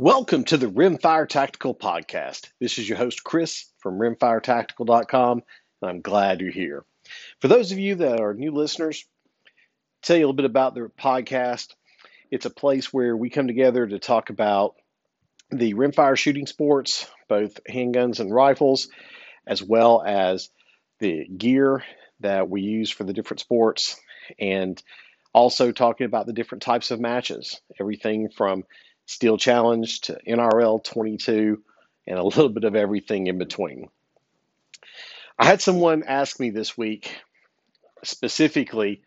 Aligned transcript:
Welcome 0.00 0.44
to 0.44 0.56
the 0.56 0.68
Rimfire 0.68 1.28
Tactical 1.28 1.74
Podcast. 1.74 2.52
This 2.60 2.78
is 2.78 2.88
your 2.88 2.96
host, 2.96 3.24
Chris 3.24 3.64
from 3.80 3.98
rimfiretactical.com, 3.98 5.42
and 5.82 5.90
I'm 5.90 6.02
glad 6.02 6.40
you're 6.40 6.52
here. 6.52 6.84
For 7.40 7.48
those 7.48 7.72
of 7.72 7.80
you 7.80 7.96
that 7.96 8.20
are 8.20 8.32
new 8.32 8.52
listeners, 8.52 9.04
tell 10.02 10.16
you 10.16 10.20
a 10.20 10.26
little 10.26 10.34
bit 10.34 10.44
about 10.44 10.76
the 10.76 10.88
podcast. 10.96 11.74
It's 12.30 12.46
a 12.46 12.50
place 12.50 12.92
where 12.92 13.16
we 13.16 13.28
come 13.28 13.48
together 13.48 13.88
to 13.88 13.98
talk 13.98 14.30
about 14.30 14.76
the 15.50 15.74
rimfire 15.74 16.16
shooting 16.16 16.46
sports, 16.46 17.10
both 17.28 17.58
handguns 17.68 18.20
and 18.20 18.32
rifles, 18.32 18.90
as 19.48 19.64
well 19.64 20.00
as 20.00 20.48
the 21.00 21.26
gear 21.26 21.82
that 22.20 22.48
we 22.48 22.60
use 22.60 22.92
for 22.92 23.02
the 23.02 23.12
different 23.12 23.40
sports, 23.40 24.00
and 24.38 24.80
also 25.32 25.72
talking 25.72 26.04
about 26.04 26.26
the 26.26 26.32
different 26.32 26.62
types 26.62 26.92
of 26.92 27.00
matches, 27.00 27.60
everything 27.80 28.28
from 28.28 28.62
Steel 29.08 29.38
Challenge 29.38 30.02
to 30.02 30.18
NRL 30.28 30.84
22, 30.84 31.62
and 32.06 32.18
a 32.18 32.22
little 32.22 32.50
bit 32.50 32.64
of 32.64 32.76
everything 32.76 33.26
in 33.26 33.38
between. 33.38 33.88
I 35.38 35.46
had 35.46 35.62
someone 35.62 36.02
ask 36.06 36.38
me 36.38 36.50
this 36.50 36.76
week 36.76 37.16
specifically 38.04 39.00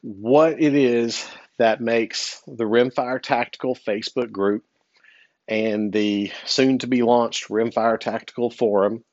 what 0.00 0.60
it 0.60 0.74
is 0.74 1.24
that 1.58 1.80
makes 1.80 2.42
the 2.48 2.64
Rimfire 2.64 3.22
Tactical 3.22 3.76
Facebook 3.76 4.32
group 4.32 4.64
and 5.46 5.92
the 5.92 6.32
soon 6.44 6.78
to 6.78 6.88
be 6.88 7.02
launched 7.02 7.48
Rimfire 7.48 8.00
Tactical 8.00 8.50
Forum. 8.50 9.04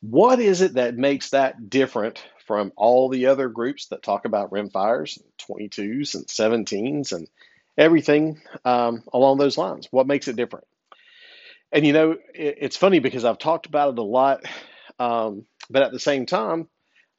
What 0.00 0.40
is 0.40 0.62
it 0.62 0.74
that 0.74 0.96
makes 0.96 1.30
that 1.30 1.68
different 1.68 2.24
from 2.46 2.72
all 2.76 3.10
the 3.10 3.26
other 3.26 3.50
groups 3.50 3.88
that 3.88 4.02
talk 4.02 4.24
about 4.24 4.52
rimfires, 4.52 5.20
22s 5.50 6.14
and 6.14 6.26
17s 6.26 7.12
and 7.12 7.28
everything 7.78 8.40
um, 8.64 9.02
along 9.12 9.38
those 9.38 9.56
lines. 9.56 9.88
What 9.90 10.06
makes 10.06 10.28
it 10.28 10.36
different? 10.36 10.66
And 11.72 11.86
you 11.86 11.92
know, 11.92 12.12
it, 12.34 12.58
it's 12.60 12.76
funny 12.76 12.98
because 12.98 13.24
I've 13.24 13.38
talked 13.38 13.66
about 13.66 13.92
it 13.94 13.98
a 13.98 14.02
lot, 14.02 14.44
um, 14.98 15.46
but 15.70 15.82
at 15.82 15.92
the 15.92 16.00
same 16.00 16.26
time, 16.26 16.68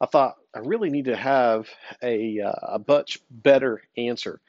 I 0.01 0.05
thought 0.05 0.35
I 0.53 0.59
really 0.59 0.89
need 0.89 1.05
to 1.05 1.15
have 1.15 1.67
a, 2.03 2.41
uh, 2.41 2.75
a 2.77 2.81
much 2.87 3.19
better 3.29 3.81
answer. 3.97 4.41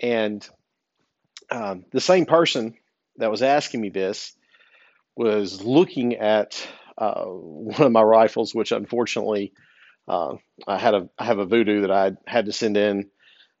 And 0.00 0.46
um, 1.50 1.84
the 1.92 2.00
same 2.00 2.26
person 2.26 2.74
that 3.16 3.30
was 3.30 3.42
asking 3.42 3.80
me 3.80 3.90
this 3.90 4.34
was 5.16 5.62
looking 5.62 6.16
at 6.16 6.66
uh, 6.98 7.24
one 7.24 7.82
of 7.82 7.92
my 7.92 8.02
rifles, 8.02 8.54
which 8.54 8.72
unfortunately 8.72 9.52
uh, 10.08 10.34
I 10.66 10.78
had 10.78 10.94
a 10.94 11.08
I 11.18 11.24
have 11.24 11.38
a 11.38 11.46
voodoo 11.46 11.82
that 11.82 11.90
I 11.90 12.12
had 12.26 12.46
to 12.46 12.52
send 12.52 12.76
in 12.76 13.10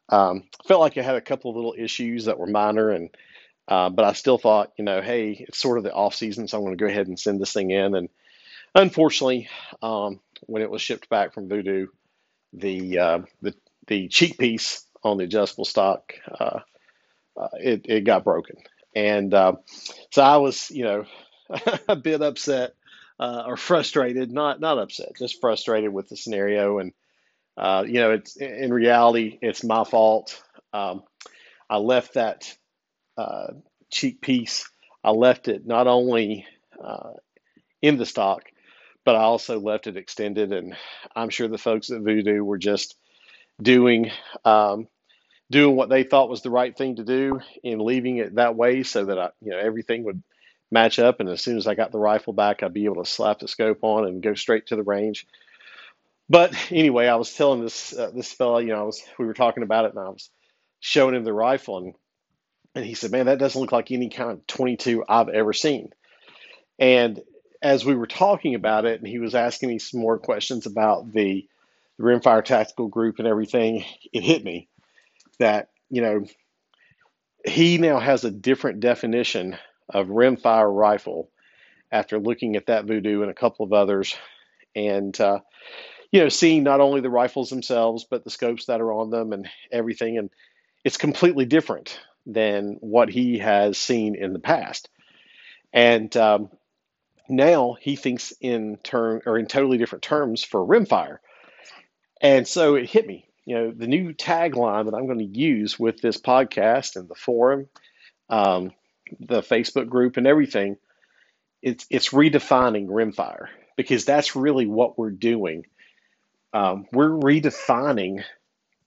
um, 0.08 0.44
felt 0.66 0.80
like 0.80 0.98
I 0.98 1.02
had 1.02 1.16
a 1.16 1.20
couple 1.20 1.50
of 1.50 1.56
little 1.56 1.74
issues 1.76 2.26
that 2.26 2.38
were 2.38 2.46
minor, 2.46 2.90
and 2.90 3.10
uh, 3.66 3.88
but 3.88 4.04
I 4.04 4.12
still 4.12 4.38
thought, 4.38 4.72
you 4.76 4.84
know, 4.84 5.00
hey, 5.00 5.44
it's 5.48 5.58
sort 5.58 5.78
of 5.78 5.84
the 5.84 5.92
off 5.92 6.14
season, 6.14 6.48
so 6.48 6.58
I'm 6.58 6.64
going 6.64 6.76
to 6.76 6.82
go 6.84 6.88
ahead 6.88 7.06
and 7.06 7.18
send 7.18 7.40
this 7.40 7.52
thing 7.52 7.70
in. 7.70 7.94
And 7.94 8.08
unfortunately, 8.74 9.48
um, 9.82 10.20
when 10.42 10.62
it 10.62 10.70
was 10.70 10.82
shipped 10.82 11.08
back 11.08 11.32
from 11.32 11.48
Voodoo, 11.48 11.86
the 12.52 12.98
uh, 12.98 13.18
the 13.42 13.54
the 13.86 14.08
cheek 14.08 14.38
piece 14.38 14.84
on 15.02 15.18
the 15.18 15.24
adjustable 15.24 15.66
stock 15.66 16.14
uh, 16.40 16.60
uh 17.36 17.48
it 17.60 17.86
it 17.86 18.04
got 18.04 18.24
broken, 18.24 18.56
and 18.94 19.32
uh, 19.32 19.54
so 20.10 20.22
I 20.22 20.36
was, 20.36 20.70
you 20.70 20.84
know, 20.84 21.04
a 21.88 21.96
bit 21.96 22.22
upset 22.22 22.74
uh, 23.18 23.44
or 23.46 23.56
frustrated, 23.56 24.30
not 24.30 24.60
not 24.60 24.78
upset, 24.78 25.16
just 25.18 25.40
frustrated 25.40 25.92
with 25.92 26.08
the 26.08 26.16
scenario 26.16 26.78
and 26.78 26.92
uh, 27.56 27.84
you 27.86 27.94
know, 27.94 28.12
it's 28.12 28.36
in 28.36 28.72
reality, 28.72 29.38
it's 29.40 29.64
my 29.64 29.84
fault. 29.84 30.42
Um, 30.72 31.02
I 31.70 31.76
left 31.76 32.14
that 32.14 32.52
uh, 33.16 33.52
cheek 33.90 34.20
piece. 34.20 34.68
I 35.02 35.10
left 35.10 35.48
it 35.48 35.66
not 35.66 35.86
only 35.86 36.46
uh, 36.82 37.12
in 37.82 37.96
the 37.96 38.06
stock, 38.06 38.42
but 39.04 39.16
I 39.16 39.20
also 39.20 39.60
left 39.60 39.86
it 39.86 39.96
extended. 39.96 40.52
And 40.52 40.76
I'm 41.14 41.30
sure 41.30 41.48
the 41.48 41.58
folks 41.58 41.90
at 41.90 42.00
Voodoo 42.00 42.42
were 42.42 42.58
just 42.58 42.96
doing 43.62 44.10
um, 44.44 44.88
doing 45.50 45.76
what 45.76 45.90
they 45.90 46.02
thought 46.02 46.30
was 46.30 46.42
the 46.42 46.50
right 46.50 46.76
thing 46.76 46.96
to 46.96 47.04
do 47.04 47.38
in 47.62 47.78
leaving 47.78 48.16
it 48.16 48.34
that 48.36 48.56
way, 48.56 48.82
so 48.82 49.04
that 49.04 49.18
I, 49.18 49.30
you 49.40 49.50
know, 49.50 49.58
everything 49.58 50.04
would 50.04 50.22
match 50.72 50.98
up. 50.98 51.20
And 51.20 51.28
as 51.28 51.42
soon 51.42 51.58
as 51.58 51.66
I 51.66 51.74
got 51.74 51.92
the 51.92 51.98
rifle 51.98 52.32
back, 52.32 52.62
I'd 52.62 52.72
be 52.72 52.86
able 52.86 53.04
to 53.04 53.10
slap 53.10 53.38
the 53.38 53.48
scope 53.48 53.80
on 53.82 54.06
and 54.06 54.22
go 54.22 54.34
straight 54.34 54.66
to 54.68 54.76
the 54.76 54.82
range. 54.82 55.26
But 56.28 56.54
anyway, 56.70 57.06
I 57.06 57.16
was 57.16 57.34
telling 57.34 57.62
this 57.62 57.96
uh, 57.96 58.10
this 58.14 58.32
fella, 58.32 58.62
you 58.62 58.68
know, 58.68 58.80
I 58.80 58.82
was 58.84 59.02
we 59.18 59.26
were 59.26 59.34
talking 59.34 59.62
about 59.62 59.84
it, 59.84 59.92
and 59.94 60.00
I 60.00 60.08
was 60.08 60.30
showing 60.80 61.14
him 61.14 61.24
the 61.24 61.32
rifle, 61.32 61.78
and 61.78 61.94
and 62.74 62.84
he 62.84 62.94
said, 62.94 63.10
"Man, 63.10 63.26
that 63.26 63.38
doesn't 63.38 63.60
look 63.60 63.72
like 63.72 63.90
any 63.90 64.08
kind 64.08 64.30
of 64.30 64.46
22 64.46 65.04
I've 65.08 65.28
ever 65.28 65.52
seen." 65.52 65.90
And 66.78 67.20
as 67.62 67.84
we 67.84 67.94
were 67.94 68.06
talking 68.06 68.54
about 68.54 68.84
it, 68.84 69.00
and 69.00 69.08
he 69.08 69.18
was 69.18 69.34
asking 69.34 69.68
me 69.68 69.78
some 69.78 70.00
more 70.00 70.18
questions 70.18 70.66
about 70.66 71.12
the, 71.12 71.46
the 71.98 72.04
Rimfire 72.04 72.44
Tactical 72.44 72.88
Group 72.88 73.18
and 73.18 73.28
everything, 73.28 73.84
it 74.12 74.22
hit 74.22 74.44
me 74.44 74.68
that 75.38 75.68
you 75.90 76.00
know 76.00 76.24
he 77.46 77.78
now 77.78 77.98
has 77.98 78.24
a 78.24 78.30
different 78.30 78.80
definition 78.80 79.58
of 79.90 80.06
rimfire 80.08 80.74
rifle 80.74 81.30
after 81.92 82.18
looking 82.18 82.56
at 82.56 82.66
that 82.66 82.86
voodoo 82.86 83.20
and 83.20 83.30
a 83.30 83.34
couple 83.34 83.66
of 83.66 83.74
others, 83.74 84.16
and 84.74 85.20
uh, 85.20 85.40
you 86.14 86.20
know, 86.20 86.28
seeing 86.28 86.62
not 86.62 86.80
only 86.80 87.00
the 87.00 87.10
rifles 87.10 87.50
themselves, 87.50 88.06
but 88.08 88.22
the 88.22 88.30
scopes 88.30 88.66
that 88.66 88.80
are 88.80 88.92
on 88.92 89.10
them 89.10 89.32
and 89.32 89.50
everything. 89.72 90.16
And 90.16 90.30
it's 90.84 90.96
completely 90.96 91.44
different 91.44 91.98
than 92.24 92.76
what 92.78 93.08
he 93.08 93.38
has 93.38 93.78
seen 93.78 94.14
in 94.14 94.32
the 94.32 94.38
past. 94.38 94.88
And 95.72 96.16
um, 96.16 96.50
now 97.28 97.74
he 97.80 97.96
thinks 97.96 98.32
in 98.40 98.76
term 98.84 99.22
or 99.26 99.36
in 99.36 99.46
totally 99.46 99.76
different 99.76 100.04
terms 100.04 100.44
for 100.44 100.64
rimfire. 100.64 101.18
And 102.20 102.46
so 102.46 102.76
it 102.76 102.88
hit 102.88 103.08
me, 103.08 103.26
you 103.44 103.56
know, 103.56 103.72
the 103.72 103.88
new 103.88 104.12
tagline 104.12 104.84
that 104.84 104.94
I'm 104.94 105.06
going 105.06 105.18
to 105.18 105.24
use 105.24 105.80
with 105.80 106.00
this 106.00 106.20
podcast 106.20 106.94
and 106.94 107.08
the 107.08 107.16
forum, 107.16 107.66
um, 108.30 108.70
the 109.18 109.40
Facebook 109.40 109.88
group, 109.88 110.16
and 110.16 110.28
everything. 110.28 110.76
It's 111.60 111.88
it's 111.90 112.10
redefining 112.10 112.86
rimfire 112.86 113.48
because 113.76 114.04
that's 114.04 114.36
really 114.36 114.66
what 114.66 114.96
we're 114.96 115.10
doing 115.10 115.64
um, 116.54 116.86
we're 116.92 117.10
redefining 117.10 118.22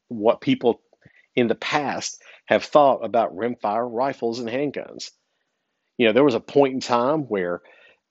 what 0.08 0.42
people 0.42 0.82
in 1.36 1.48
the 1.48 1.56
past 1.56 2.22
have 2.46 2.64
thought 2.64 3.04
about 3.04 3.36
rimfire 3.36 3.88
rifles 3.92 4.40
and 4.40 4.50
handguns. 4.50 5.12
You 5.98 6.08
know, 6.08 6.14
there 6.14 6.24
was 6.24 6.34
a 6.34 6.40
point 6.40 6.74
in 6.74 6.80
time 6.80 7.24
where 7.24 7.62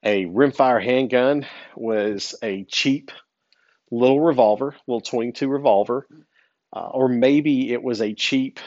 a 0.04 0.26
rimfire 0.26 0.82
handgun 0.82 1.46
was 1.74 2.34
a 2.42 2.64
cheap 2.64 3.10
little 3.90 4.20
revolver, 4.20 4.76
little 4.86 5.00
22 5.00 5.48
revolver, 5.48 6.06
uh, 6.74 6.88
or 6.88 7.08
maybe 7.08 7.72
it 7.72 7.82
was 7.82 8.02
a 8.02 8.12
cheap 8.12 8.60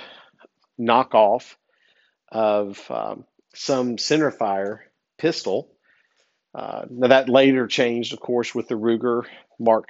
knockoff 0.80 1.56
of 2.32 2.84
um, 2.90 3.26
some 3.54 3.98
centerfire 3.98 4.80
pistol. 5.20 5.70
Uh, 6.56 6.86
now 6.90 7.10
that 7.10 7.30
later 7.30 7.68
changed, 7.68 8.14
of 8.14 8.20
course, 8.20 8.56
with 8.56 8.68
the 8.68 8.76
Ruger 8.76 9.26
Mark 9.60 9.90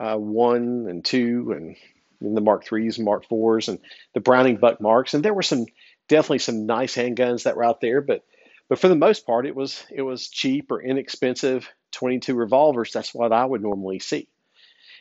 uh, 0.00 0.16
one 0.16 0.86
and 0.88 1.04
two, 1.04 1.52
and 1.56 1.76
the 2.20 2.40
Mark 2.40 2.64
threes 2.64 2.96
and 2.98 3.04
Mark 3.04 3.28
fours, 3.28 3.68
and 3.68 3.78
the 4.14 4.20
Browning 4.20 4.56
Buck 4.56 4.80
Marks. 4.80 5.14
And 5.14 5.24
there 5.24 5.34
were 5.34 5.42
some 5.42 5.66
definitely 6.08 6.38
some 6.38 6.66
nice 6.66 6.96
handguns 6.96 7.44
that 7.44 7.56
were 7.56 7.64
out 7.64 7.80
there, 7.80 8.00
but 8.00 8.24
but 8.68 8.78
for 8.78 8.88
the 8.88 8.96
most 8.96 9.26
part, 9.26 9.46
it 9.46 9.54
was 9.54 9.84
it 9.90 10.02
was 10.02 10.28
cheap 10.28 10.70
or 10.70 10.82
inexpensive 10.82 11.68
22 11.92 12.34
revolvers. 12.34 12.92
That's 12.92 13.14
what 13.14 13.32
I 13.32 13.44
would 13.44 13.62
normally 13.62 13.98
see. 13.98 14.28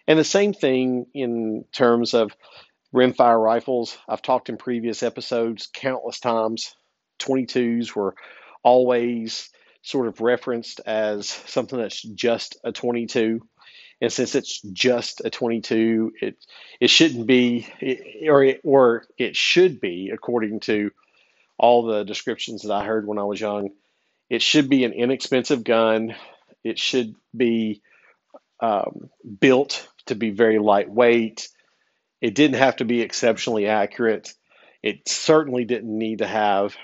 And 0.08 0.18
the 0.18 0.24
same 0.24 0.54
thing 0.54 1.06
in 1.14 1.66
terms 1.72 2.14
of 2.14 2.36
rimfire 2.94 3.42
rifles. 3.42 3.98
I've 4.08 4.24
talked 4.24 4.50
in 4.50 4.58
previous 4.58 5.04
episodes 5.04 5.70
countless 5.72 6.20
times. 6.20 6.76
22s 7.20 7.96
were 7.96 8.16
always 8.64 9.50
sort 9.82 10.08
of 10.08 10.22
referenced 10.22 10.82
as 10.86 11.30
something 11.30 11.78
that's 11.78 12.02
just 12.02 12.58
a 12.64 12.72
22. 12.72 13.42
And 14.02 14.12
since 14.12 14.36
it's 14.36 14.62
just 14.62 15.22
a 15.26 15.30
22, 15.30 16.14
it 16.22 16.36
it 16.80 16.90
shouldn't 16.90 17.28
be, 17.28 17.68
or 18.28 18.44
it, 18.44 18.62
or 18.64 19.06
it 19.18 19.36
should 19.36 19.82
be, 19.82 20.12
according 20.14 20.62
to 20.62 20.92
all 21.58 21.84
the 21.84 22.04
descriptions 22.04 22.64
that 22.64 22.74
I 22.74 22.86
heard 22.86 23.06
when 23.06 23.20
I 23.20 23.24
was 23.24 23.42
young. 23.42 23.72
It 24.30 24.42
should 24.42 24.70
be 24.70 24.86
an 24.86 24.94
inexpensive 24.94 25.64
gun. 25.64 26.16
It 26.64 26.80
should 26.80 27.16
be 27.36 27.82
um, 28.62 29.10
built 29.40 29.88
to 30.06 30.16
be 30.16 30.30
very 30.30 30.60
lightweight. 30.60 31.50
It 32.22 32.36
didn't 32.36 32.58
have 32.58 32.78
to 32.78 32.86
be 32.86 33.02
exceptionally 33.02 33.68
accurate. 33.68 34.34
It 34.82 35.08
certainly 35.10 35.66
didn't 35.66 35.98
need 35.98 36.20
to 36.20 36.28
have 36.28 36.76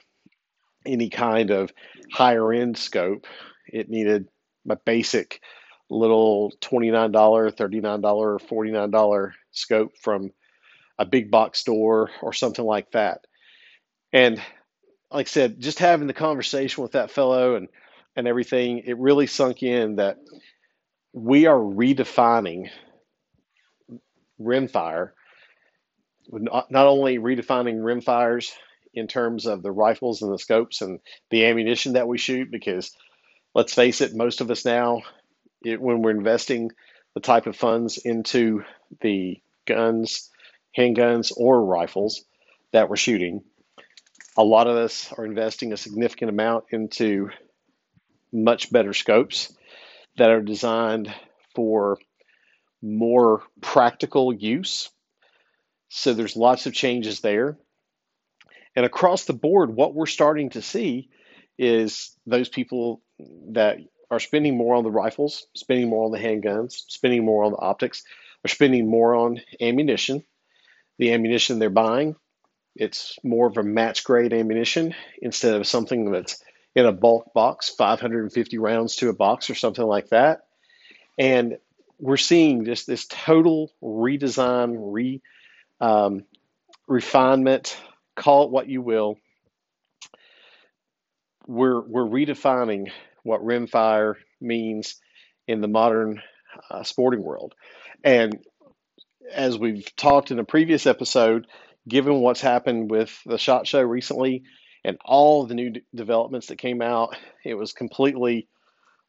any 0.86 1.10
kind 1.10 1.52
of 1.52 1.72
higher 2.12 2.52
end 2.52 2.78
scope. 2.78 3.26
It 3.68 3.90
needed 3.90 4.28
a 4.70 4.76
basic 4.76 5.42
little 5.96 6.52
$29, 6.62 7.12
$39, 7.12 8.42
$49 8.42 9.32
scope 9.52 9.98
from 10.02 10.32
a 10.98 11.06
big 11.06 11.32
box 11.32 11.60
store 11.60 12.10
or 12.22 12.34
something 12.34 12.66
like 12.66 12.92
that. 12.92 13.26
And 14.14 14.42
like 15.12 15.28
I 15.28 15.30
said, 15.30 15.60
just 15.60 15.80
having 15.80 16.08
the 16.08 16.14
conversation 16.14 16.84
with 16.84 16.94
that 16.94 17.12
fellow 17.12 17.56
and 17.56 17.68
and 18.16 18.28
everything, 18.28 18.84
it 18.86 18.98
really 18.98 19.28
sunk 19.28 19.62
in 19.62 19.98
that 19.98 20.18
we 21.12 21.48
are 21.48 21.58
redefining 21.58 22.70
rimfire, 24.40 25.12
not, 26.30 26.72
not 26.72 26.88
only 26.88 27.18
redefining 27.18 27.80
rimfires 27.80 28.52
in 28.94 29.08
terms 29.08 29.46
of 29.46 29.62
the 29.62 29.72
rifles 29.72 30.22
and 30.22 30.32
the 30.32 30.40
scopes 30.40 30.82
and 30.82 31.00
the 31.30 31.46
ammunition 31.46 31.94
that 31.94 32.08
we 32.08 32.18
shoot, 32.18 32.50
because 32.50 32.96
let's 33.54 33.74
face 33.74 34.02
it, 34.02 34.16
most 34.16 34.42
of 34.42 34.50
us 34.50 34.64
now, 34.64 35.02
it, 35.64 35.82
when 35.82 36.02
we're 36.02 36.12
investing 36.12 36.72
the 37.14 37.20
type 37.20 37.48
of 37.48 37.56
funds 37.56 37.98
into 37.98 38.64
the 39.02 39.42
guns, 39.66 40.30
handguns, 40.78 41.32
or 41.36 41.64
rifles 41.64 42.24
that 42.72 42.90
we're 42.90 42.96
shooting, 42.96 43.44
a 44.38 44.44
lot 44.44 44.68
of 44.68 44.76
us 44.76 45.14
are 45.18 45.26
investing 45.26 45.72
a 45.72 45.78
significant 45.78 46.30
amount 46.30 46.66
into 46.72 47.30
much 48.34 48.72
better 48.72 48.94
scopes 48.94 49.54
that 50.18 50.30
are 50.30 50.42
designed 50.42 51.14
for 51.56 51.98
more 52.82 53.44
practical 53.62 54.34
use. 54.34 54.90
So 55.90 56.14
there's 56.14 56.36
lots 56.36 56.66
of 56.66 56.74
changes 56.74 57.22
there. 57.22 57.58
And 58.76 58.86
across 58.86 59.24
the 59.24 59.34
board, 59.34 59.74
what 59.74 59.96
we're 59.96 60.06
starting 60.06 60.50
to 60.52 60.62
see 60.62 61.10
is 61.58 62.16
those 62.26 62.50
people 62.50 63.02
that 63.52 63.78
are 64.12 64.20
spending 64.20 64.58
more 64.58 64.76
on 64.76 64.84
the 64.84 64.92
rifles, 64.92 65.48
spending 65.56 65.90
more 65.90 66.06
on 66.06 66.12
the 66.12 66.20
handguns, 66.20 66.84
spending 66.88 67.26
more 67.26 67.44
on 67.44 67.52
the 67.52 67.60
optics, 67.60 68.04
are 68.44 68.50
spending 68.50 68.90
more 68.90 69.16
on 69.16 69.42
ammunition. 69.60 70.24
The 70.98 71.14
ammunition 71.14 71.60
they're 71.60 71.70
buying 71.70 72.16
it's 72.76 73.18
more 73.24 73.48
of 73.48 73.58
a 73.58 73.64
match 73.64 74.04
grade 74.04 74.34
ammunition 74.34 74.94
instead 75.22 75.56
of 75.56 75.68
something 75.68 76.12
that's 76.12 76.44
in 76.76 76.86
a 76.86 76.92
bulk 76.92 77.34
box, 77.34 77.70
550 77.70 78.58
rounds 78.58 78.98
to 78.98 79.10
a 79.10 79.14
box 79.14 79.50
or 79.50 79.56
something 79.56 79.86
like 79.86 80.10
that. 80.10 80.42
And 81.18 81.58
we're 82.00 82.18
seeing 82.18 82.66
just 82.66 82.86
this 82.86 83.06
total 83.08 83.72
redesign, 83.82 84.76
re 84.94 85.22
um, 85.80 86.26
refinement, 86.88 87.78
call 88.16 88.44
it 88.44 88.52
what 88.52 88.68
you 88.68 88.82
will. 88.82 89.18
We're 91.48 91.80
we're 91.80 92.04
redefining 92.04 92.92
what 93.26 93.42
rimfire 93.42 94.16
means 94.40 94.96
in 95.48 95.62
the 95.62 95.68
modern 95.68 96.22
uh, 96.70 96.84
sporting 96.84 97.24
world, 97.24 97.54
and 98.04 98.40
as 99.32 99.58
we've 99.58 99.96
talked 99.96 100.32
in 100.32 100.40
a 100.40 100.44
previous 100.44 100.86
episode, 100.86 101.48
given 101.88 102.22
what's 102.22 102.42
happened 102.42 102.92
with 102.92 103.18
the 103.26 103.38
SHOT 103.38 103.68
Show 103.68 103.82
recently 103.82 104.44
and 104.84 104.98
all 105.04 105.46
the 105.46 105.56
new 105.56 105.72
d- 105.72 105.84
developments 105.94 106.48
that 106.48 106.58
came 106.58 106.82
out, 106.82 107.16
it 107.44 107.56
was 107.56 107.74
completely, 107.74 108.48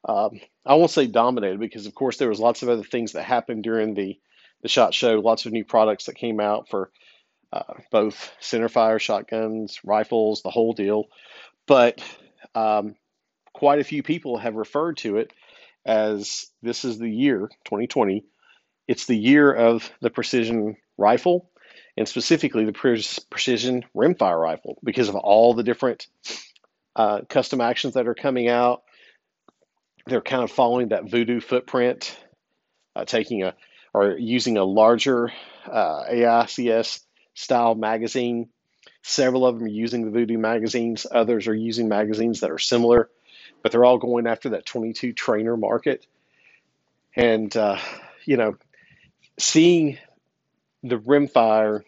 um, 0.08 0.40
I 0.64 0.74
won't 0.74 0.90
say 0.90 1.06
dominated 1.06 1.60
because, 1.60 1.86
of 1.86 1.94
course, 1.94 2.16
there 2.16 2.28
was 2.28 2.40
lots 2.40 2.62
of 2.62 2.68
other 2.68 2.82
things 2.82 3.12
that 3.12 3.24
happened 3.24 3.62
during 3.62 3.94
the, 3.94 4.18
the 4.62 4.68
SHOT 4.68 4.94
Show, 4.94 5.20
lots 5.20 5.46
of 5.46 5.52
new 5.52 5.64
products 5.64 6.06
that 6.06 6.16
came 6.16 6.40
out 6.40 6.68
for 6.68 6.90
uh, 7.52 7.74
both 7.90 8.32
centerfire, 8.40 9.00
shotguns, 9.00 9.80
rifles, 9.84 10.42
the 10.42 10.50
whole 10.50 10.72
deal. 10.72 11.04
But 11.66 12.02
um, 12.54 12.94
quite 13.56 13.78
a 13.78 13.84
few 13.84 14.02
people 14.02 14.36
have 14.36 14.54
referred 14.54 14.98
to 14.98 15.16
it 15.16 15.32
as 15.86 16.46
this 16.60 16.84
is 16.84 16.98
the 16.98 17.08
year, 17.08 17.48
2020. 17.64 18.22
It's 18.86 19.06
the 19.06 19.16
year 19.16 19.50
of 19.50 19.90
the 20.02 20.10
precision 20.10 20.76
rifle 20.98 21.48
and 21.96 22.06
specifically 22.06 22.66
the 22.66 23.22
precision 23.30 23.82
rimfire 23.96 24.38
rifle 24.38 24.76
because 24.84 25.08
of 25.08 25.14
all 25.14 25.54
the 25.54 25.62
different 25.62 26.06
uh, 26.94 27.22
custom 27.30 27.62
actions 27.62 27.94
that 27.94 28.06
are 28.06 28.14
coming 28.14 28.46
out. 28.48 28.82
They're 30.04 30.20
kind 30.20 30.44
of 30.44 30.50
following 30.50 30.88
that 30.88 31.10
voodoo 31.10 31.40
footprint, 31.40 32.14
uh, 32.94 33.06
taking 33.06 33.42
a 33.42 33.54
or 33.94 34.18
using 34.18 34.58
a 34.58 34.64
larger 34.64 35.32
uh, 35.64 36.04
AICS 36.10 37.00
style 37.32 37.74
magazine. 37.74 38.50
Several 39.02 39.46
of 39.46 39.54
them 39.54 39.64
are 39.64 39.70
using 39.70 40.04
the 40.04 40.10
voodoo 40.10 40.36
magazines. 40.36 41.06
Others 41.10 41.48
are 41.48 41.54
using 41.54 41.88
magazines 41.88 42.40
that 42.40 42.50
are 42.50 42.58
similar, 42.58 43.08
but 43.66 43.72
they're 43.72 43.84
all 43.84 43.98
going 43.98 44.28
after 44.28 44.50
that 44.50 44.64
22 44.64 45.12
trainer 45.12 45.56
market. 45.56 46.06
And 47.16 47.54
uh, 47.56 47.78
you 48.24 48.36
know, 48.36 48.58
seeing 49.40 49.98
the 50.84 50.98
rimfire 50.98 51.82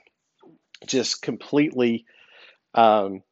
just 0.89 1.23
completely 1.23 2.05
um, 2.75 3.23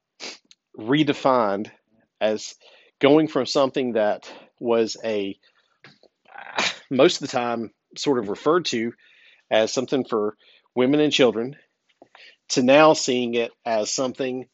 redefined 0.78 1.72
as 2.20 2.54
going 3.00 3.26
from 3.26 3.46
something 3.46 3.94
that 3.94 4.32
was 4.60 4.96
a 5.02 5.36
most 6.88 7.20
of 7.20 7.28
the 7.28 7.36
time 7.36 7.72
sort 7.96 8.20
of 8.20 8.28
referred 8.28 8.66
to 8.66 8.92
as 9.50 9.72
something 9.72 10.04
for 10.04 10.36
women 10.72 11.00
and 11.00 11.12
children 11.12 11.56
to 12.50 12.62
now 12.62 12.92
seeing 12.92 13.34
it 13.34 13.50
as 13.64 13.90
something 13.90 14.46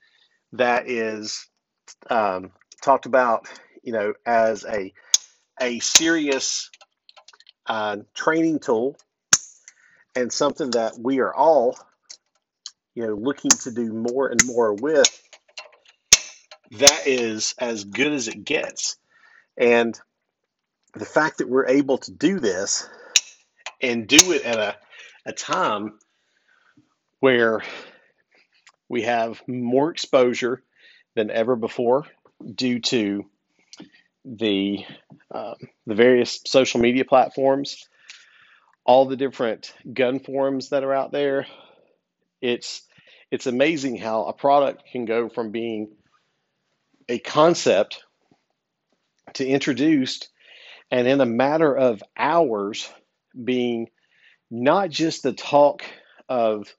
that 0.52 0.88
is 0.88 1.46
um, 2.08 2.52
talked 2.82 3.06
about, 3.06 3.48
you 3.82 3.92
know, 3.92 4.14
as 4.24 4.64
a 4.64 4.92
a 5.60 5.78
serious 5.80 6.70
uh, 7.66 7.98
training 8.14 8.58
tool 8.58 8.96
and 10.16 10.32
something 10.32 10.70
that 10.72 10.98
we 10.98 11.20
are 11.20 11.34
all, 11.34 11.78
you 12.94 13.06
know, 13.06 13.14
looking 13.14 13.50
to 13.50 13.70
do 13.70 13.92
more 13.92 14.28
and 14.28 14.44
more 14.46 14.74
with, 14.74 15.22
that 16.72 17.06
is 17.06 17.54
as 17.58 17.84
good 17.84 18.12
as 18.12 18.28
it 18.28 18.44
gets. 18.44 18.96
And 19.56 19.98
the 20.94 21.04
fact 21.04 21.38
that 21.38 21.48
we're 21.48 21.68
able 21.68 21.98
to 21.98 22.10
do 22.10 22.40
this 22.40 22.88
and 23.80 24.06
do 24.06 24.32
it 24.32 24.44
at 24.44 24.58
a, 24.58 24.76
a 25.26 25.32
time 25.32 25.98
where 27.20 27.62
we 28.88 29.02
have 29.02 29.42
more 29.46 29.90
exposure 29.90 30.62
than 31.14 31.30
ever 31.30 31.56
before 31.56 32.04
due 32.54 32.80
to 32.80 33.24
the 34.24 34.84
um, 35.32 35.54
the 35.86 35.94
various 35.94 36.40
social 36.46 36.80
media 36.80 37.04
platforms 37.04 37.86
all 38.84 39.06
the 39.06 39.16
different 39.16 39.72
gun 39.92 40.20
forums 40.20 40.70
that 40.70 40.84
are 40.84 40.94
out 40.94 41.12
there. 41.12 41.46
It's 42.40 42.82
it's 43.30 43.46
amazing 43.46 43.96
how 43.96 44.24
a 44.24 44.32
product 44.32 44.84
can 44.90 45.04
go 45.04 45.28
from 45.28 45.50
being 45.50 45.92
a 47.08 47.18
concept 47.18 48.04
to 49.34 49.46
introduced 49.46 50.28
and 50.90 51.08
in 51.08 51.20
a 51.20 51.26
matter 51.26 51.74
of 51.74 52.02
hours 52.16 52.90
being 53.42 53.88
not 54.50 54.90
just 54.90 55.22
the 55.22 55.32
talk 55.32 55.84
of 56.28 56.74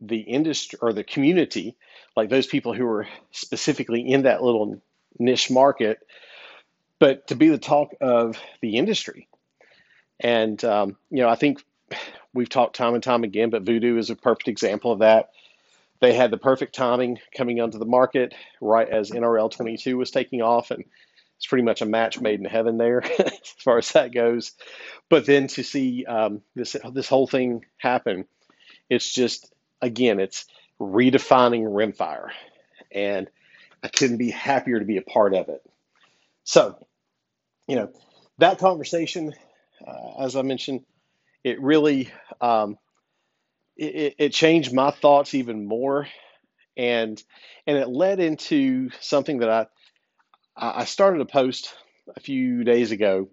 the 0.00 0.20
industry 0.20 0.78
or 0.80 0.92
the 0.92 1.04
community, 1.04 1.76
like 2.16 2.30
those 2.30 2.46
people 2.46 2.72
who 2.72 2.86
are 2.86 3.08
specifically 3.32 4.00
in 4.08 4.22
that 4.22 4.42
little 4.42 4.80
niche 5.18 5.50
market, 5.50 5.98
but 7.04 7.26
to 7.26 7.34
be 7.34 7.50
the 7.50 7.58
talk 7.58 7.94
of 8.00 8.38
the 8.62 8.76
industry. 8.78 9.28
And, 10.20 10.64
um, 10.64 10.96
you 11.10 11.18
know, 11.18 11.28
I 11.28 11.34
think 11.34 11.62
we've 12.32 12.48
talked 12.48 12.76
time 12.76 12.94
and 12.94 13.02
time 13.02 13.24
again, 13.24 13.50
but 13.50 13.64
Voodoo 13.64 13.98
is 13.98 14.08
a 14.08 14.16
perfect 14.16 14.48
example 14.48 14.90
of 14.90 15.00
that. 15.00 15.28
They 16.00 16.14
had 16.14 16.30
the 16.30 16.38
perfect 16.38 16.74
timing 16.74 17.18
coming 17.36 17.60
onto 17.60 17.76
the 17.76 17.84
market 17.84 18.32
right 18.58 18.88
as 18.88 19.10
NRL 19.10 19.50
22 19.50 19.98
was 19.98 20.12
taking 20.12 20.40
off, 20.40 20.70
and 20.70 20.82
it's 21.36 21.46
pretty 21.46 21.62
much 21.62 21.82
a 21.82 21.86
match 21.86 22.22
made 22.22 22.40
in 22.40 22.46
heaven 22.46 22.78
there 22.78 23.04
as 23.18 23.54
far 23.58 23.76
as 23.76 23.92
that 23.92 24.14
goes. 24.14 24.52
But 25.10 25.26
then 25.26 25.48
to 25.48 25.62
see 25.62 26.06
um, 26.06 26.40
this 26.54 26.74
this 26.90 27.08
whole 27.08 27.26
thing 27.26 27.66
happen, 27.76 28.24
it's 28.88 29.12
just 29.12 29.52
again, 29.82 30.20
it's 30.20 30.46
redefining 30.80 31.64
rimfire, 31.64 32.30
and 32.90 33.28
I 33.82 33.88
couldn't 33.88 34.16
be 34.16 34.30
happier 34.30 34.78
to 34.78 34.86
be 34.86 34.96
a 34.96 35.02
part 35.02 35.34
of 35.34 35.50
it. 35.50 35.60
So, 36.44 36.78
you 37.66 37.76
know, 37.76 37.90
that 38.38 38.58
conversation 38.58 39.32
uh, 39.86 40.22
as 40.24 40.36
I 40.36 40.42
mentioned, 40.42 40.84
it 41.42 41.60
really 41.60 42.10
um, 42.40 42.78
it, 43.76 44.14
it 44.18 44.32
changed 44.32 44.72
my 44.72 44.90
thoughts 44.90 45.34
even 45.34 45.66
more, 45.66 46.06
and 46.76 47.22
and 47.66 47.76
it 47.76 47.88
led 47.88 48.20
into 48.20 48.90
something 49.00 49.38
that 49.38 49.50
I 49.50 49.66
I 50.56 50.84
started 50.84 51.20
a 51.20 51.26
post 51.26 51.74
a 52.16 52.20
few 52.20 52.64
days 52.64 52.92
ago 52.92 53.28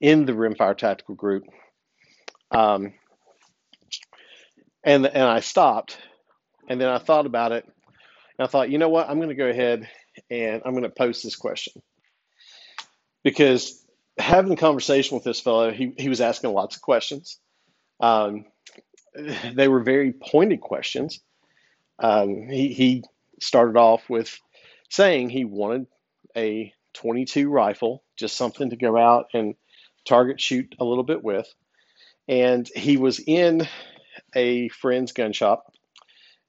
in 0.00 0.24
the 0.24 0.32
Rimfire 0.32 0.76
Tactical 0.76 1.14
Group, 1.14 1.44
um, 2.50 2.94
and 4.84 5.06
and 5.06 5.24
I 5.24 5.40
stopped, 5.40 5.98
and 6.68 6.80
then 6.80 6.88
I 6.88 6.98
thought 6.98 7.26
about 7.26 7.52
it, 7.52 7.64
and 7.64 8.46
I 8.46 8.46
thought, 8.46 8.70
you 8.70 8.78
know 8.78 8.88
what, 8.88 9.08
I'm 9.08 9.16
going 9.16 9.28
to 9.28 9.34
go 9.34 9.48
ahead 9.48 9.88
and 10.30 10.60
I'm 10.64 10.72
going 10.72 10.82
to 10.82 10.90
post 10.90 11.22
this 11.22 11.36
question 11.36 11.82
because 13.22 13.84
having 14.18 14.52
a 14.52 14.56
conversation 14.56 15.16
with 15.16 15.24
this 15.24 15.40
fellow, 15.40 15.70
he, 15.72 15.94
he 15.96 16.08
was 16.08 16.20
asking 16.20 16.52
lots 16.52 16.76
of 16.76 16.82
questions. 16.82 17.38
Um, 18.00 18.46
they 19.54 19.68
were 19.68 19.82
very 19.82 20.12
pointed 20.12 20.60
questions. 20.60 21.20
Um, 21.98 22.48
he, 22.48 22.72
he 22.72 23.04
started 23.40 23.76
off 23.76 24.08
with 24.08 24.38
saying 24.90 25.30
he 25.30 25.44
wanted 25.44 25.86
a 26.36 26.72
22 26.94 27.48
rifle, 27.48 28.02
just 28.16 28.36
something 28.36 28.70
to 28.70 28.76
go 28.76 28.96
out 28.96 29.26
and 29.34 29.54
target 30.06 30.40
shoot 30.40 30.74
a 30.78 30.84
little 30.84 31.04
bit 31.04 31.22
with. 31.22 31.46
And 32.28 32.68
he 32.74 32.96
was 32.96 33.20
in 33.20 33.66
a 34.34 34.68
friend's 34.68 35.12
gun 35.12 35.32
shop, 35.32 35.72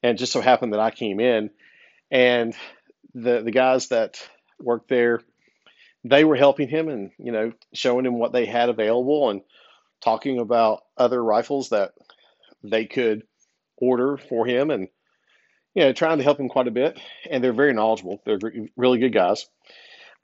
and 0.01 0.17
just 0.17 0.31
so 0.31 0.41
happened 0.41 0.73
that 0.73 0.79
I 0.79 0.91
came 0.91 1.19
in, 1.19 1.49
and 2.11 2.53
the 3.15 3.41
the 3.41 3.51
guys 3.51 3.87
that 3.87 4.21
worked 4.59 4.89
there, 4.89 5.21
they 6.03 6.23
were 6.23 6.35
helping 6.35 6.67
him 6.67 6.89
and 6.89 7.11
you 7.17 7.31
know 7.31 7.51
showing 7.73 8.05
him 8.05 8.19
what 8.19 8.33
they 8.33 8.45
had 8.45 8.69
available 8.69 9.29
and 9.29 9.41
talking 10.01 10.39
about 10.39 10.83
other 10.97 11.23
rifles 11.23 11.69
that 11.69 11.93
they 12.63 12.85
could 12.85 13.23
order 13.77 14.17
for 14.17 14.45
him 14.45 14.69
and 14.69 14.87
you 15.73 15.83
know 15.83 15.93
trying 15.93 16.17
to 16.17 16.23
help 16.23 16.39
him 16.39 16.49
quite 16.49 16.67
a 16.67 16.71
bit. 16.71 16.99
And 17.29 17.43
they're 17.43 17.53
very 17.53 17.73
knowledgeable. 17.73 18.21
They're 18.25 18.39
really 18.75 18.99
good 18.99 19.13
guys. 19.13 19.45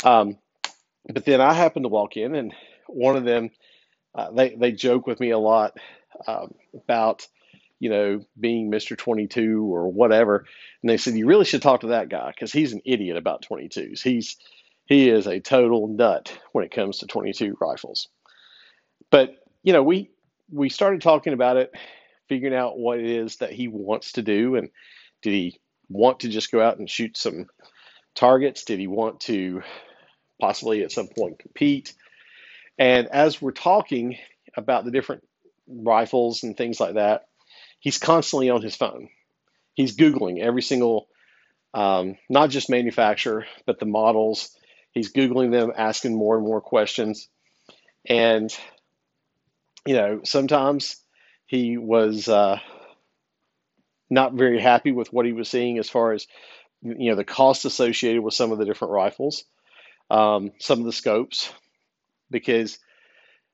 Um, 0.04 0.38
but 1.12 1.26
then 1.26 1.42
I 1.42 1.54
happened 1.54 1.86
to 1.86 1.90
walk 1.90 2.18
in, 2.18 2.36
and 2.36 2.54
one 2.88 3.16
of 3.16 3.24
them, 3.24 3.50
uh, 4.16 4.32
they 4.32 4.56
they 4.56 4.72
joke 4.72 5.08
with 5.08 5.20
me 5.20 5.32
a 5.32 5.40
lot 5.40 5.78
um, 6.28 6.54
about 6.74 7.28
you 7.80 7.90
know 7.90 8.22
being 8.40 8.72
Twenty 8.72 9.28
Two 9.28 9.74
or 9.74 9.92
whatever, 9.92 10.46
and 10.82 10.90
they 10.90 10.98
said 10.98 11.16
you 11.16 11.26
really 11.26 11.46
should 11.46 11.62
talk 11.62 11.82
to 11.82 11.88
that 11.88 12.10
guy 12.10 12.32
because 12.34 12.52
he's 12.52 12.74
an 12.74 12.82
idiot 12.86 13.18
about 13.18 13.46
22s. 13.50 14.02
He's 14.02 14.38
he 14.90 15.10
is 15.10 15.28
a 15.28 15.40
total 15.40 15.88
nut 15.88 16.38
when 16.52 16.66
it 16.66 16.72
comes 16.72 16.98
to 17.00 17.08
22 17.08 17.58
rifles. 17.62 18.10
But 19.10 19.36
you 19.64 19.72
know 19.72 19.84
we 19.84 20.12
we 20.52 20.68
started 20.70 21.02
talking 21.02 21.32
about 21.34 21.56
it, 21.56 21.72
figuring 22.28 22.54
out 22.54 22.78
what 22.78 23.00
it 23.00 23.06
is 23.06 23.38
that 23.38 23.54
he 23.54 23.70
wants 23.70 24.14
to 24.14 24.22
do, 24.22 24.58
and 24.58 24.70
did 25.22 25.32
he 25.32 25.60
want 25.88 26.22
to 26.22 26.30
just 26.30 26.52
go 26.52 26.62
out 26.62 26.80
and 26.80 26.90
shoot 26.90 27.16
some 27.16 27.46
targets? 28.16 28.66
Did 28.66 28.80
he 28.80 28.88
want 28.88 29.22
to 29.22 29.62
possibly 30.40 30.84
at 30.84 30.92
some 30.92 31.08
point 31.08 31.40
compete. 31.40 31.94
And 32.78 33.08
as 33.08 33.42
we're 33.42 33.52
talking 33.52 34.18
about 34.56 34.86
the 34.86 34.92
different 34.92 35.24
rifles 35.68 36.44
and 36.44 36.56
things 36.56 36.80
like 36.80 36.96
that, 36.96 37.28
he's 37.80 37.98
constantly 37.98 38.50
on 38.50 38.62
his 38.62 38.76
phone. 38.76 39.10
He's 39.74 39.98
Googling 39.98 40.40
every 40.40 40.62
single, 40.62 41.08
um, 41.74 42.16
not 42.30 42.50
just 42.50 42.70
manufacturer, 42.70 43.46
but 43.66 43.80
the 43.80 43.86
models. 43.86 44.56
He's 44.92 45.14
Googling 45.14 45.52
them, 45.52 45.72
asking 45.76 46.16
more 46.16 46.36
and 46.36 46.46
more 46.46 46.62
questions. 46.62 47.28
And, 48.06 48.56
you 49.86 49.96
know, 49.96 50.22
sometimes 50.24 50.98
he 51.46 51.78
was 51.78 52.28
uh, 52.28 52.60
not 54.10 54.34
very 54.34 54.60
happy 54.60 54.92
with 54.92 55.14
what 55.14 55.26
he 55.26 55.34
was 55.34 55.50
seeing 55.50 55.78
as 55.78 55.90
far 55.90 56.14
as, 56.14 56.28
you 56.82 57.10
know, 57.12 57.16
the 57.16 57.24
cost 57.24 57.66
associated 57.66 58.22
with 58.24 58.34
some 58.34 58.52
of 58.52 58.58
the 58.58 58.66
different 58.66 58.94
rifles 58.94 59.44
um, 60.10 60.52
some 60.60 60.80
of 60.80 60.86
the 60.86 60.94
scopes 60.94 61.52
because 62.32 62.80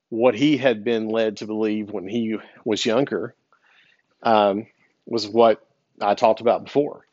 what 0.08 0.34
he 0.34 0.56
had 0.56 0.84
been 0.84 1.08
led 1.08 1.38
to 1.38 1.46
believe 1.46 1.90
when 1.90 2.08
he 2.08 2.36
was 2.64 2.84
younger 2.84 3.34
um, 4.22 4.66
was 5.06 5.28
what 5.28 5.66
I 6.00 6.14
talked 6.14 6.40
about 6.40 6.64
before. 6.64 7.06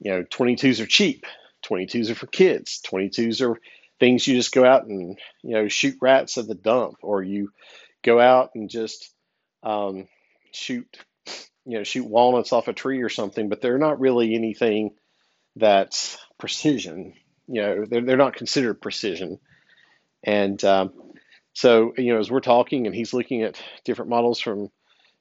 You 0.00 0.12
know, 0.12 0.22
22s 0.24 0.80
are 0.80 0.86
cheap. 0.86 1.26
22s 1.72 2.10
are 2.10 2.14
for 2.14 2.26
kids. 2.26 2.80
22s 2.86 3.40
are 3.40 3.58
things 3.98 4.26
you 4.26 4.34
just 4.34 4.52
go 4.52 4.64
out 4.64 4.86
and 4.86 5.18
you 5.42 5.54
know 5.54 5.68
shoot 5.68 5.96
rats 6.00 6.38
at 6.38 6.46
the 6.46 6.54
dump, 6.54 6.96
or 7.02 7.22
you 7.22 7.50
go 8.02 8.20
out 8.20 8.50
and 8.54 8.68
just 8.68 9.12
um, 9.62 10.08
shoot 10.52 10.86
you 11.64 11.78
know 11.78 11.84
shoot 11.84 12.06
walnuts 12.06 12.52
off 12.52 12.68
a 12.68 12.72
tree 12.72 13.02
or 13.02 13.08
something. 13.08 13.48
But 13.48 13.60
they're 13.60 13.78
not 13.78 14.00
really 14.00 14.34
anything 14.34 14.94
that's 15.56 16.18
precision 16.38 17.14
you 17.46 17.62
know 17.62 17.84
they're, 17.84 18.02
they're 18.02 18.16
not 18.16 18.34
considered 18.36 18.80
precision 18.80 19.38
and 20.24 20.62
um, 20.64 20.92
so 21.52 21.92
you 21.96 22.12
know 22.12 22.20
as 22.20 22.30
we're 22.30 22.40
talking 22.40 22.86
and 22.86 22.94
he's 22.94 23.12
looking 23.12 23.42
at 23.42 23.60
different 23.84 24.10
models 24.10 24.40
from 24.40 24.70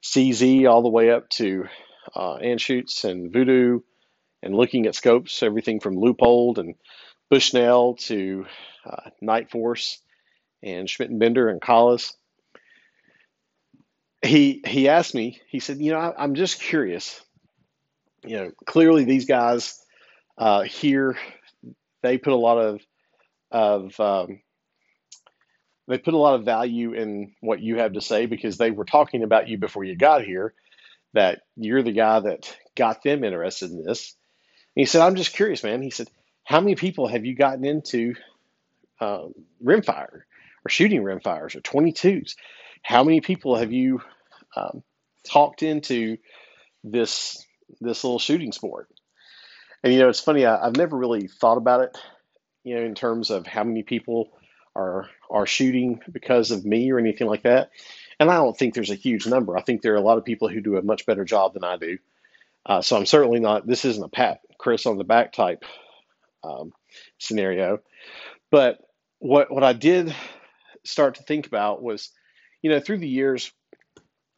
cz 0.03 0.69
all 0.69 0.81
the 0.81 0.89
way 0.89 1.11
up 1.11 1.29
to 1.29 1.65
uh, 2.15 2.37
Anschutz 2.37 3.03
and 3.03 3.31
voodoo 3.31 3.81
and 4.43 4.55
looking 4.55 4.85
at 4.85 4.95
scopes 4.95 5.43
everything 5.43 5.79
from 5.79 5.97
Leupold 5.97 6.57
and 6.57 6.75
bushnell 7.29 7.95
to 7.95 8.45
uh, 8.85 9.09
Nightforce 9.23 9.97
and 10.63 10.89
schmidt 10.89 11.09
and 11.09 11.19
bender 11.19 11.49
and 11.49 11.61
Kahles. 11.61 12.13
he 14.21 14.61
he 14.65 14.89
asked 14.89 15.15
me 15.15 15.39
he 15.47 15.59
said 15.59 15.79
you 15.79 15.91
know 15.91 15.99
I, 15.99 16.13
i'm 16.23 16.35
just 16.35 16.61
curious 16.61 17.21
you 18.25 18.37
know 18.37 18.51
clearly 18.65 19.03
these 19.03 19.25
guys 19.25 19.79
uh, 20.37 20.61
here 20.61 21.17
they 22.01 22.17
put 22.17 22.33
a 22.33 22.37
lot 22.37 22.57
of 22.57 22.81
of 23.51 23.99
um, 23.99 24.41
they 25.87 25.97
put 25.97 26.13
a 26.13 26.17
lot 26.17 26.35
of 26.35 26.45
value 26.45 26.93
in 26.93 27.33
what 27.41 27.59
you 27.59 27.77
have 27.77 27.93
to 27.93 28.01
say 28.01 28.25
because 28.25 28.57
they 28.57 28.71
were 28.71 28.85
talking 28.85 29.23
about 29.23 29.49
you 29.49 29.57
before 29.57 29.83
you 29.83 29.95
got 29.95 30.23
here 30.23 30.53
that 31.13 31.41
you're 31.57 31.83
the 31.83 31.91
guy 31.91 32.19
that 32.21 32.55
got 32.75 33.03
them 33.03 33.23
interested 33.23 33.71
in 33.71 33.83
this 33.83 34.15
he 34.75 34.85
said 34.85 35.01
i'm 35.01 35.15
just 35.15 35.33
curious 35.33 35.63
man 35.63 35.81
he 35.81 35.89
said 35.89 36.07
how 36.43 36.59
many 36.59 36.75
people 36.75 37.07
have 37.07 37.25
you 37.25 37.35
gotten 37.35 37.65
into 37.65 38.15
um, 38.99 39.33
rimfire 39.63 40.21
or 40.65 40.69
shooting 40.69 41.03
rimfires 41.03 41.55
or 41.55 41.61
22s 41.61 42.35
how 42.83 43.03
many 43.03 43.21
people 43.21 43.55
have 43.55 43.71
you 43.71 44.01
um, 44.55 44.83
talked 45.29 45.63
into 45.63 46.17
this 46.83 47.45
this 47.79 48.03
little 48.03 48.19
shooting 48.19 48.51
sport 48.51 48.89
and 49.83 49.93
you 49.93 49.99
know, 49.99 50.09
it's 50.09 50.19
funny. 50.19 50.45
I, 50.45 50.65
have 50.65 50.77
never 50.77 50.95
really 50.95 51.27
thought 51.27 51.57
about 51.57 51.81
it, 51.81 51.97
you 52.63 52.75
know, 52.75 52.81
in 52.81 52.95
terms 52.95 53.29
of 53.29 53.47
how 53.47 53.63
many 53.63 53.83
people 53.83 54.31
are 54.75 55.09
are 55.29 55.47
shooting 55.47 56.01
because 56.11 56.51
of 56.51 56.65
me 56.65 56.91
or 56.91 56.99
anything 56.99 57.27
like 57.27 57.43
that. 57.43 57.71
And 58.19 58.29
I 58.29 58.35
don't 58.35 58.55
think 58.55 58.73
there's 58.73 58.91
a 58.91 58.95
huge 58.95 59.25
number. 59.25 59.57
I 59.57 59.61
think 59.61 59.81
there 59.81 59.93
are 59.93 59.97
a 59.97 60.01
lot 60.01 60.17
of 60.17 60.25
people 60.25 60.47
who 60.47 60.61
do 60.61 60.77
a 60.77 60.83
much 60.83 61.05
better 61.05 61.25
job 61.25 61.53
than 61.53 61.63
I 61.63 61.77
do. 61.77 61.97
Uh, 62.65 62.81
so 62.81 62.97
I'm 62.97 63.05
certainly 63.05 63.39
not. 63.39 63.65
This 63.65 63.85
isn't 63.85 64.03
a 64.03 64.09
pat 64.09 64.41
Chris 64.57 64.85
on 64.85 64.97
the 64.97 65.03
back 65.03 65.33
type 65.33 65.63
um, 66.43 66.73
scenario. 67.17 67.79
But 68.49 68.79
what 69.19 69.51
what 69.51 69.63
I 69.63 69.73
did 69.73 70.15
start 70.83 71.15
to 71.15 71.23
think 71.23 71.47
about 71.47 71.81
was, 71.81 72.11
you 72.61 72.69
know, 72.69 72.79
through 72.79 72.99
the 72.99 73.07
years, 73.07 73.51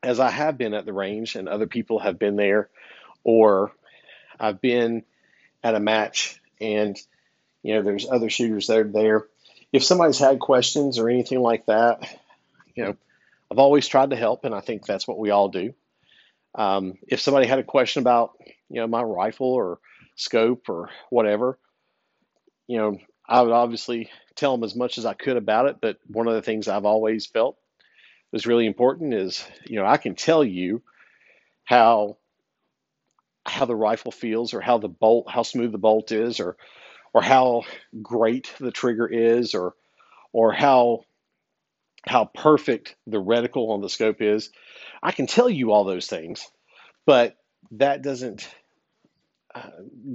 as 0.01 0.19
I 0.19 0.29
have 0.29 0.57
been 0.57 0.73
at 0.73 0.85
the 0.85 0.93
range 0.93 1.35
and 1.35 1.47
other 1.47 1.67
people 1.67 1.99
have 1.99 2.19
been 2.19 2.35
there, 2.35 2.69
or 3.23 3.71
I've 4.39 4.61
been 4.61 5.03
at 5.63 5.75
a 5.75 5.79
match 5.79 6.41
and 6.59 6.97
you 7.61 7.73
know 7.73 7.81
there's 7.81 8.09
other 8.09 8.29
shooters 8.29 8.67
that 8.67 8.77
are 8.77 8.83
there 8.83 9.27
if 9.71 9.83
somebody's 9.83 10.19
had 10.19 10.39
questions 10.39 10.99
or 10.99 11.09
anything 11.09 11.39
like 11.39 11.65
that 11.65 12.19
you 12.75 12.83
know 12.83 12.95
i've 13.49 13.59
always 13.59 13.87
tried 13.87 14.09
to 14.09 14.15
help 14.15 14.45
and 14.45 14.53
i 14.53 14.59
think 14.59 14.85
that's 14.85 15.07
what 15.07 15.17
we 15.17 15.29
all 15.29 15.49
do 15.49 15.73
um, 16.55 16.93
if 17.07 17.19
somebody 17.19 17.47
had 17.47 17.59
a 17.59 17.63
question 17.63 18.01
about 18.01 18.31
you 18.69 18.79
know 18.81 18.87
my 18.87 19.01
rifle 19.01 19.53
or 19.53 19.79
scope 20.15 20.69
or 20.69 20.89
whatever 21.09 21.57
you 22.67 22.77
know 22.77 22.97
i 23.27 23.41
would 23.41 23.51
obviously 23.51 24.09
tell 24.35 24.55
them 24.55 24.63
as 24.63 24.75
much 24.75 24.97
as 24.97 25.05
i 25.05 25.13
could 25.13 25.37
about 25.37 25.67
it 25.67 25.77
but 25.81 25.97
one 26.07 26.27
of 26.27 26.33
the 26.35 26.41
things 26.41 26.67
i've 26.67 26.85
always 26.85 27.25
felt 27.25 27.57
was 28.31 28.47
really 28.47 28.65
important 28.65 29.13
is 29.13 29.45
you 29.65 29.77
know 29.77 29.85
i 29.85 29.97
can 29.97 30.15
tell 30.15 30.43
you 30.43 30.81
how 31.63 32.17
how 33.45 33.65
the 33.65 33.75
rifle 33.75 34.11
feels 34.11 34.53
or 34.53 34.61
how 34.61 34.77
the 34.77 34.87
bolt 34.87 35.29
how 35.29 35.43
smooth 35.43 35.71
the 35.71 35.77
bolt 35.77 36.11
is 36.11 36.39
or 36.39 36.55
or 37.13 37.21
how 37.21 37.63
great 38.01 38.51
the 38.59 38.71
trigger 38.71 39.07
is 39.07 39.53
or 39.53 39.75
or 40.31 40.51
how 40.51 41.01
how 42.05 42.25
perfect 42.25 42.95
the 43.07 43.21
reticle 43.21 43.69
on 43.69 43.81
the 43.81 43.89
scope 43.89 44.21
is 44.21 44.49
i 45.01 45.11
can 45.11 45.27
tell 45.27 45.49
you 45.49 45.71
all 45.71 45.83
those 45.83 46.07
things 46.07 46.49
but 47.05 47.35
that 47.71 48.01
doesn't 48.01 48.47
uh, 49.55 49.69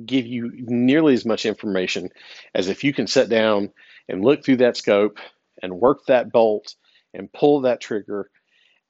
give 0.04 0.26
you 0.26 0.50
nearly 0.54 1.14
as 1.14 1.24
much 1.24 1.46
information 1.46 2.10
as 2.54 2.68
if 2.68 2.82
you 2.84 2.92
can 2.92 3.06
sit 3.06 3.28
down 3.28 3.70
and 4.08 4.24
look 4.24 4.44
through 4.44 4.56
that 4.56 4.76
scope 4.76 5.18
and 5.62 5.72
work 5.72 6.04
that 6.06 6.32
bolt 6.32 6.74
and 7.14 7.32
pull 7.32 7.62
that 7.62 7.80
trigger 7.80 8.30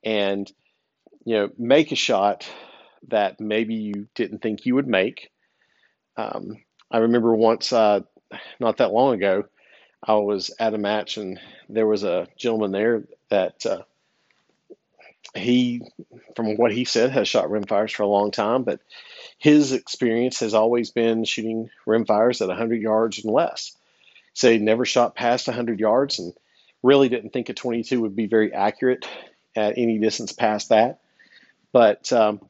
and 0.05 0.51
you 1.25 1.37
know 1.37 1.51
make 1.59 1.93
a 1.93 1.97
shot 1.97 2.49
that 3.09 3.41
maybe 3.41 3.75
you 3.75 4.09
didn't 4.15 4.43
think 4.43 4.67
you 4.67 4.75
would 4.75 4.89
make. 4.89 5.31
Um, 6.17 6.57
I 6.91 6.99
remember 6.99 7.35
once, 7.35 7.73
uh, 7.73 8.01
not 8.61 8.79
that 8.79 8.93
long 8.93 9.15
ago, 9.15 9.45
I 10.03 10.15
was 10.15 10.51
at 10.59 10.75
a 10.75 10.79
match 10.79 11.17
and 11.17 11.41
there 11.69 11.87
was 11.87 12.05
a 12.05 12.29
gentleman 12.37 12.73
there 12.73 13.05
that 13.31 13.67
uh, 13.67 13.83
he, 15.35 15.83
from 16.37 16.57
what 16.57 16.73
he 16.73 16.85
said, 16.85 17.11
has 17.11 17.29
shot 17.29 17.47
rimfires 17.47 17.95
for 17.95 18.05
a 18.05 18.09
long 18.09 18.31
time, 18.31 18.63
but 18.63 18.81
his 19.39 19.73
experience 19.73 20.41
has 20.41 20.55
always 20.55 20.91
been 20.91 21.25
shooting 21.25 21.71
rimfires 21.87 22.41
at 22.41 22.49
100 22.49 22.81
yards 22.81 23.25
and 23.25 23.33
less. 23.33 23.77
So 24.35 24.51
he 24.51 24.59
never 24.59 24.85
shot 24.85 25.17
past 25.17 25.49
100 25.49 25.81
yards 25.81 26.19
and 26.19 26.33
really 26.83 27.09
didn't 27.09 27.31
think 27.31 27.49
a 27.49 27.55
22 27.55 28.01
would 28.01 28.17
be 28.17 28.27
very 28.27 28.53
accurate 28.53 29.07
at 29.57 29.79
any 29.79 29.99
distance 29.99 30.33
past 30.33 30.69
that. 30.69 31.01
But 31.73 32.13
um, 32.13 32.41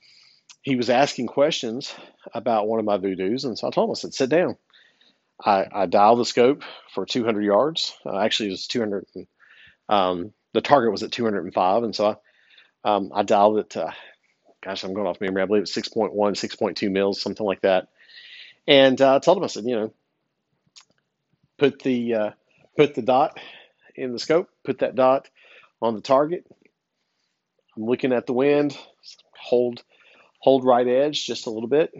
he 0.62 0.76
was 0.76 0.90
asking 0.90 1.28
questions 1.28 1.94
about 2.34 2.68
one 2.68 2.78
of 2.78 2.84
my 2.84 2.98
voodoos, 2.98 3.44
and 3.44 3.58
so 3.58 3.66
I 3.66 3.70
told 3.70 3.88
him, 3.88 3.92
I 3.92 3.94
said, 3.94 4.14
sit 4.14 4.30
down. 4.30 4.56
I, 5.44 5.66
I 5.72 5.86
dial 5.86 6.16
the 6.16 6.24
scope 6.24 6.62
for 6.92 7.06
200 7.06 7.44
yards. 7.44 7.94
Uh, 8.04 8.18
actually, 8.18 8.48
it 8.48 8.52
was 8.52 8.66
200. 8.66 9.06
Um, 9.88 10.32
the 10.52 10.60
target 10.60 10.90
was 10.90 11.02
at 11.02 11.12
205, 11.12 11.82
and 11.84 11.94
so 11.94 12.18
I, 12.84 12.90
um, 12.90 13.12
I 13.14 13.22
dialed 13.22 13.58
it. 13.58 13.70
To, 13.70 13.94
gosh, 14.62 14.82
I'm 14.82 14.94
going 14.94 15.06
off 15.06 15.20
memory. 15.20 15.42
I 15.42 15.46
believe 15.46 15.62
it's 15.62 15.76
6.1, 15.76 16.14
6.2 16.14 16.90
mils, 16.90 17.22
something 17.22 17.46
like 17.46 17.60
that. 17.62 17.88
And 18.66 19.00
uh, 19.00 19.16
I 19.16 19.18
told 19.18 19.38
him, 19.38 19.44
I 19.44 19.48
said, 19.48 19.64
you 19.64 19.76
know, 19.76 19.92
put 21.56 21.80
the 21.82 22.14
uh, 22.14 22.30
put 22.76 22.94
the 22.94 23.02
dot 23.02 23.38
in 23.94 24.12
the 24.12 24.18
scope, 24.18 24.48
put 24.64 24.80
that 24.80 24.94
dot 24.94 25.28
on 25.80 25.94
the 25.94 26.00
target. 26.00 26.46
I'm 27.76 27.86
looking 27.86 28.12
at 28.12 28.26
the 28.26 28.32
wind, 28.32 28.76
hold 29.36 29.82
hold 30.40 30.64
right 30.64 30.86
edge 30.86 31.24
just 31.24 31.46
a 31.46 31.50
little 31.50 31.68
bit, 31.68 31.92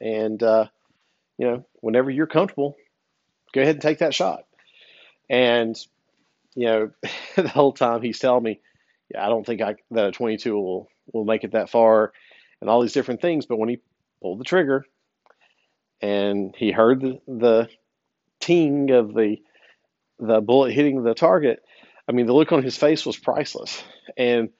and 0.00 0.42
uh, 0.42 0.66
you 1.40 1.46
know, 1.46 1.64
whenever 1.80 2.10
you're 2.10 2.26
comfortable, 2.26 2.76
go 3.54 3.62
ahead 3.62 3.76
and 3.76 3.82
take 3.82 4.00
that 4.00 4.14
shot. 4.14 4.44
And 5.30 5.74
you 6.54 6.66
know, 6.66 6.90
the 7.36 7.48
whole 7.48 7.72
time 7.72 8.02
he's 8.02 8.18
telling 8.18 8.44
me, 8.44 8.60
yeah, 9.10 9.24
I 9.24 9.30
don't 9.30 9.46
think 9.46 9.62
I 9.62 9.76
that 9.92 10.08
a 10.08 10.12
22 10.12 10.54
will 10.54 10.88
will 11.14 11.24
make 11.24 11.42
it 11.42 11.52
that 11.52 11.70
far, 11.70 12.12
and 12.60 12.68
all 12.68 12.82
these 12.82 12.92
different 12.92 13.22
things. 13.22 13.46
But 13.46 13.58
when 13.58 13.70
he 13.70 13.78
pulled 14.20 14.38
the 14.38 14.44
trigger, 14.44 14.84
and 16.02 16.54
he 16.54 16.72
heard 16.72 17.00
the, 17.00 17.20
the 17.26 17.70
ting 18.38 18.90
of 18.90 19.14
the 19.14 19.38
the 20.18 20.42
bullet 20.42 20.74
hitting 20.74 21.02
the 21.02 21.14
target, 21.14 21.62
I 22.06 22.12
mean, 22.12 22.26
the 22.26 22.34
look 22.34 22.52
on 22.52 22.62
his 22.62 22.76
face 22.76 23.06
was 23.06 23.16
priceless. 23.16 23.82
And 24.14 24.50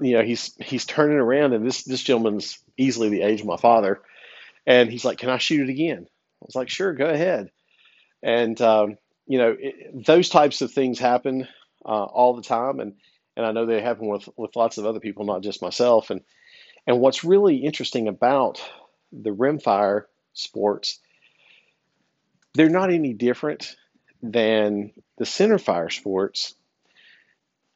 you 0.00 0.16
know, 0.16 0.22
he's 0.22 0.54
he's 0.64 0.86
turning 0.86 1.18
around, 1.18 1.52
and 1.52 1.66
this 1.66 1.82
this 1.82 2.02
gentleman's 2.02 2.58
easily 2.78 3.10
the 3.10 3.20
age 3.20 3.42
of 3.42 3.46
my 3.46 3.58
father, 3.58 4.00
and 4.66 4.90
he's 4.90 5.04
like, 5.04 5.18
"Can 5.18 5.30
I 5.30 5.38
shoot 5.38 5.68
it 5.68 5.70
again?" 5.70 6.06
I 6.42 6.44
was 6.44 6.54
like, 6.54 6.68
"Sure, 6.68 6.92
go 6.92 7.06
ahead." 7.06 7.50
And 8.22 8.60
um, 8.60 8.98
you 9.26 9.38
know, 9.38 9.56
it, 9.58 10.04
those 10.04 10.28
types 10.28 10.62
of 10.62 10.72
things 10.72 10.98
happen 10.98 11.48
uh, 11.84 12.04
all 12.04 12.34
the 12.34 12.42
time, 12.42 12.80
and 12.80 12.94
and 13.36 13.46
I 13.46 13.52
know 13.52 13.66
they 13.66 13.80
happen 13.80 14.08
with 14.08 14.28
with 14.36 14.56
lots 14.56 14.78
of 14.78 14.86
other 14.86 15.00
people, 15.00 15.24
not 15.24 15.42
just 15.42 15.62
myself. 15.62 16.10
And 16.10 16.22
and 16.86 17.00
what's 17.00 17.24
really 17.24 17.56
interesting 17.56 18.08
about 18.08 18.60
the 19.12 19.30
rimfire 19.30 20.04
sports, 20.32 20.98
they're 22.54 22.68
not 22.68 22.92
any 22.92 23.12
different 23.12 23.76
than 24.22 24.92
the 25.18 25.24
centerfire 25.24 25.92
sports 25.92 26.54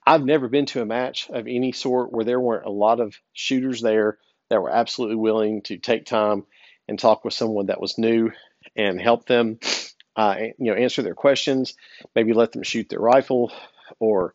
I've 0.07 0.25
never 0.25 0.49
been 0.49 0.67
to 0.67 0.83
a 0.83 0.87
match 0.87 1.29
of 1.31 1.47
any 1.47 1.73
sort 1.73 2.13
where 2.13 2.25
there 2.25 2.41
weren't 2.41 2.67
a 2.67 2.71
lot 2.71 3.01
of 3.01 3.15
shooters 3.33 3.81
there 3.81 4.19
that 4.49 4.61
were 4.61 4.71
absolutely 4.71 5.17
willing 5.17 5.63
to 5.63 5.77
take 5.77 6.07
time 6.07 6.47
and 6.91 6.99
talk 6.99 7.25
with 7.25 7.33
someone 7.33 7.67
that 7.67 7.81
was 7.81 7.99
new 7.99 8.33
and 8.75 9.01
help 9.01 9.25
them, 9.25 9.61
uh, 10.17 10.35
you 10.59 10.73
know, 10.73 10.75
answer 10.75 11.03
their 11.03 11.15
questions, 11.15 11.75
maybe 12.17 12.33
let 12.33 12.51
them 12.51 12.65
shoot 12.65 12.89
their 12.89 12.99
rifle 12.99 13.53
or, 14.01 14.35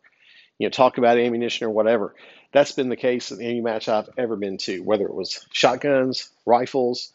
you 0.58 0.66
know, 0.66 0.72
talk 0.72 0.98
about 0.98 1.18
ammunition 1.18 1.68
or 1.68 1.70
whatever. 1.70 2.16
That's 2.54 2.72
been 2.72 2.88
the 2.88 2.96
case 2.96 3.32
in 3.32 3.42
any 3.42 3.60
match 3.60 3.90
I've 3.90 4.10
ever 4.18 4.38
been 4.38 4.58
to, 4.60 4.80
whether 4.80 5.06
it 5.06 5.14
was 5.14 5.46
shotguns, 5.52 6.30
rifles, 6.46 7.12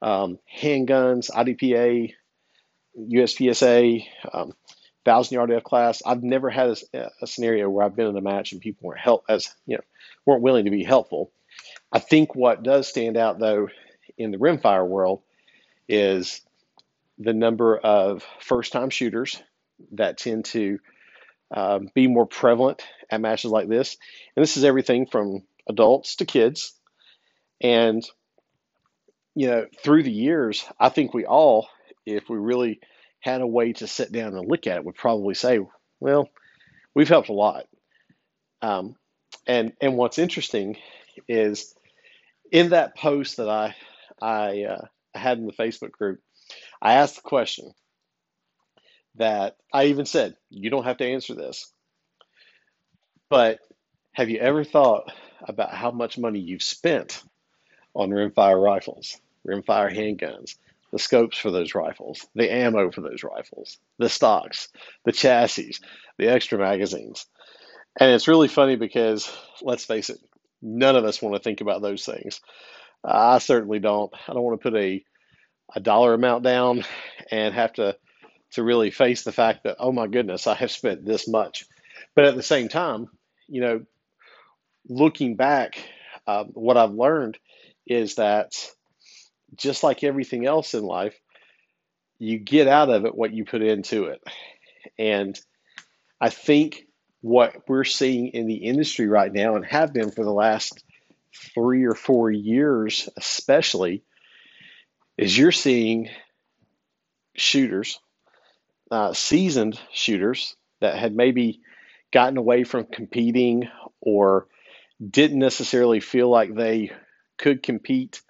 um, 0.00 0.38
handguns, 0.56 1.28
IDPA, 1.28 2.14
USPSA, 2.96 4.06
um, 4.32 4.52
thousand 5.04 5.34
yard 5.34 5.50
F 5.50 5.64
class. 5.64 6.02
I've 6.06 6.22
never 6.22 6.50
had 6.50 6.78
a, 6.94 7.10
a, 7.20 7.26
scenario 7.26 7.68
where 7.68 7.84
I've 7.84 7.96
been 7.96 8.06
in 8.06 8.16
a 8.16 8.22
match 8.22 8.52
and 8.52 8.60
people 8.60 8.86
weren't 8.86 9.00
help 9.00 9.24
as 9.28 9.52
you 9.66 9.76
know 9.76 9.82
weren't 10.24 10.42
willing 10.42 10.66
to 10.66 10.70
be 10.70 10.84
helpful. 10.84 11.32
I 11.90 11.98
think 11.98 12.36
what 12.36 12.62
does 12.62 12.86
stand 12.86 13.16
out 13.16 13.40
though 13.40 13.68
in 14.18 14.30
the 14.30 14.38
rimfire 14.38 14.86
world 14.86 15.22
is 15.88 16.40
the 17.18 17.32
number 17.32 17.76
of 17.76 18.24
first 18.40 18.72
time 18.72 18.90
shooters 18.90 19.42
that 19.92 20.18
tend 20.18 20.44
to 20.46 20.78
um, 21.54 21.88
be 21.94 22.06
more 22.06 22.26
prevalent 22.26 22.82
at 23.10 23.20
matches 23.20 23.50
like 23.50 23.68
this. 23.68 23.96
And 24.34 24.42
this 24.42 24.56
is 24.56 24.64
everything 24.64 25.06
from 25.06 25.42
adults 25.68 26.16
to 26.16 26.24
kids. 26.24 26.72
And, 27.60 28.04
you 29.34 29.48
know, 29.48 29.66
through 29.82 30.02
the 30.02 30.12
years, 30.12 30.64
I 30.78 30.88
think 30.88 31.14
we 31.14 31.26
all, 31.26 31.68
if 32.06 32.28
we 32.28 32.38
really 32.38 32.80
had 33.20 33.40
a 33.40 33.46
way 33.46 33.72
to 33.74 33.86
sit 33.86 34.12
down 34.12 34.36
and 34.36 34.48
look 34.48 34.66
at 34.66 34.76
it 34.76 34.84
would 34.84 34.96
probably 34.96 35.34
say, 35.34 35.60
well, 36.00 36.28
we've 36.94 37.08
helped 37.08 37.28
a 37.28 37.32
lot. 37.32 37.66
Um, 38.60 38.96
and 39.46 39.72
and 39.80 39.96
what's 39.96 40.18
interesting 40.18 40.76
is 41.28 41.74
in 42.50 42.70
that 42.70 42.96
post 42.96 43.36
that 43.36 43.48
I 43.48 43.74
I 44.20 44.64
uh, 44.64 44.86
had 45.14 45.38
in 45.38 45.46
the 45.46 45.52
Facebook 45.52 45.92
group, 45.92 46.20
I 46.80 46.94
asked 46.94 47.16
the 47.16 47.22
question 47.22 47.72
that 49.16 49.56
I 49.72 49.86
even 49.86 50.06
said, 50.06 50.36
you 50.50 50.70
don't 50.70 50.84
have 50.84 50.98
to 50.98 51.06
answer 51.06 51.34
this, 51.34 51.72
but 53.30 53.58
have 54.12 54.28
you 54.28 54.38
ever 54.38 54.64
thought 54.64 55.12
about 55.46 55.72
how 55.72 55.90
much 55.90 56.18
money 56.18 56.40
you've 56.40 56.62
spent 56.62 57.22
on 57.94 58.10
rimfire 58.10 58.60
rifles, 58.62 59.20
rimfire 59.46 59.94
handguns, 59.94 60.56
the 60.92 60.98
scopes 60.98 61.36
for 61.36 61.50
those 61.50 61.74
rifles, 61.74 62.26
the 62.34 62.52
ammo 62.52 62.90
for 62.90 63.00
those 63.00 63.24
rifles, 63.24 63.78
the 63.98 64.08
stocks, 64.08 64.68
the 65.04 65.12
chassis, 65.12 65.74
the 66.18 66.28
extra 66.28 66.58
magazines. 66.58 67.26
And 67.98 68.10
it's 68.10 68.28
really 68.28 68.48
funny 68.48 68.76
because, 68.76 69.30
let's 69.62 69.84
face 69.84 70.10
it, 70.10 70.18
none 70.62 70.96
of 70.96 71.04
us 71.04 71.20
want 71.20 71.34
to 71.34 71.42
think 71.42 71.60
about 71.60 71.82
those 71.82 72.04
things. 72.04 72.40
I 73.04 73.38
certainly 73.38 73.78
don't. 73.78 74.12
I 74.28 74.32
don't 74.32 74.42
want 74.42 74.60
to 74.60 74.70
put 74.70 74.78
a, 74.78 75.04
a 75.74 75.80
dollar 75.80 76.14
amount 76.14 76.42
down 76.42 76.84
and 77.30 77.54
have 77.54 77.74
to, 77.74 77.96
to 78.52 78.62
really 78.62 78.90
face 78.90 79.22
the 79.24 79.32
fact 79.32 79.64
that, 79.64 79.76
oh 79.78 79.92
my 79.92 80.06
goodness, 80.06 80.46
I 80.46 80.54
have 80.54 80.70
spent 80.70 81.04
this 81.04 81.28
much. 81.28 81.66
But 82.14 82.24
at 82.24 82.36
the 82.36 82.42
same 82.42 82.68
time, 82.68 83.08
you 83.48 83.60
know, 83.60 83.84
looking 84.88 85.36
back, 85.36 85.76
uh, 86.26 86.44
what 86.44 86.76
I've 86.76 86.92
learned 86.92 87.38
is 87.86 88.14
that 88.14 88.52
just 89.56 89.82
like 89.82 90.02
everything 90.02 90.46
else 90.46 90.74
in 90.74 90.82
life, 90.82 91.18
you 92.18 92.38
get 92.38 92.68
out 92.68 92.90
of 92.90 93.04
it 93.04 93.14
what 93.14 93.32
you 93.32 93.44
put 93.44 93.62
into 93.62 94.04
it. 94.04 94.22
And 94.98 95.38
I 96.20 96.30
think 96.30 96.86
what 97.20 97.68
we're 97.68 97.84
seeing 97.84 98.28
in 98.28 98.46
the 98.46 98.54
industry 98.54 99.08
right 99.08 99.32
now 99.32 99.56
and 99.56 99.64
have 99.64 99.92
been 99.92 100.10
for 100.10 100.24
the 100.24 100.32
last 100.32 100.83
three 101.34 101.84
or 101.84 101.94
four 101.94 102.30
years, 102.30 103.08
especially, 103.16 104.02
is 105.16 105.36
you're 105.36 105.52
seeing 105.52 106.08
shooters, 107.36 107.98
uh, 108.90 109.12
seasoned 109.12 109.78
shooters 109.92 110.56
that 110.80 110.96
had 110.96 111.14
maybe 111.14 111.60
gotten 112.12 112.36
away 112.36 112.64
from 112.64 112.84
competing 112.84 113.68
or 114.00 114.46
didn't 115.04 115.38
necessarily 115.38 116.00
feel 116.00 116.28
like 116.28 116.54
they 116.54 116.92
could 117.36 117.62
compete 117.62 118.22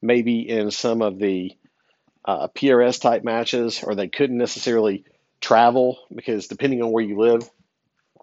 maybe 0.00 0.48
in 0.48 0.70
some 0.70 1.02
of 1.02 1.18
the 1.18 1.52
uh, 2.24 2.48
PRS 2.48 3.00
type 3.00 3.24
matches, 3.24 3.82
or 3.82 3.94
they 3.94 4.08
couldn't 4.08 4.38
necessarily 4.38 5.04
travel 5.40 5.98
because 6.14 6.48
depending 6.48 6.82
on 6.82 6.92
where 6.92 7.04
you 7.04 7.18
live, 7.18 7.48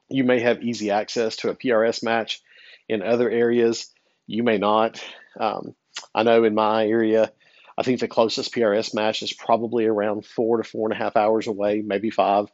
you 0.09 0.23
may 0.23 0.39
have 0.39 0.63
easy 0.63 0.91
access 0.91 1.37
to 1.37 1.49
a 1.49 1.55
PRS 1.55 2.03
match. 2.03 2.41
In 2.87 3.01
other 3.01 3.29
areas, 3.29 3.89
you 4.27 4.43
may 4.43 4.57
not. 4.57 5.03
Um, 5.39 5.75
I 6.13 6.23
know 6.23 6.43
in 6.43 6.55
my 6.55 6.85
area, 6.85 7.31
I 7.77 7.83
think 7.83 7.99
the 7.99 8.07
closest 8.07 8.53
PRS 8.53 8.93
match 8.93 9.21
is 9.21 9.33
probably 9.33 9.85
around 9.85 10.25
four 10.25 10.57
to 10.57 10.63
four 10.63 10.87
and 10.87 10.93
a 10.93 11.03
half 11.03 11.15
hours 11.15 11.47
away, 11.47 11.81
maybe 11.85 12.09
five. 12.09 12.47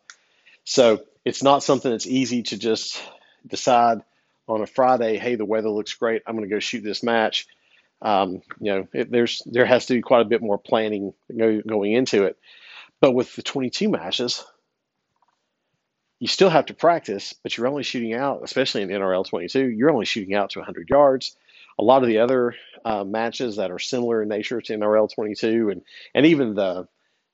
So 0.64 1.04
it's 1.26 1.44
not 1.44 1.64
something 1.64 1.92
that's 1.92 2.08
easy 2.08 2.44
to 2.44 2.58
just 2.58 3.02
decide 3.46 4.00
on 4.48 4.62
a 4.62 4.68
Friday, 4.68 5.18
hey, 5.18 5.36
the 5.36 5.46
weather 5.46 5.70
looks 5.70 5.94
great. 5.94 6.24
I'm 6.26 6.36
going 6.36 6.50
to 6.50 6.54
go 6.54 6.60
shoot 6.60 6.84
this 6.84 7.04
match 7.04 7.48
um, 8.02 8.42
you 8.60 8.74
know, 8.74 8.88
it, 8.94 9.12
there's 9.12 9.44
there 9.46 9.66
has 9.66 9.86
to 9.88 9.94
be 9.94 10.02
quite 10.02 10.22
a 10.22 10.30
bit 10.30 10.42
more 10.42 10.58
planning 10.58 11.14
go, 11.36 11.62
going 11.62 11.94
into 11.94 12.24
it. 12.24 12.38
But 13.00 13.12
with 13.12 13.36
the 13.36 13.44
22 13.44 13.90
matches, 13.90 14.44
you 16.20 16.28
still 16.28 16.50
have 16.50 16.68
to 16.68 16.74
practice, 16.74 17.34
but 17.42 17.56
you're 17.56 17.68
only 17.68 17.84
shooting 17.84 18.14
out, 18.14 18.42
especially 18.44 18.84
in 18.84 18.90
NRL 18.90 19.28
22, 19.28 19.70
you're 19.70 19.92
only 19.92 20.06
shooting 20.06 20.36
out 20.36 20.52
to 20.52 20.60
100 20.60 20.90
yards. 20.90 21.36
A 21.82 21.84
lot 21.84 22.04
of 22.04 22.08
the 22.08 22.20
other 22.20 22.56
uh, 22.86 23.04
matches 23.04 23.58
that 23.58 23.72
are 23.72 23.80
similar 23.80 24.22
in 24.22 24.30
nature 24.30 24.62
to 24.62 24.78
NRL 24.78 25.14
22, 25.14 25.72
and 25.72 25.82
and 26.14 26.26
even 26.28 26.54
the 26.54 26.88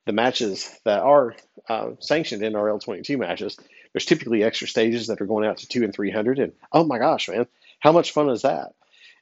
the 0.06 0.14
matches 0.14 0.74
that 0.86 1.02
are 1.02 1.36
uh, 1.68 1.92
sanctioned 2.00 2.42
NRL 2.42 2.82
22 2.82 3.18
matches, 3.18 3.58
there's 3.92 4.06
typically 4.06 4.44
extra 4.44 4.68
stages 4.68 5.08
that 5.08 5.20
are 5.20 5.26
going 5.26 5.46
out 5.46 5.58
to 5.58 5.68
two 5.68 5.84
and 5.84 5.94
300. 5.94 6.40
And 6.40 6.54
oh 6.72 6.86
my 6.86 6.98
gosh, 6.98 7.28
man, 7.28 7.46
how 7.80 7.92
much 7.92 8.14
fun 8.14 8.30
is 8.30 8.44
that? 8.44 8.74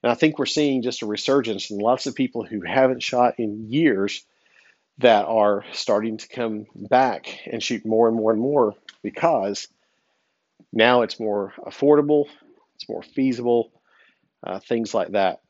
And 0.03 0.11
I 0.11 0.15
think 0.15 0.37
we're 0.37 0.45
seeing 0.45 0.83
just 0.83 1.01
a 1.01 1.07
resurgence 1.07 1.71
and 1.71 1.81
lots 1.81 2.05
of 2.05 2.13
people 2.13 2.43
who 2.45 2.61
haven't 2.61 3.01
shot 3.01 3.39
in 3.39 3.71
years 3.71 4.23
that 4.99 5.25
are 5.25 5.65
starting 5.73 6.17
to 6.17 6.27
come 6.27 6.67
back 6.75 7.39
and 7.51 7.63
shoot 7.63 7.83
more 7.83 8.07
and 8.07 8.15
more 8.15 8.31
and 8.31 8.39
more 8.39 8.75
because 9.01 9.67
now 10.71 11.01
it's 11.01 11.19
more 11.19 11.53
affordable, 11.65 12.25
it's 12.75 12.87
more 12.87 13.01
feasible, 13.01 13.71
uh, 14.43 14.59
things 14.59 14.93
like 14.93 15.11
that. 15.11 15.41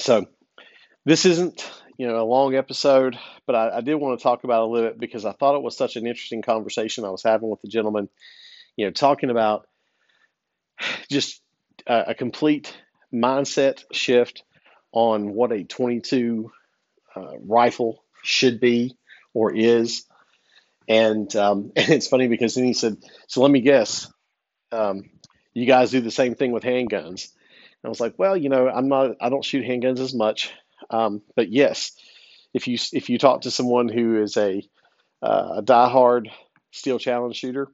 So 0.00 0.26
this 1.04 1.26
isn't, 1.26 1.68
you 1.98 2.06
know, 2.06 2.20
a 2.20 2.24
long 2.24 2.54
episode, 2.54 3.18
but 3.46 3.54
I, 3.54 3.78
I 3.78 3.80
did 3.80 3.94
want 3.96 4.18
to 4.18 4.22
talk 4.22 4.44
about 4.44 4.62
a 4.62 4.66
little 4.66 4.90
bit 4.90 4.98
because 4.98 5.24
I 5.24 5.32
thought 5.32 5.56
it 5.56 5.62
was 5.62 5.76
such 5.76 5.96
an 5.96 6.06
interesting 6.06 6.42
conversation 6.42 7.04
I 7.04 7.10
was 7.10 7.22
having 7.22 7.50
with 7.50 7.60
the 7.60 7.68
gentleman, 7.68 8.08
you 8.76 8.86
know, 8.86 8.90
talking 8.92 9.30
about 9.30 9.66
just 11.10 11.40
a, 11.86 12.04
a 12.08 12.14
complete 12.14 12.76
mindset 13.12 13.84
shift 13.92 14.42
on 14.92 15.34
what 15.34 15.52
a 15.52 15.64
22 15.64 16.50
uh, 17.16 17.38
rifle 17.40 18.02
should 18.22 18.60
be 18.60 18.96
or 19.34 19.54
is. 19.54 20.04
And, 20.88 21.34
um, 21.36 21.72
and 21.76 21.90
it's 21.90 22.08
funny 22.08 22.28
because 22.28 22.54
then 22.54 22.64
he 22.64 22.72
said, 22.72 22.96
So 23.26 23.42
let 23.42 23.50
me 23.50 23.60
guess, 23.60 24.10
um, 24.70 25.10
you 25.54 25.66
guys 25.66 25.90
do 25.90 26.00
the 26.00 26.10
same 26.10 26.34
thing 26.34 26.52
with 26.52 26.62
handguns. 26.62 27.28
I 27.84 27.88
was 27.88 28.00
like, 28.00 28.14
Well, 28.18 28.36
you 28.36 28.48
know, 28.48 28.68
I'm 28.68 28.88
not, 28.88 29.16
I 29.20 29.28
don't 29.28 29.44
shoot 29.44 29.64
handguns 29.64 29.98
as 29.98 30.14
much. 30.14 30.52
Um, 30.90 31.22
but 31.36 31.50
yes, 31.50 31.92
if 32.54 32.68
you 32.68 32.78
if 32.92 33.08
you 33.08 33.18
talk 33.18 33.42
to 33.42 33.50
someone 33.50 33.88
who 33.88 34.22
is 34.22 34.36
a 34.36 34.62
uh, 35.22 35.54
a 35.56 35.62
diehard 35.62 36.28
steel 36.70 36.98
challenge 36.98 37.36
shooter, 37.36 37.68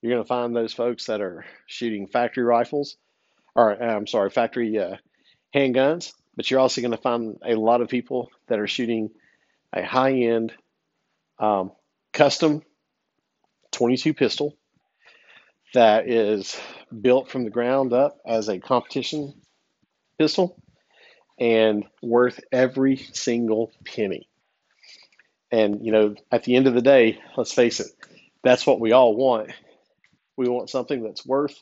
you're 0.00 0.12
going 0.12 0.22
to 0.22 0.28
find 0.28 0.54
those 0.54 0.72
folks 0.72 1.06
that 1.06 1.20
are 1.20 1.44
shooting 1.66 2.06
factory 2.06 2.44
rifles, 2.44 2.96
or 3.54 3.80
I'm 3.82 4.06
sorry, 4.06 4.30
factory 4.30 4.78
uh, 4.78 4.96
handguns. 5.54 6.12
But 6.36 6.50
you're 6.50 6.60
also 6.60 6.80
going 6.80 6.92
to 6.92 6.98
find 6.98 7.36
a 7.44 7.54
lot 7.54 7.80
of 7.80 7.88
people 7.88 8.30
that 8.46 8.60
are 8.60 8.68
shooting 8.68 9.10
a 9.72 9.82
high 9.82 10.12
end 10.12 10.52
um, 11.38 11.72
custom 12.12 12.62
22 13.72 14.14
pistol 14.14 14.56
that 15.74 16.08
is 16.08 16.58
built 17.00 17.30
from 17.30 17.44
the 17.44 17.50
ground 17.50 17.92
up 17.92 18.18
as 18.26 18.48
a 18.48 18.58
competition 18.58 19.34
pistol 20.18 20.60
and 21.38 21.84
worth 22.02 22.40
every 22.50 22.96
single 22.96 23.70
penny. 23.84 24.28
And, 25.50 25.84
you 25.84 25.92
know, 25.92 26.14
at 26.30 26.44
the 26.44 26.56
end 26.56 26.66
of 26.66 26.74
the 26.74 26.82
day, 26.82 27.20
let's 27.36 27.52
face 27.52 27.80
it, 27.80 27.88
that's 28.42 28.66
what 28.66 28.80
we 28.80 28.92
all 28.92 29.14
want. 29.14 29.50
We 30.36 30.48
want 30.48 30.70
something 30.70 31.02
that's 31.02 31.26
worth 31.26 31.60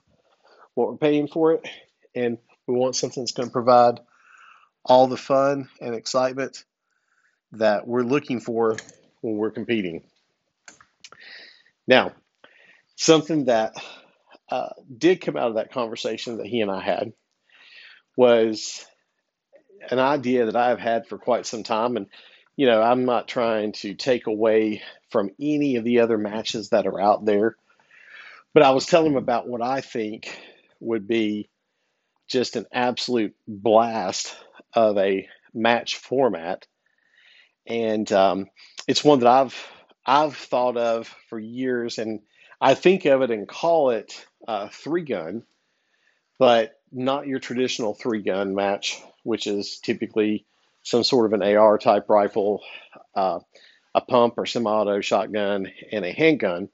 what 0.74 0.88
we're 0.88 0.96
paying 0.96 1.28
for 1.28 1.52
it, 1.52 1.66
and 2.14 2.38
we 2.66 2.74
want 2.74 2.96
something 2.96 3.22
that's 3.22 3.32
going 3.32 3.48
to 3.48 3.52
provide 3.52 4.00
all 4.84 5.06
the 5.06 5.16
fun 5.16 5.68
and 5.80 5.94
excitement 5.94 6.64
that 7.52 7.86
we're 7.86 8.02
looking 8.02 8.40
for 8.40 8.76
when 9.20 9.36
we're 9.36 9.50
competing. 9.50 10.04
Now, 11.86 12.12
something 12.96 13.44
that 13.44 13.76
uh, 14.50 14.70
did 14.96 15.20
come 15.20 15.36
out 15.36 15.48
of 15.48 15.54
that 15.54 15.72
conversation 15.72 16.38
that 16.38 16.46
he 16.46 16.60
and 16.60 16.70
I 16.70 16.82
had 16.82 17.12
was 18.16 18.84
an 19.90 19.98
idea 19.98 20.46
that 20.46 20.56
I've 20.56 20.80
had 20.80 21.06
for 21.06 21.18
quite 21.18 21.46
some 21.46 21.62
time. 21.62 21.96
And, 21.96 22.06
you 22.56 22.66
know, 22.66 22.82
I'm 22.82 23.04
not 23.04 23.28
trying 23.28 23.72
to 23.72 23.94
take 23.94 24.26
away 24.26 24.82
from 25.10 25.30
any 25.40 25.76
of 25.76 25.84
the 25.84 26.00
other 26.00 26.18
matches 26.18 26.70
that 26.70 26.86
are 26.86 27.00
out 27.00 27.24
there, 27.24 27.56
but 28.54 28.62
I 28.62 28.70
was 28.70 28.86
telling 28.86 29.12
him 29.12 29.18
about 29.18 29.48
what 29.48 29.62
I 29.62 29.82
think 29.82 30.36
would 30.80 31.06
be 31.06 31.48
just 32.28 32.56
an 32.56 32.66
absolute 32.72 33.34
blast 33.46 34.34
of 34.72 34.98
a 34.98 35.28
match 35.54 35.96
format. 35.96 36.66
And 37.66 38.10
um, 38.12 38.46
it's 38.86 39.04
one 39.04 39.20
that 39.20 39.28
I've 39.28 39.68
I've 40.04 40.36
thought 40.36 40.76
of 40.76 41.12
for 41.28 41.38
years, 41.38 41.98
and 41.98 42.20
I 42.60 42.74
think 42.74 43.04
of 43.04 43.22
it 43.22 43.30
and 43.30 43.48
call 43.48 43.90
it 43.90 44.26
uh, 44.46 44.68
three 44.68 45.02
gun, 45.02 45.42
but 46.38 46.78
not 46.92 47.26
your 47.26 47.40
traditional 47.40 47.94
three 47.94 48.22
gun 48.22 48.54
match 48.54 49.02
which 49.26 49.48
is 49.48 49.80
typically 49.80 50.46
some 50.84 51.02
sort 51.02 51.26
of 51.26 51.32
an 51.32 51.56
AR 51.56 51.78
type 51.78 52.08
rifle, 52.08 52.62
uh, 53.16 53.40
a 53.92 54.00
pump 54.00 54.34
or 54.36 54.46
semi-auto 54.46 55.00
shotgun, 55.00 55.66
and 55.90 56.04
a 56.04 56.12
handgun. 56.12 56.68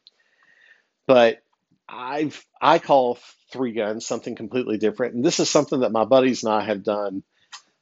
But 1.07 1.42
I've 1.88 2.45
I 2.61 2.79
call 2.79 3.18
three 3.51 3.73
guns 3.73 4.07
something 4.07 4.35
completely 4.35 4.77
different, 4.77 5.14
and 5.14 5.25
this 5.25 5.40
is 5.40 5.49
something 5.49 5.81
that 5.81 5.92
my 5.92 6.05
buddies 6.05 6.45
and 6.45 6.53
I 6.53 6.62
have 6.64 6.85
done 6.85 7.23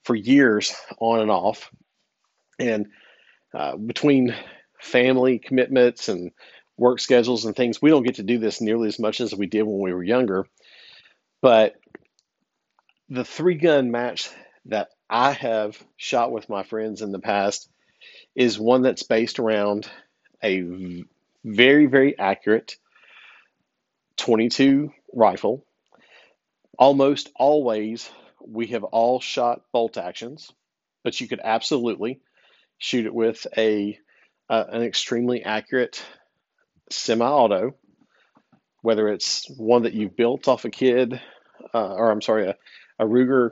for 0.04 0.14
years 0.14 0.72
on 0.98 1.20
and 1.20 1.32
off. 1.32 1.68
And 2.60 2.86
uh, 3.52 3.76
between 3.76 4.36
family 4.80 5.40
commitments 5.40 6.08
and 6.08 6.30
work 6.80 6.98
schedules 6.98 7.44
and 7.44 7.54
things, 7.54 7.82
we 7.82 7.90
don't 7.90 8.04
get 8.04 8.14
to 8.14 8.22
do 8.22 8.38
this 8.38 8.62
nearly 8.62 8.88
as 8.88 8.98
much 8.98 9.20
as 9.20 9.34
we 9.34 9.46
did 9.46 9.64
when 9.64 9.80
we 9.80 9.92
were 9.92 10.02
younger. 10.02 10.46
But 11.42 11.74
the 13.10 13.24
three 13.24 13.56
gun 13.56 13.90
match 13.90 14.30
that 14.64 14.88
I 15.08 15.32
have 15.32 15.78
shot 15.98 16.32
with 16.32 16.48
my 16.48 16.62
friends 16.62 17.02
in 17.02 17.12
the 17.12 17.18
past 17.18 17.68
is 18.34 18.58
one 18.58 18.80
that's 18.80 19.02
based 19.02 19.38
around 19.38 19.90
a 20.42 21.04
very, 21.44 21.84
very 21.84 22.18
accurate 22.18 22.78
22 24.16 24.90
rifle. 25.12 25.66
Almost 26.78 27.30
always, 27.36 28.10
we 28.40 28.68
have 28.68 28.84
all 28.84 29.20
shot 29.20 29.60
bolt 29.70 29.98
actions, 29.98 30.50
but 31.04 31.20
you 31.20 31.28
could 31.28 31.40
absolutely 31.44 32.20
shoot 32.78 33.04
it 33.04 33.14
with 33.14 33.46
a 33.54 33.98
uh, 34.48 34.64
an 34.70 34.82
extremely 34.82 35.44
accurate 35.44 36.02
semi-auto, 36.90 37.74
whether 38.82 39.08
it's 39.08 39.48
one 39.56 39.82
that 39.82 39.94
you've 39.94 40.16
built 40.16 40.48
off 40.48 40.64
a 40.64 40.70
kid, 40.70 41.20
uh, 41.74 41.94
or 41.94 42.10
I'm 42.10 42.22
sorry, 42.22 42.48
a, 42.48 42.56
a 42.98 43.04
Ruger 43.04 43.50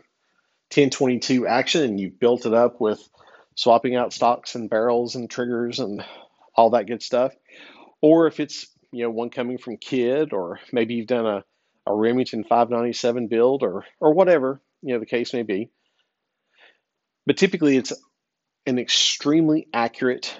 1022 0.75 1.47
action 1.47 1.83
and 1.83 2.01
you've 2.01 2.21
built 2.21 2.47
it 2.47 2.55
up 2.55 2.81
with 2.81 3.01
swapping 3.55 3.97
out 3.97 4.13
stocks 4.13 4.55
and 4.55 4.71
barrels 4.71 5.15
and 5.15 5.31
triggers 5.31 5.79
and 5.79 6.05
all 6.55 6.71
that 6.71 6.87
good 6.87 7.03
stuff. 7.03 7.33
Or 8.01 8.27
if 8.27 8.41
it's, 8.41 8.67
you 8.93 9.05
know, 9.05 9.11
one 9.11 9.31
coming 9.31 9.59
from 9.59 9.77
Kidd 9.77 10.33
or 10.33 10.61
maybe 10.73 10.95
you've 10.95 11.07
done 11.07 11.27
a, 11.27 11.45
a 11.87 11.95
Remington 11.95 12.45
597 12.45 13.29
build 13.29 13.63
or 13.63 13.85
or 14.01 14.13
whatever, 14.13 14.61
you 14.83 14.93
know, 14.95 15.01
the 15.01 15.07
case 15.07 15.33
may 15.33 15.43
be. 15.43 15.71
But 17.27 17.37
typically 17.37 17.77
it's 17.77 17.93
an 18.67 18.79
extremely 18.79 19.69
accurate 19.73 20.39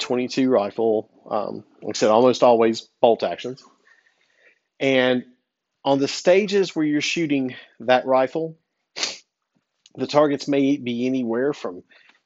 22 0.00 0.50
rifle. 0.50 1.10
Um, 1.28 1.64
like 1.82 1.96
I 1.96 1.98
said, 1.98 2.10
almost 2.10 2.42
always 2.42 2.88
bolt 3.00 3.22
actions. 3.22 3.62
And 4.80 5.24
on 5.84 5.98
the 5.98 6.08
stages 6.08 6.74
where 6.74 6.84
you're 6.84 7.00
shooting 7.00 7.54
that 7.80 8.06
rifle, 8.06 8.56
the 9.94 10.06
targets 10.06 10.48
may 10.48 10.76
be 10.76 11.06
anywhere 11.06 11.52
from 11.52 11.82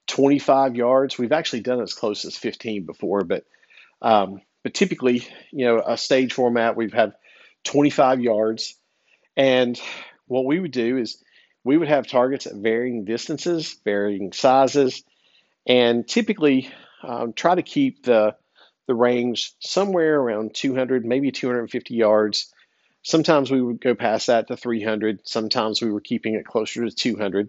25 0.08 0.76
yards. 0.76 1.18
We've 1.18 1.32
actually 1.32 1.60
done 1.60 1.80
as 1.80 1.94
close 1.94 2.24
as 2.24 2.36
15 2.36 2.84
before, 2.84 3.24
but 3.24 3.44
um, 4.00 4.42
but 4.62 4.74
typically, 4.74 5.26
you 5.50 5.64
know, 5.64 5.82
a 5.84 5.96
stage 5.96 6.32
format 6.32 6.76
we've 6.76 6.92
had 6.92 7.14
25 7.64 8.20
yards, 8.20 8.76
and 9.36 9.80
what 10.26 10.44
we 10.44 10.60
would 10.60 10.72
do 10.72 10.98
is 10.98 11.22
we 11.64 11.76
would 11.76 11.88
have 11.88 12.06
targets 12.06 12.46
at 12.46 12.54
varying 12.54 13.04
distances, 13.04 13.76
varying 13.84 14.32
sizes, 14.32 15.02
and 15.66 16.06
typically 16.06 16.70
um, 17.02 17.32
try 17.32 17.54
to 17.54 17.62
keep 17.62 18.04
the 18.04 18.34
the 18.86 18.94
range 18.94 19.52
somewhere 19.60 20.18
around 20.18 20.54
200, 20.54 21.04
maybe 21.04 21.30
250 21.30 21.94
yards. 21.94 22.52
Sometimes 23.02 23.50
we 23.50 23.60
would 23.60 23.80
go 23.80 23.94
past 23.94 24.28
that 24.28 24.48
to 24.48 24.56
300. 24.56 25.20
Sometimes 25.24 25.80
we 25.80 25.90
were 25.90 26.00
keeping 26.00 26.34
it 26.34 26.46
closer 26.46 26.84
to 26.84 26.90
200. 26.90 27.48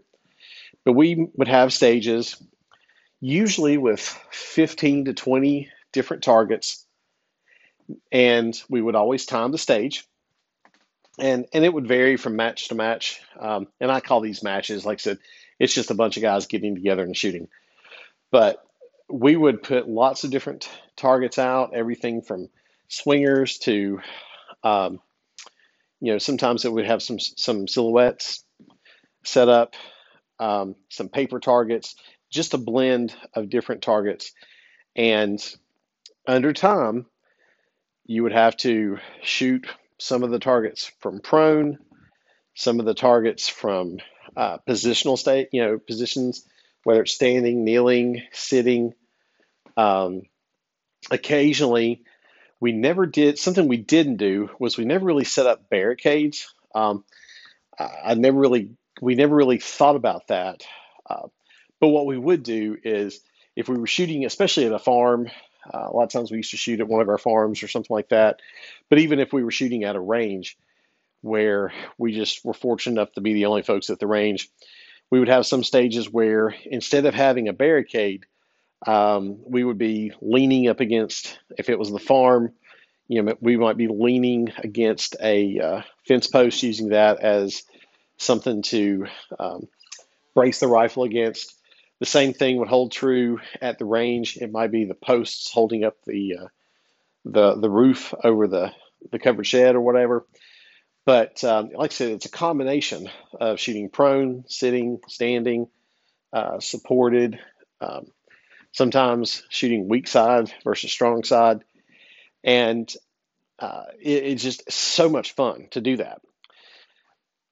But 0.84 0.94
we 0.94 1.28
would 1.36 1.48
have 1.48 1.74
stages, 1.74 2.42
usually 3.20 3.78
with 3.78 4.02
15 4.32 5.06
to 5.06 5.14
20 5.14 5.70
different 5.92 6.24
targets, 6.24 6.86
and 8.12 8.60
we 8.70 8.82
would 8.82 8.96
always 8.96 9.26
time 9.26 9.52
the 9.52 9.58
stage. 9.58 10.08
And, 11.20 11.46
and 11.54 11.64
it 11.64 11.72
would 11.72 11.88
vary 11.88 12.18
from 12.18 12.36
match 12.36 12.70
to 12.70 12.76
match. 12.76 13.22
Um, 13.40 13.68
and 13.80 13.92
I 13.92 14.00
call 14.00 14.22
these 14.22 14.42
matches, 14.42 14.86
like 14.86 15.00
I 15.00 15.02
said, 15.02 15.20
it's 15.60 15.74
just 15.74 15.92
a 15.92 15.96
bunch 15.96 16.18
of 16.18 16.24
guys 16.24 16.48
getting 16.48 16.74
together 16.74 17.04
and 17.04 17.16
shooting. 17.16 17.48
But 18.32 18.66
we 19.10 19.36
would 19.36 19.64
put 19.64 19.88
lots 19.88 20.24
of 20.24 20.32
different 20.32 20.70
targets 20.96 21.38
out, 21.38 21.74
everything 21.74 22.22
from 22.22 22.50
swingers 22.88 23.58
to, 23.60 24.00
um, 24.64 25.00
you 26.00 26.12
know, 26.12 26.18
sometimes 26.18 26.66
it 26.66 26.72
would 26.72 26.86
have 26.86 27.02
some 27.02 27.20
some 27.20 27.68
silhouettes 27.68 28.44
set 29.24 29.50
up 29.50 29.76
um, 30.40 30.76
some 30.90 31.10
paper 31.10 31.40
targets, 31.40 31.96
just 32.30 32.54
a 32.54 32.58
blend 32.58 33.16
of 33.34 33.50
different 33.50 33.82
targets. 33.82 34.34
And 34.96 35.44
under 36.28 36.54
time, 36.54 37.06
you 38.06 38.24
would 38.24 38.34
have 38.34 38.58
to 38.58 38.98
shoot 39.22 39.68
some 39.98 40.24
of 40.24 40.32
the 40.32 40.40
targets 40.40 40.92
from 41.00 41.22
prone, 41.22 41.78
some 42.56 42.80
of 42.80 42.86
the 42.86 42.94
targets 42.94 43.48
from 43.48 43.98
uh, 44.36 44.58
positional 44.68 45.18
state, 45.18 45.50
you 45.52 45.64
know, 45.64 45.78
positions, 45.78 46.46
whether 46.84 47.02
it's 47.02 47.14
standing, 47.14 47.64
kneeling, 47.64 48.24
sitting. 48.32 48.94
Um, 49.78 50.24
occasionally, 51.12 52.04
we 52.60 52.72
never 52.72 53.06
did 53.06 53.40
something 53.40 53.68
we 53.68 53.78
didn't 53.78 54.18
do 54.18 54.50
was 54.60 54.78
we 54.78 54.86
never 54.86 55.06
really 55.06 55.26
set 55.26 55.48
up 55.48 55.70
barricades. 55.70 56.54
Um, 56.74 57.04
I, 57.80 58.14
never 58.16 58.40
really 58.40 58.72
we 59.02 59.16
never 59.16 59.36
really 59.36 59.60
thought 59.60 59.96
about 59.96 60.28
that. 60.28 60.64
Uh, 61.10 61.28
But 61.80 61.90
what 61.90 62.06
we 62.06 62.18
would 62.18 62.44
do 62.44 62.78
is 62.84 63.20
if 63.56 63.68
we 63.68 63.78
were 63.78 63.88
shooting, 63.88 64.26
especially 64.26 64.66
at 64.66 64.72
a 64.72 64.80
farm, 64.80 65.30
uh, 65.74 65.88
a 65.90 65.92
lot 65.92 66.04
of 66.04 66.12
times 66.12 66.32
we 66.32 66.38
used 66.38 66.52
to 66.52 66.58
shoot 66.58 66.80
at 66.80 66.88
one 66.88 67.02
of 67.02 67.10
our 67.10 67.18
farms 67.18 67.64
or 67.64 67.68
something 67.68 67.94
like 67.94 68.10
that. 68.10 68.42
But 68.90 69.00
even 69.00 69.20
if 69.20 69.34
we 69.34 69.44
were 69.44 69.52
shooting 69.52 69.84
at 69.84 69.96
a 69.96 70.00
range 70.00 70.58
where 71.22 71.74
we 71.98 72.14
just 72.14 72.46
were 72.46 72.54
fortunate 72.54 72.94
enough 72.94 73.14
to 73.14 73.22
be 73.22 73.34
the 73.34 73.46
only 73.46 73.64
folks 73.64 73.90
at 73.90 74.00
the 74.00 74.08
range, 74.08 74.50
we 75.12 75.20
would 75.20 75.30
have 75.30 75.46
some 75.46 75.64
stages 75.64 76.10
where 76.10 76.56
instead 76.66 77.06
of 77.06 77.14
having 77.14 77.48
a 77.48 77.54
barricade, 77.54 78.26
um, 78.86 79.40
we 79.46 79.64
would 79.64 79.78
be 79.78 80.12
leaning 80.22 80.68
up 80.68 80.80
against, 80.80 81.40
if 81.58 81.70
it 81.70 81.80
was 81.80 81.92
the 81.92 82.00
farm, 82.00 82.54
you 83.08 83.22
know, 83.22 83.36
we 83.42 83.58
might 83.58 83.78
be 83.78 83.88
leaning 83.88 84.52
against 84.58 85.16
a 85.22 85.60
uh, 85.60 85.82
fence 86.08 86.28
post 86.28 86.64
using 86.64 86.90
that 86.90 87.20
as 87.20 87.64
something 88.18 88.62
to 88.64 89.06
um, 89.40 89.68
brace 90.34 90.60
the 90.60 90.68
rifle 90.68 91.04
against. 91.04 91.54
The 92.00 92.06
same 92.06 92.34
thing 92.34 92.58
would 92.58 92.68
hold 92.68 92.92
true 92.92 93.40
at 93.62 93.78
the 93.78 93.86
range. 93.86 94.38
It 94.38 94.52
might 94.52 94.72
be 94.72 94.86
the 94.86 94.96
posts 94.96 95.52
holding 95.52 95.84
up 95.84 95.96
the 96.06 96.38
uh, 96.42 96.48
the 97.26 97.56
the 97.56 97.70
roof 97.70 98.14
over 98.24 98.48
the 98.48 98.72
the 99.12 99.20
covered 99.20 99.46
shed 99.46 99.76
or 99.76 99.82
whatever. 99.82 100.26
But 101.06 101.44
um, 101.44 101.72
like 101.74 101.92
I 101.92 101.94
said, 101.94 102.12
it's 102.12 102.26
a 102.26 102.30
combination 102.30 103.10
of 103.40 103.60
shooting 103.60 103.90
prone, 103.90 104.46
sitting, 104.48 105.00
standing, 105.08 105.68
uh, 106.32 106.60
supported, 106.60 107.40
um, 107.82 108.08
sometimes 108.72 109.44
shooting 109.50 109.90
weak 109.90 110.08
side 110.08 110.52
versus 110.64 110.92
strong 110.92 111.24
side. 111.24 111.64
And 112.44 112.92
uh, 113.60 113.84
it, 114.02 114.24
it's 114.24 114.44
just 114.44 114.72
so 114.72 115.10
much 115.10 115.34
fun 115.34 115.68
to 115.72 115.82
do 115.82 115.98
that. 115.98 116.22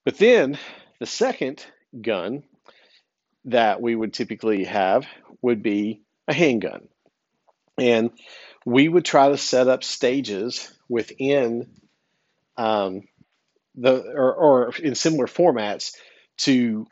But 0.05 0.17
then 0.17 0.57
the 0.99 1.05
second 1.05 1.65
gun 2.01 2.43
that 3.45 3.81
we 3.81 3.95
would 3.95 4.13
typically 4.13 4.63
have 4.63 5.05
would 5.41 5.61
be 5.61 6.01
a 6.27 6.33
handgun. 6.33 6.87
And 7.77 8.11
we 8.65 8.87
would 8.87 9.05
try 9.05 9.29
to 9.29 9.37
set 9.37 9.67
up 9.67 9.83
stages 9.83 10.71
within 10.87 11.67
um, 12.57 13.03
the 13.75 14.01
or, 14.15 14.33
or 14.33 14.73
in 14.75 14.95
similar 14.95 15.27
formats 15.27 15.93
to 16.37 16.87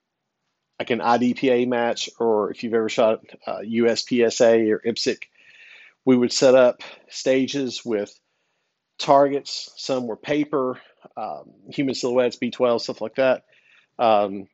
like 0.80 0.92
an 0.92 1.00
IDPA 1.00 1.68
match, 1.68 2.10
or 2.20 2.52
if 2.52 2.64
you've 2.64 2.74
ever 2.74 2.90
shot 2.90 3.22
uh, 3.46 3.60
USPSA 3.60 4.72
or 4.72 4.80
IPSC, 4.80 5.18
we 6.06 6.16
would 6.16 6.32
set 6.32 6.56
up 6.56 6.82
stages 7.10 7.84
with 7.84 8.18
targets. 8.98 9.70
Some 9.76 10.08
were 10.08 10.16
paper, 10.16 10.80
um, 11.18 11.52
human 11.70 11.96
silhouettes, 11.96 12.38
B12, 12.38 12.82
stuff 12.82 13.02
like 13.02 13.16
that. 13.16 13.44
Um, 13.98 14.48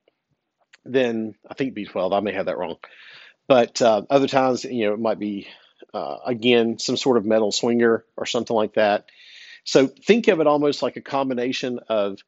then 0.83 1.35
I 1.47 1.53
think 1.53 1.75
B12. 1.75 2.15
I 2.15 2.19
may 2.21 2.33
have 2.33 2.47
that 2.47 2.57
wrong, 2.57 2.77
but 3.47 3.81
uh, 3.81 4.03
other 4.09 4.27
times, 4.27 4.63
you 4.63 4.87
know, 4.87 4.93
it 4.93 4.99
might 4.99 5.19
be 5.19 5.47
uh, 5.93 6.17
again 6.25 6.79
some 6.79 6.97
sort 6.97 7.17
of 7.17 7.25
metal 7.25 7.51
swinger 7.51 8.03
or 8.17 8.25
something 8.25 8.55
like 8.55 8.73
that. 8.73 9.05
So 9.65 9.87
think 9.87 10.29
of 10.29 10.39
it 10.39 10.47
almost 10.47 10.81
like 10.81 10.95
a 10.95 11.01
combination 11.01 11.79
of 11.89 12.19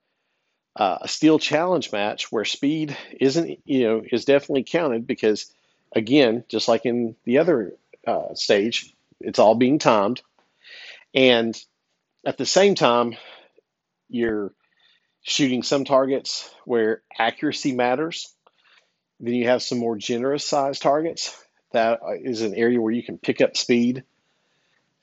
uh, 0.76 0.98
a 1.02 1.08
steel 1.08 1.40
challenge 1.40 1.92
match 1.92 2.32
where 2.32 2.46
speed 2.46 2.98
isn't, 3.20 3.60
you 3.66 3.84
know, 3.88 4.04
is 4.12 4.26
definitely 4.26 4.64
counted 4.64 5.08
because, 5.08 5.52
again, 5.96 6.44
just 6.50 6.68
like 6.68 6.86
in 6.86 7.16
the 7.24 7.38
other 7.38 7.74
uh, 8.06 8.34
stage, 8.34 8.94
it's 9.22 9.40
all 9.40 9.56
being 9.56 9.80
timed, 9.80 10.22
and 11.14 11.58
at 12.26 12.38
the 12.38 12.46
same 12.46 12.76
time, 12.76 13.16
you're 14.10 14.54
shooting 15.22 15.64
some 15.64 15.86
targets 15.86 16.54
where 16.66 17.02
accuracy 17.18 17.74
matters 17.74 18.34
then 19.20 19.34
you 19.34 19.48
have 19.48 19.64
some 19.64 19.80
more 19.80 19.96
generous 19.96 20.46
size 20.46 20.80
targets. 20.80 21.36
That 21.72 22.00
is 22.22 22.42
an 22.42 22.54
area 22.54 22.80
where 22.80 22.94
you 22.94 23.04
can 23.04 23.18
pick 23.18 23.42
up 23.42 23.58
speed. 23.58 24.04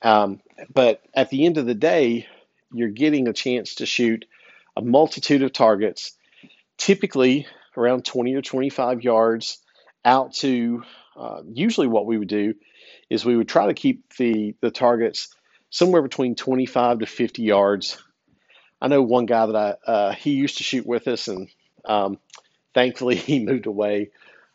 Um, 0.01 0.41
but 0.73 1.01
at 1.15 1.29
the 1.29 1.45
end 1.45 1.57
of 1.57 1.65
the 1.65 1.75
day, 1.75 2.27
you're 2.73 2.89
getting 2.89 3.27
a 3.27 3.33
chance 3.33 3.75
to 3.75 3.85
shoot 3.85 4.25
a 4.77 4.81
multitude 4.81 5.41
of 5.43 5.53
targets, 5.53 6.13
typically 6.77 7.47
around 7.77 8.05
20 8.05 8.35
or 8.35 8.41
25 8.41 9.03
yards 9.03 9.59
out 10.03 10.33
to 10.35 10.83
uh, 11.17 11.41
usually 11.51 11.87
what 11.87 12.05
we 12.05 12.17
would 12.17 12.27
do 12.27 12.53
is 13.09 13.25
we 13.25 13.35
would 13.37 13.47
try 13.47 13.67
to 13.67 13.73
keep 13.73 14.13
the, 14.17 14.55
the 14.61 14.71
targets 14.71 15.33
somewhere 15.69 16.01
between 16.01 16.35
25 16.35 16.99
to 16.99 17.05
50 17.05 17.41
yards. 17.41 18.01
I 18.81 18.87
know 18.87 19.01
one 19.01 19.25
guy 19.25 19.45
that 19.45 19.55
I, 19.55 19.91
uh, 19.91 20.13
he 20.13 20.31
used 20.31 20.57
to 20.57 20.63
shoot 20.63 20.85
with 20.85 21.07
us 21.07 21.27
and 21.27 21.49
um, 21.85 22.19
thankfully 22.73 23.15
he 23.15 23.43
moved 23.43 23.65
away. 23.65 24.11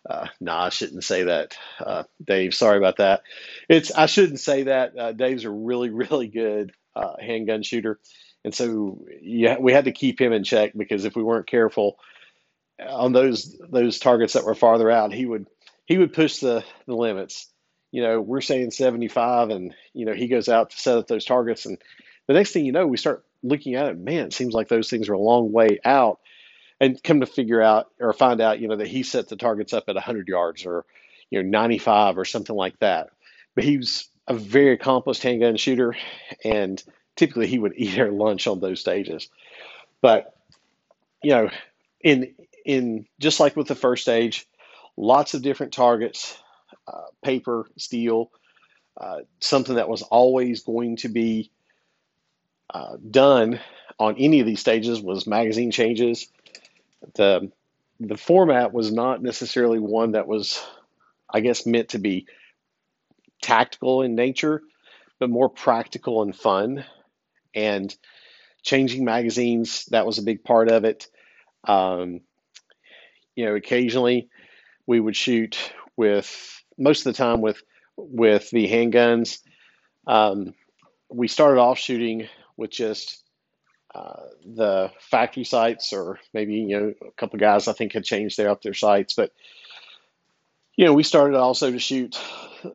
Uh, 0.08 0.26
nah, 0.40 0.64
I 0.64 0.68
shouldn't 0.70 1.04
say 1.04 1.24
that, 1.24 1.56
uh, 1.78 2.04
Dave. 2.24 2.54
Sorry 2.54 2.78
about 2.78 2.96
that. 2.98 3.22
It's 3.68 3.92
I 3.92 4.06
shouldn't 4.06 4.40
say 4.40 4.64
that. 4.64 4.98
Uh, 4.98 5.12
Dave's 5.12 5.44
a 5.44 5.50
really, 5.50 5.90
really 5.90 6.28
good 6.28 6.72
uh, 6.96 7.14
handgun 7.20 7.62
shooter, 7.62 8.00
and 8.44 8.54
so 8.54 9.04
yeah, 9.20 9.58
we 9.58 9.72
had 9.72 9.84
to 9.84 9.92
keep 9.92 10.20
him 10.20 10.32
in 10.32 10.44
check 10.44 10.72
because 10.76 11.04
if 11.04 11.16
we 11.16 11.22
weren't 11.22 11.46
careful 11.46 11.98
on 12.84 13.12
those 13.12 13.60
those 13.70 13.98
targets 13.98 14.32
that 14.32 14.44
were 14.44 14.54
farther 14.54 14.90
out, 14.90 15.12
he 15.12 15.26
would 15.26 15.46
he 15.86 15.98
would 15.98 16.12
push 16.12 16.38
the 16.38 16.64
the 16.86 16.94
limits. 16.96 17.48
You 17.92 18.02
know, 18.02 18.20
we're 18.20 18.40
saying 18.40 18.70
75, 18.70 19.50
and 19.50 19.74
you 19.92 20.06
know 20.06 20.14
he 20.14 20.28
goes 20.28 20.48
out 20.48 20.70
to 20.70 20.78
set 20.78 20.96
up 20.96 21.08
those 21.08 21.24
targets, 21.24 21.66
and 21.66 21.76
the 22.26 22.34
next 22.34 22.52
thing 22.52 22.64
you 22.64 22.72
know, 22.72 22.86
we 22.86 22.96
start 22.96 23.24
looking 23.42 23.74
at 23.74 23.88
it. 23.88 23.98
Man, 23.98 24.26
it 24.26 24.32
seems 24.32 24.54
like 24.54 24.68
those 24.68 24.88
things 24.88 25.08
are 25.08 25.14
a 25.14 25.18
long 25.18 25.52
way 25.52 25.78
out 25.84 26.20
and 26.80 27.02
come 27.02 27.20
to 27.20 27.26
figure 27.26 27.60
out 27.60 27.90
or 28.00 28.12
find 28.12 28.40
out, 28.40 28.58
you 28.58 28.68
know, 28.68 28.76
that 28.76 28.88
he 28.88 29.02
set 29.02 29.28
the 29.28 29.36
targets 29.36 29.72
up 29.72 29.84
at 29.88 29.94
100 29.94 30.26
yards 30.28 30.64
or, 30.64 30.86
you 31.30 31.42
know, 31.42 31.48
95 31.48 32.16
or 32.18 32.24
something 32.24 32.56
like 32.56 32.78
that. 32.80 33.10
But 33.54 33.64
he 33.64 33.76
was 33.76 34.08
a 34.26 34.34
very 34.34 34.72
accomplished 34.72 35.22
handgun 35.22 35.56
shooter, 35.56 35.94
and 36.44 36.82
typically 37.16 37.46
he 37.46 37.58
would 37.58 37.74
eat 37.76 37.98
our 37.98 38.10
lunch 38.10 38.46
on 38.46 38.60
those 38.60 38.80
stages. 38.80 39.28
But, 40.00 40.34
you 41.22 41.30
know, 41.32 41.50
in 42.00 42.34
in 42.64 43.06
just 43.18 43.40
like 43.40 43.56
with 43.56 43.68
the 43.68 43.74
first 43.74 44.02
stage, 44.02 44.46
lots 44.96 45.34
of 45.34 45.42
different 45.42 45.72
targets, 45.72 46.38
uh, 46.86 47.06
paper, 47.22 47.66
steel, 47.76 48.30
uh, 48.98 49.20
something 49.40 49.76
that 49.76 49.88
was 49.88 50.02
always 50.02 50.62
going 50.62 50.96
to 50.96 51.08
be 51.08 51.50
uh, 52.72 52.96
done 53.10 53.60
on 53.98 54.16
any 54.18 54.40
of 54.40 54.46
these 54.46 54.60
stages 54.60 55.00
was 55.00 55.26
magazine 55.26 55.70
changes 55.70 56.28
the 57.14 57.50
the 58.00 58.16
format 58.16 58.72
was 58.72 58.90
not 58.90 59.22
necessarily 59.22 59.78
one 59.78 60.12
that 60.12 60.26
was, 60.26 60.64
I 61.32 61.40
guess, 61.40 61.66
meant 61.66 61.90
to 61.90 61.98
be 61.98 62.26
tactical 63.42 64.02
in 64.02 64.14
nature, 64.14 64.62
but 65.18 65.28
more 65.28 65.50
practical 65.50 66.22
and 66.22 66.34
fun. 66.34 66.84
And 67.54 67.94
changing 68.62 69.04
magazines, 69.04 69.84
that 69.86 70.06
was 70.06 70.18
a 70.18 70.22
big 70.22 70.44
part 70.44 70.70
of 70.70 70.84
it. 70.84 71.08
Um, 71.64 72.20
you 73.36 73.44
know, 73.44 73.54
occasionally 73.54 74.28
we 74.86 74.98
would 74.98 75.16
shoot 75.16 75.72
with 75.96 76.62
most 76.78 77.06
of 77.06 77.12
the 77.12 77.16
time 77.16 77.40
with 77.40 77.62
with 77.96 78.50
the 78.50 78.66
handguns. 78.68 79.40
Um, 80.06 80.54
we 81.10 81.28
started 81.28 81.60
off 81.60 81.78
shooting 81.78 82.28
with 82.56 82.70
just 82.70 83.19
uh, 83.94 84.22
the 84.44 84.90
factory 85.00 85.44
sights, 85.44 85.92
or 85.92 86.18
maybe 86.32 86.54
you 86.54 86.80
know 86.80 86.94
a 87.08 87.12
couple 87.12 87.36
of 87.36 87.40
guys 87.40 87.66
I 87.66 87.72
think 87.72 87.92
had 87.92 88.04
changed 88.04 88.36
their 88.36 88.50
up 88.50 88.62
their 88.62 88.74
sights, 88.74 89.14
but 89.14 89.32
you 90.76 90.84
know 90.84 90.94
we 90.94 91.02
started 91.02 91.36
also 91.36 91.70
to 91.70 91.78
shoot 91.78 92.18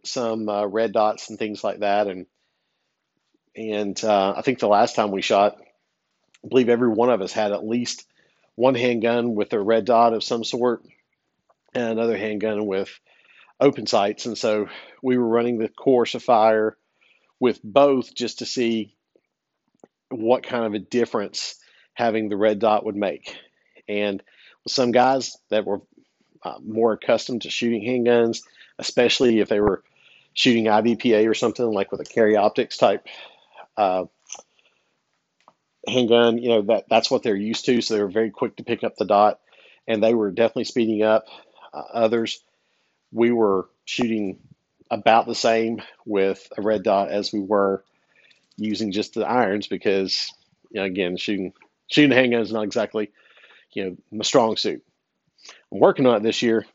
some 0.04 0.50
uh, 0.50 0.66
red 0.66 0.92
dots 0.92 1.30
and 1.30 1.40
things 1.40 1.64
like 1.64 1.80
that, 1.80 2.08
and 2.08 2.26
and 3.56 4.04
uh, 4.04 4.34
I 4.36 4.42
think 4.42 4.60
the 4.60 4.68
last 4.68 4.96
time 4.96 5.12
we 5.12 5.22
shot, 5.22 5.58
I 6.44 6.48
believe 6.50 6.68
every 6.68 6.90
one 6.90 7.10
of 7.10 7.22
us 7.22 7.32
had 7.32 7.54
at 7.54 7.66
least 7.66 8.06
one 8.56 8.76
handgun 8.76 9.36
with 9.36 9.54
a 9.54 9.62
red 9.62 9.86
dot 9.86 10.14
of 10.14 10.24
some 10.24 10.44
sort, 10.44 10.84
and 11.74 11.84
another 11.86 12.18
handgun 12.18 12.66
with 12.66 12.90
open 13.62 13.88
sights, 13.88 14.26
and 14.26 14.38
so 14.38 14.68
we 15.02 15.18
were 15.18 15.28
running 15.28 15.60
the 15.60 15.70
course 15.70 16.14
of 16.14 16.24
fire 16.24 16.76
with 17.40 17.62
both 17.64 18.14
just 18.14 18.40
to 18.40 18.46
see 18.46 18.95
what 20.20 20.44
kind 20.44 20.66
of 20.66 20.74
a 20.74 20.80
difference 20.80 21.56
having 21.94 22.30
the 22.30 22.38
red 22.38 22.60
dot 22.60 22.86
would 22.86 22.96
make. 22.96 23.38
And 23.88 24.22
with 24.64 24.74
some 24.74 24.92
guys 24.92 25.38
that 25.50 25.66
were 25.66 25.82
uh, 26.44 26.60
more 26.64 26.94
accustomed 26.94 27.44
to 27.44 27.50
shooting 27.50 27.84
handguns, 27.84 28.42
especially 28.78 29.40
if 29.40 29.50
they 29.50 29.60
were 29.60 29.84
shooting 30.34 30.66
IDPA 30.66 31.28
or 31.30 31.34
something 31.34 31.66
like 31.66 31.92
with 31.92 32.02
a 32.02 32.06
carry 32.06 32.36
optics 32.36 32.78
type 32.78 33.08
uh, 33.78 34.06
handgun, 35.88 36.38
you 36.38 36.50
know 36.50 36.62
that 36.64 36.86
that's 36.90 37.10
what 37.10 37.24
they're 37.24 37.36
used 37.36 37.66
to. 37.66 37.82
So 37.82 37.96
they 37.96 38.02
were 38.02 38.10
very 38.10 38.32
quick 38.32 38.58
to 38.58 38.64
pick 38.64 38.84
up 38.84 38.96
the 38.96 39.06
dot, 39.06 39.40
and 39.88 40.04
they 40.04 40.14
were 40.14 40.32
definitely 40.32 40.66
speeding 40.66 41.04
up. 41.04 41.26
Uh, 41.74 41.84
others, 41.94 42.44
we 43.12 43.32
were 43.32 43.70
shooting 43.86 44.40
about 44.92 45.26
the 45.26 45.36
same 45.36 45.82
with 46.06 46.48
a 46.58 46.62
red 46.62 46.84
dot 46.84 47.10
as 47.10 47.34
we 47.34 47.40
were 47.40 47.84
using 48.58 48.92
just 48.92 49.14
the 49.16 49.28
irons 49.28 49.68
because, 49.68 50.32
you 50.72 50.82
know, 50.82 50.86
again, 50.86 51.18
shooting 51.18 51.54
shooting 51.88 52.12
handgun 52.12 52.42
is 52.42 52.54
not 52.54 52.64
exactly, 52.64 53.12
you 53.74 53.86
know, 53.86 53.98
my 54.12 54.24
strong 54.24 54.58
suit. 54.58 54.84
I'm 55.72 55.80
working 55.80 56.06
on 56.08 56.18
it 56.18 56.24
this 56.24 56.42
year. 56.42 56.66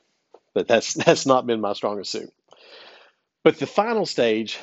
but 0.55 0.69
that's 0.69 0.95
that's 1.05 1.27
not 1.27 1.47
been 1.47 1.61
my 1.61 1.73
strongest 1.73 2.13
suit. 2.13 2.33
But 3.45 3.59
the 3.59 3.67
final 3.67 4.07
stage, 4.07 4.59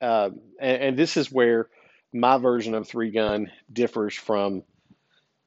uh, 0.00 0.30
and, 0.60 0.82
and 0.82 0.98
this 0.98 1.16
is 1.16 1.32
where 1.32 1.68
my 2.12 2.38
version 2.38 2.74
of 2.74 2.88
three 2.88 3.10
gun 3.10 3.50
differs 3.72 4.14
from 4.14 4.64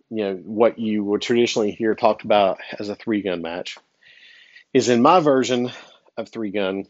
you 0.09 0.23
know 0.25 0.35
what 0.35 0.79
you 0.79 1.03
would 1.03 1.21
traditionally 1.21 1.71
hear 1.71 1.95
talked 1.95 2.23
about 2.25 2.59
as 2.79 2.89
a 2.89 2.95
three 2.95 3.21
gun 3.21 3.41
match 3.41 3.77
is 4.73 4.89
in 4.89 5.01
my 5.01 5.19
version 5.19 5.71
of 6.17 6.29
three 6.29 6.51
gun 6.51 6.85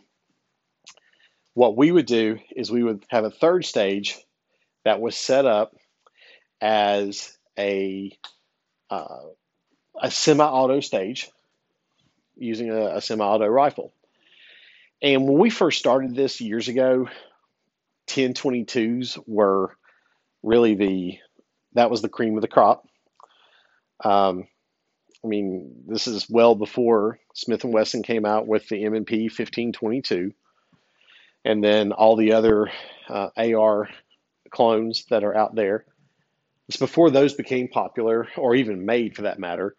what 1.54 1.78
we 1.78 1.92
would 1.92 2.06
do 2.06 2.39
is 2.56 2.72
we 2.72 2.84
would 2.84 3.04
have 3.10 3.26
a 3.26 3.32
third 3.32 3.66
stage 3.66 4.18
that 4.86 5.00
was 5.00 5.16
set 5.16 5.46
up 5.46 5.76
as 6.62 7.38
a 7.58 8.18
uh, 8.89 9.20
a 10.02 10.10
semi-auto 10.10 10.80
stage 10.80 11.30
using 12.36 12.70
a, 12.70 12.96
a 12.96 13.02
semi-auto 13.02 13.46
rifle. 13.46 13.94
And 15.02 15.28
when 15.28 15.38
we 15.38 15.50
first 15.50 15.80
started 15.80 16.16
this 16.16 16.42
years 16.42 16.68
ago, 16.68 17.10
1022s 18.08 19.22
were 19.28 19.76
really 20.42 20.76
the 20.76 21.18
that 21.74 21.89
was 21.89 22.02
the 22.02 22.10
cream 22.10 22.36
of 22.36 22.42
the 22.42 22.48
crop. 22.48 22.88
Um, 24.04 24.48
I 25.24 25.28
mean, 25.28 25.84
this 25.88 26.08
is 26.08 26.30
well 26.30 26.56
before 26.56 27.20
Smith 27.34 27.63
and 27.63 27.74
Wesson 27.74 28.04
came 28.04 28.26
out 28.26 28.46
with 28.46 28.68
the 28.68 28.84
M&P 28.86 29.24
1522, 29.24 30.34
and 31.46 31.64
then 31.64 31.92
all 31.92 32.16
the 32.16 32.34
other 32.34 32.70
uh, 33.10 33.30
AR 33.38 33.90
clones 34.50 35.06
that 35.10 35.24
are 35.24 35.36
out 35.36 35.56
there. 35.56 35.86
It's 36.68 36.78
before 36.78 37.10
those 37.10 37.34
became 37.34 37.68
popular, 37.68 38.28
or 38.38 38.56
even 38.56 38.86
made 38.86 39.16
for 39.16 39.24
that 39.24 39.40
matter. 39.40 39.76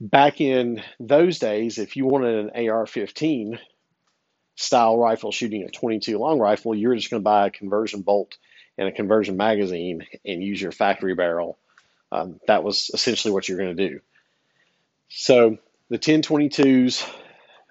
Back 0.00 0.40
in 0.40 0.82
those 0.98 1.38
days, 1.38 1.78
if 1.78 1.96
you 1.96 2.06
wanted 2.06 2.52
an 2.54 2.68
AR-15 2.68 3.58
style 4.56 4.98
rifle 4.98 5.30
shooting 5.30 5.62
a 5.62 5.70
22 5.70 6.18
long 6.18 6.38
rifle, 6.38 6.74
you're 6.74 6.96
just 6.96 7.10
going 7.10 7.20
to 7.20 7.24
buy 7.24 7.46
a 7.46 7.50
conversion 7.50 8.02
bolt 8.02 8.36
and 8.76 8.88
a 8.88 8.92
conversion 8.92 9.36
magazine 9.36 10.04
and 10.26 10.42
use 10.42 10.60
your 10.60 10.72
factory 10.72 11.14
barrel. 11.14 11.58
Um, 12.10 12.40
that 12.46 12.64
was 12.64 12.90
essentially 12.92 13.32
what 13.32 13.48
you're 13.48 13.58
going 13.58 13.76
to 13.76 13.88
do. 13.88 14.00
So 15.08 15.58
the 15.88 15.98
1022s, 15.98 17.08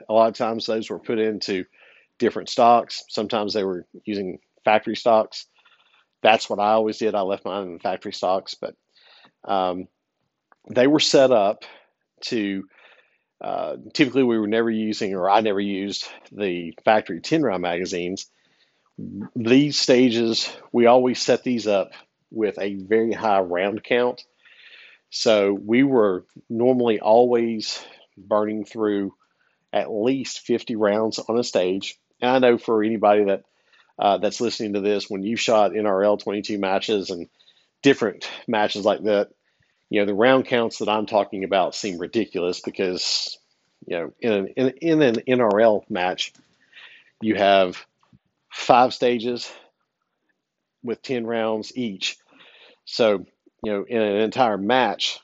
a 0.07 0.13
lot 0.13 0.29
of 0.29 0.35
times 0.35 0.65
those 0.65 0.89
were 0.89 0.99
put 0.99 1.19
into 1.19 1.65
different 2.21 2.49
stocks. 2.49 3.03
Sometimes 3.09 3.53
they 3.53 3.63
were 3.63 3.85
using 4.05 4.39
factory 4.63 4.95
stocks. 4.95 5.47
That's 6.21 6.49
what 6.49 6.59
I 6.59 6.71
always 6.73 6.99
did. 6.99 7.15
I 7.15 7.21
left 7.21 7.45
mine 7.45 7.67
in 7.67 7.79
factory 7.79 8.13
stocks, 8.13 8.53
but 8.55 8.75
um, 9.43 9.87
they 10.69 10.85
were 10.87 10.99
set 10.99 11.31
up 11.31 11.65
to 12.25 12.63
uh, 13.41 13.77
typically 13.93 14.23
we 14.23 14.37
were 14.37 14.47
never 14.47 14.69
using, 14.69 15.15
or 15.15 15.29
I 15.29 15.41
never 15.41 15.59
used 15.59 16.07
the 16.31 16.73
factory 16.85 17.21
10 17.21 17.41
round 17.41 17.63
magazines. 17.63 18.27
These 19.35 19.79
stages, 19.79 20.49
we 20.71 20.85
always 20.85 21.19
set 21.19 21.43
these 21.43 21.65
up 21.65 21.91
with 22.29 22.59
a 22.59 22.75
very 22.75 23.13
high 23.13 23.39
round 23.39 23.83
count. 23.83 24.23
So 25.09 25.53
we 25.53 25.81
were 25.81 26.25
normally 26.49 26.99
always 26.99 27.83
burning 28.15 28.63
through 28.63 29.15
at 29.73 29.91
least 29.91 30.41
50 30.41 30.75
rounds 30.75 31.17
on 31.17 31.39
a 31.39 31.43
stage. 31.43 31.97
And 32.21 32.31
I 32.31 32.39
know 32.39 32.57
for 32.57 32.83
anybody 32.83 33.25
that 33.25 33.43
uh, 33.97 34.17
that's 34.17 34.41
listening 34.41 34.73
to 34.73 34.81
this, 34.81 35.09
when 35.09 35.23
you 35.23 35.35
shot 35.35 35.71
NRL 35.71 36.21
22 36.21 36.57
matches 36.57 37.09
and 37.09 37.27
different 37.81 38.29
matches 38.47 38.85
like 38.85 39.03
that, 39.03 39.29
you 39.89 39.99
know, 39.99 40.05
the 40.05 40.13
round 40.13 40.45
counts 40.45 40.79
that 40.79 40.89
I'm 40.89 41.05
talking 41.05 41.43
about 41.43 41.75
seem 41.75 41.97
ridiculous 41.97 42.61
because, 42.61 43.37
you 43.85 43.97
know, 43.97 44.13
in 44.19 44.31
an, 44.31 44.47
in, 44.55 44.69
in 44.81 45.01
an 45.01 45.15
NRL 45.27 45.89
match, 45.89 46.33
you 47.21 47.35
have 47.35 47.85
five 48.49 48.93
stages 48.93 49.51
with 50.83 51.01
10 51.01 51.25
rounds 51.25 51.71
each. 51.75 52.17
So, 52.85 53.25
you 53.63 53.71
know, 53.71 53.83
in 53.87 54.01
an 54.01 54.17
entire 54.21 54.57
match, 54.57 55.19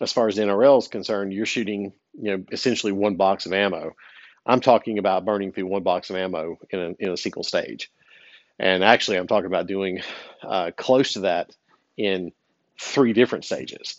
as 0.00 0.12
far 0.12 0.28
as 0.28 0.36
NRL 0.36 0.78
is 0.78 0.88
concerned, 0.88 1.32
you're 1.32 1.46
shooting, 1.46 1.92
you 2.12 2.36
know, 2.36 2.44
essentially 2.52 2.92
one 2.92 3.16
box 3.16 3.46
of 3.46 3.52
ammo. 3.52 3.94
I'm 4.46 4.60
talking 4.60 4.98
about 4.98 5.24
burning 5.24 5.52
through 5.52 5.66
one 5.66 5.82
box 5.82 6.10
of 6.10 6.16
ammo 6.16 6.58
in 6.70 6.78
a, 6.80 6.94
in 6.98 7.10
a 7.10 7.16
single 7.16 7.44
stage. 7.44 7.90
And 8.58 8.84
actually, 8.84 9.16
I'm 9.18 9.26
talking 9.26 9.46
about 9.46 9.66
doing 9.66 10.02
uh, 10.42 10.70
close 10.76 11.14
to 11.14 11.20
that 11.20 11.54
in 11.96 12.32
three 12.80 13.12
different 13.12 13.44
stages. 13.44 13.96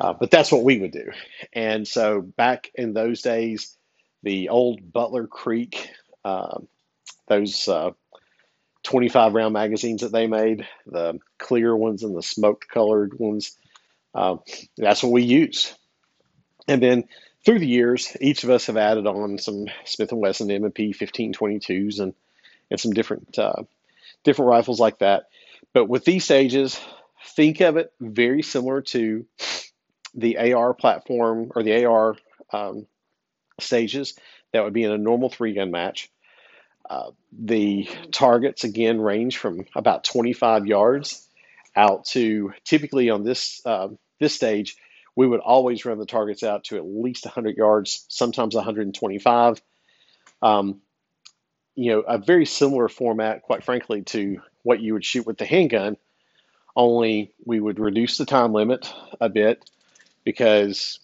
Uh, 0.00 0.12
but 0.12 0.30
that's 0.30 0.52
what 0.52 0.64
we 0.64 0.78
would 0.78 0.92
do. 0.92 1.10
And 1.52 1.86
so 1.86 2.20
back 2.20 2.70
in 2.74 2.92
those 2.92 3.22
days, 3.22 3.76
the 4.22 4.48
old 4.50 4.92
Butler 4.92 5.26
Creek, 5.26 5.90
uh, 6.24 6.58
those 7.26 7.68
uh, 7.68 7.90
25 8.84 9.34
round 9.34 9.52
magazines 9.52 10.02
that 10.02 10.12
they 10.12 10.26
made, 10.26 10.66
the 10.86 11.18
clear 11.38 11.74
ones 11.76 12.02
and 12.02 12.16
the 12.16 12.22
smoked 12.22 12.68
colored 12.68 13.18
ones, 13.18 13.56
uh, 14.14 14.36
that's 14.76 15.02
what 15.02 15.12
we 15.12 15.22
used. 15.22 15.74
And 16.68 16.82
then 16.82 17.04
through 17.44 17.58
the 17.58 17.66
years, 17.66 18.16
each 18.20 18.44
of 18.44 18.50
us 18.50 18.66
have 18.66 18.76
added 18.76 19.06
on 19.06 19.38
some 19.38 19.66
Smith 19.84 20.12
and 20.12 20.20
Wesson 20.20 20.50
M&P 20.50 20.92
1522s 20.92 22.00
and 22.00 22.14
and 22.70 22.78
some 22.78 22.92
different 22.92 23.38
uh, 23.38 23.62
different 24.22 24.48
rifles 24.50 24.78
like 24.78 24.98
that. 24.98 25.24
But 25.72 25.86
with 25.86 26.04
these 26.04 26.24
stages, 26.24 26.80
think 27.34 27.60
of 27.60 27.76
it 27.76 27.92
very 28.00 28.42
similar 28.42 28.82
to 28.82 29.26
the 30.14 30.52
AR 30.52 30.74
platform 30.74 31.50
or 31.54 31.62
the 31.62 31.84
AR 31.84 32.16
um, 32.52 32.86
stages 33.58 34.14
that 34.52 34.64
would 34.64 34.72
be 34.72 34.84
in 34.84 34.92
a 34.92 34.98
normal 34.98 35.30
three 35.30 35.54
gun 35.54 35.70
match. 35.70 36.10
Uh, 36.88 37.10
the 37.32 37.88
targets 38.10 38.64
again 38.64 39.00
range 39.00 39.36
from 39.36 39.64
about 39.76 40.02
25 40.04 40.66
yards 40.66 41.26
out 41.76 42.04
to 42.04 42.52
typically 42.64 43.10
on 43.10 43.22
this 43.22 43.64
uh, 43.64 43.88
this 44.18 44.34
stage 44.34 44.76
we 45.16 45.26
would 45.26 45.40
always 45.40 45.84
run 45.84 45.98
the 45.98 46.06
targets 46.06 46.42
out 46.42 46.64
to 46.64 46.76
at 46.76 46.84
least 46.84 47.24
100 47.24 47.56
yards, 47.56 48.04
sometimes 48.08 48.54
125. 48.54 49.60
Um, 50.42 50.80
you 51.74 51.92
know, 51.92 52.00
a 52.00 52.18
very 52.18 52.46
similar 52.46 52.88
format, 52.88 53.42
quite 53.42 53.64
frankly, 53.64 54.02
to 54.02 54.40
what 54.62 54.80
you 54.80 54.94
would 54.94 55.04
shoot 55.04 55.26
with 55.26 55.38
the 55.38 55.44
handgun, 55.44 55.96
only 56.76 57.32
we 57.44 57.60
would 57.60 57.78
reduce 57.78 58.18
the 58.18 58.26
time 58.26 58.52
limit 58.52 58.92
a 59.20 59.28
bit 59.28 59.68
because 60.24 61.00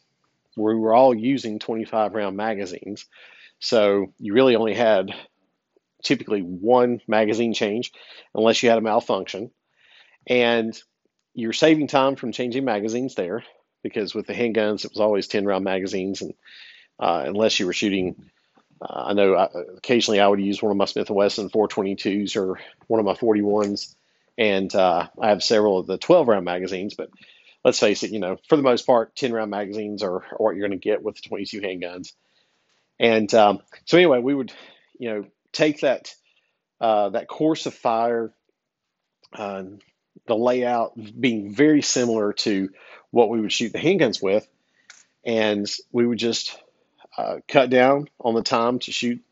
we 0.57 0.75
were 0.75 0.95
all 0.95 1.15
using 1.15 1.59
25 1.59 2.15
round 2.15 2.37
magazines. 2.37 3.07
So 3.59 4.13
you 4.19 4.35
really 4.35 4.57
only 4.57 4.75
had 4.75 5.15
typically 6.03 6.41
one 6.41 7.01
magazine 7.09 7.55
change 7.55 7.93
unless 8.35 8.63
you 8.63 8.69
had 8.69 8.79
a 8.79 8.83
malfunction. 8.83 9.51
And 10.27 10.79
you're 11.35 11.53
saving 11.53 11.89
time 11.89 12.17
from 12.17 12.33
changing 12.33 12.65
magazines 12.65 13.15
there 13.15 13.45
because 13.89 14.15
with 14.15 14.27
the 14.27 14.35
handguns, 14.35 14.85
it 14.85 14.91
was 14.91 15.01
always 15.01 15.29
10 15.29 15.45
round 15.45 15.65
magazines. 15.65 16.23
And 16.23 16.35
uh, 16.99 17.25
unless 17.27 17.59
you 17.59 17.67
were 17.67 17.73
shooting, 17.73 18.31
uh, 18.81 19.05
I 19.07 19.13
know 19.13 19.35
I, 19.35 19.45
uh, 19.45 19.63
occasionally 19.77 20.21
I 20.21 20.29
would 20.29 20.41
use 20.41 20.63
one 20.63 20.71
of 20.71 20.77
my 20.77 20.85
Smith 20.85 21.11
& 21.11 21.11
Wesson 21.11 21.51
422s 21.51 22.37
or 22.37 22.59
one 22.87 23.01
of 23.01 23.07
my 23.07 23.15
41s. 23.15 23.95
And 24.39 24.75
uh, 24.75 25.09
I 25.21 25.29
have 25.29 25.43
several 25.43 25.79
of 25.79 25.87
the 25.87 25.99
12 25.99 26.29
round 26.29 26.45
magazines, 26.45 26.95
but 26.95 27.11
let's 27.65 27.81
face 27.81 28.03
it, 28.03 28.11
you 28.11 28.19
know, 28.19 28.37
for 28.49 28.57
the 28.57 28.63
most 28.63 28.87
part, 28.87 29.17
10 29.17 29.33
round 29.33 29.51
magazines 29.51 30.03
are, 30.03 30.17
are 30.17 30.37
what 30.39 30.57
you're 30.57 30.69
going 30.69 30.79
to 30.79 30.89
get 30.89 31.03
with 31.03 31.17
the 31.17 31.29
22 31.29 31.61
handguns. 31.61 32.13
And 32.99 33.33
um, 33.35 33.61
so 33.85 33.97
anyway, 33.97 34.21
we 34.21 34.35
would, 34.35 34.53
you 34.99 35.11
know, 35.11 35.25
take 35.53 35.81
that, 35.81 36.15
uh, 36.81 37.11
that 37.11 37.29
course 37.29 37.67
of 37.67 37.75
fire, 37.75 38.33
uh, 39.33 39.65
the 40.27 40.37
layout 40.37 40.93
being 41.19 41.55
very 41.55 41.83
similar 41.83 42.33
to 42.33 42.71
what 43.17 43.31
we 43.31 43.41
would 43.41 43.51
shoot 43.51 43.73
the 43.73 43.79
handguns 43.79 44.23
with, 44.23 44.47
and 45.25 45.67
we 45.91 46.07
would 46.07 46.19
just 46.19 46.55
uh, 47.17 47.37
cut 47.49 47.71
down 47.71 48.09
on 48.21 48.35
the 48.35 48.43
time 48.43 48.79
to 48.81 48.93
shoot 48.93 49.23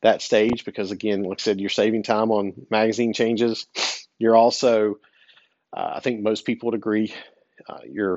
that 0.00 0.22
stage 0.22 0.64
because, 0.64 0.92
again, 0.92 1.22
like 1.24 1.40
I 1.40 1.42
said, 1.42 1.60
you're 1.60 1.68
saving 1.68 2.04
time 2.04 2.30
on 2.30 2.66
magazine 2.70 3.12
changes. 3.12 3.66
You're 4.18 4.34
also, 4.34 4.98
uh, 5.76 5.92
I 5.96 6.00
think 6.00 6.22
most 6.22 6.46
people 6.46 6.68
would 6.68 6.74
agree, 6.74 7.12
uh, 7.68 7.80
you're 7.86 8.16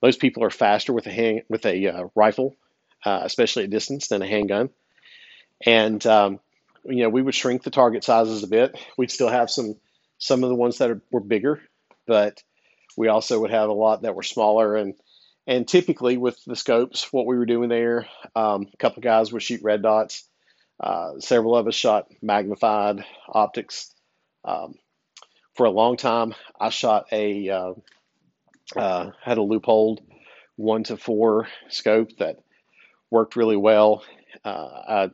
most 0.00 0.20
people 0.20 0.44
are 0.44 0.50
faster 0.50 0.92
with 0.92 1.08
a 1.08 1.42
with 1.48 1.66
a 1.66 1.88
uh, 1.88 2.04
rifle, 2.14 2.54
uh, 3.04 3.22
especially 3.24 3.64
at 3.64 3.70
distance, 3.70 4.06
than 4.06 4.22
a 4.22 4.28
handgun. 4.28 4.70
And 5.66 6.06
um, 6.06 6.38
you 6.84 7.02
know, 7.02 7.08
we 7.08 7.22
would 7.22 7.34
shrink 7.34 7.64
the 7.64 7.70
target 7.70 8.04
sizes 8.04 8.44
a 8.44 8.48
bit. 8.48 8.78
We'd 8.96 9.10
still 9.10 9.28
have 9.28 9.50
some 9.50 9.74
some 10.18 10.44
of 10.44 10.50
the 10.50 10.54
ones 10.54 10.78
that 10.78 10.90
are, 10.90 11.00
were 11.10 11.20
bigger, 11.20 11.60
but 12.06 12.40
we 12.96 13.08
also 13.08 13.40
would 13.40 13.50
have 13.50 13.68
a 13.68 13.74
lot 13.74 14.02
that 14.02 14.14
were 14.14 14.22
smaller 14.22 14.76
and 14.76 14.94
and 15.46 15.66
typically 15.66 16.16
with 16.18 16.38
the 16.44 16.54
scopes, 16.54 17.12
what 17.12 17.26
we 17.26 17.36
were 17.36 17.46
doing 17.46 17.68
there, 17.68 18.06
um, 18.36 18.68
a 18.72 18.76
couple 18.76 19.02
guys 19.02 19.32
would 19.32 19.42
shoot 19.42 19.60
red 19.64 19.82
dots. 19.82 20.28
Uh, 20.78 21.18
several 21.18 21.56
of 21.56 21.66
us 21.66 21.74
shot 21.74 22.06
magnified 22.22 23.04
optics. 23.28 23.92
Um, 24.44 24.74
for 25.56 25.66
a 25.66 25.70
long 25.70 25.96
time, 25.96 26.34
I 26.60 26.70
shot 26.70 27.06
a 27.10 27.48
uh, 27.48 27.72
uh, 28.76 29.10
had 29.20 29.38
a 29.38 29.42
Leupold 29.42 29.98
one 30.56 30.84
to 30.84 30.96
four 30.96 31.48
scope 31.68 32.16
that 32.18 32.36
worked 33.10 33.36
really 33.36 33.56
well, 33.56 34.04
Uh, 34.44 35.10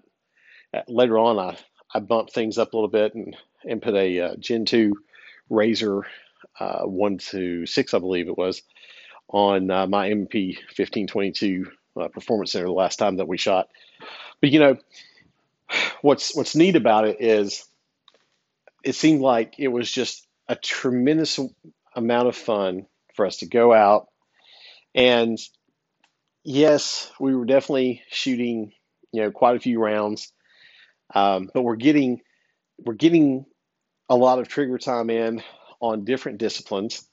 I, 0.72 0.83
later 0.87 1.18
on, 1.18 1.39
I, 1.39 1.59
I 1.95 2.01
bumped 2.01 2.33
things 2.33 2.59
up 2.59 2.72
a 2.72 2.76
little 2.76 2.89
bit 2.91 3.14
and, 3.14 3.37
and 3.68 3.83
put 3.83 3.95
a 3.95 4.20
uh, 4.20 4.37
Gen 4.39 4.64
2 4.64 4.93
Razor 5.51 6.07
uh, 6.61 6.82
1 6.82 7.18
to 7.18 7.66
6, 7.66 7.94
I 7.94 7.98
believe 7.98 8.28
it 8.28 8.38
was, 8.38 8.62
on 9.28 9.70
uh, 9.70 9.86
my 9.86 10.11
MP 10.11 10.56
1522 10.56 11.66
uh, 12.00 12.09
Performance 12.09 12.52
Center 12.52 12.66
the 12.66 12.72
last 12.72 12.96
time 12.96 13.16
that 13.16 13.28
we 13.28 13.38
shot. 13.38 13.68
But 14.40 14.50
you 14.50 14.61
know, 14.61 14.76
what's 16.02 16.34
what's 16.36 16.54
neat 16.56 16.76
about 16.76 17.06
it 17.06 17.18
is 17.20 17.64
it 18.84 18.94
seemed 18.94 19.20
like 19.20 19.54
it 19.59 19.68
was 19.68 19.90
just 19.90 20.26
a 20.48 20.56
tremendous 20.56 21.38
amount 21.94 22.28
of 22.28 22.36
fun 22.36 22.86
for 23.14 23.26
us 23.26 23.38
to 23.38 23.46
go 23.46 23.72
out 23.72 24.09
and 24.94 25.38
yes, 26.44 27.11
we 27.20 27.34
were 27.34 27.44
definitely 27.44 28.02
shooting, 28.11 28.72
you 29.12 29.22
know, 29.22 29.30
quite 29.30 29.56
a 29.56 29.61
few 29.61 29.80
rounds, 29.80 30.32
um, 31.14 31.50
but 31.52 31.62
we're 31.62 31.76
getting 31.76 32.20
we're 32.78 32.94
getting 32.94 33.44
a 34.09 34.16
lot 34.16 34.38
of 34.38 34.48
trigger 34.48 34.78
time 34.78 35.11
in 35.11 35.42
on 35.81 36.05
different 36.05 36.39
disciplines, 36.39 37.07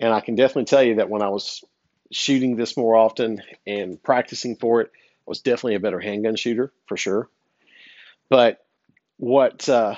and 0.00 0.12
I 0.12 0.20
can 0.20 0.34
definitely 0.34 0.64
tell 0.64 0.82
you 0.82 0.96
that 0.96 1.10
when 1.10 1.22
I 1.22 1.28
was 1.28 1.64
shooting 2.10 2.56
this 2.56 2.76
more 2.76 2.96
often 2.96 3.42
and 3.66 4.02
practicing 4.02 4.56
for 4.56 4.80
it, 4.80 4.90
I 4.94 5.24
was 5.26 5.40
definitely 5.40 5.74
a 5.74 5.80
better 5.80 6.00
handgun 6.00 6.36
shooter 6.36 6.72
for 6.86 6.96
sure. 6.96 7.28
But 8.30 8.58
what 9.16 9.68
uh, 9.68 9.94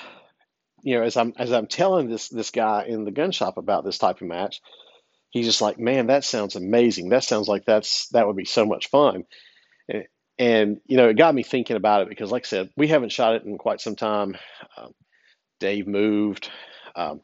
you 0.83 0.97
know, 0.97 1.05
as 1.05 1.17
I'm 1.17 1.33
as 1.37 1.53
I'm 1.53 1.67
telling 1.67 2.09
this 2.09 2.29
this 2.29 2.51
guy 2.51 2.85
in 2.89 3.05
the 3.05 3.11
gun 3.11 3.33
shop 3.33 3.57
about 3.57 3.85
this 3.85 3.99
type 3.99 4.21
of 4.21 4.29
match, 4.29 4.61
he's 5.31 5.47
just 5.47 5.61
like, 5.61 5.79
man, 5.79 6.09
that 6.09 6.25
sounds 6.25 6.57
amazing. 6.57 7.11
That 7.11 7.25
sounds 7.25 7.49
like 7.49 7.65
that's 7.65 8.09
that 8.09 8.27
would 8.27 8.37
be 8.37 8.45
so 8.45 8.65
much 8.65 8.89
fun. 8.89 9.25
And, 9.89 10.05
and 10.39 10.81
you 10.87 10.97
know, 10.97 11.09
it 11.09 11.19
got 11.19 11.35
me 11.35 11.43
thinking 11.43 11.77
about 11.77 12.03
it 12.03 12.09
because, 12.09 12.31
like 12.31 12.47
I 12.47 12.49
said, 12.49 12.71
we 12.77 12.89
haven't 12.89 13.13
shot 13.13 13.35
it 13.35 13.45
in 13.45 13.59
quite 13.59 13.81
some 13.81 13.97
time. 13.97 14.37
Um, 14.77 14.95
Dave 15.59 15.87
moved. 15.87 16.51
Um, 16.97 17.21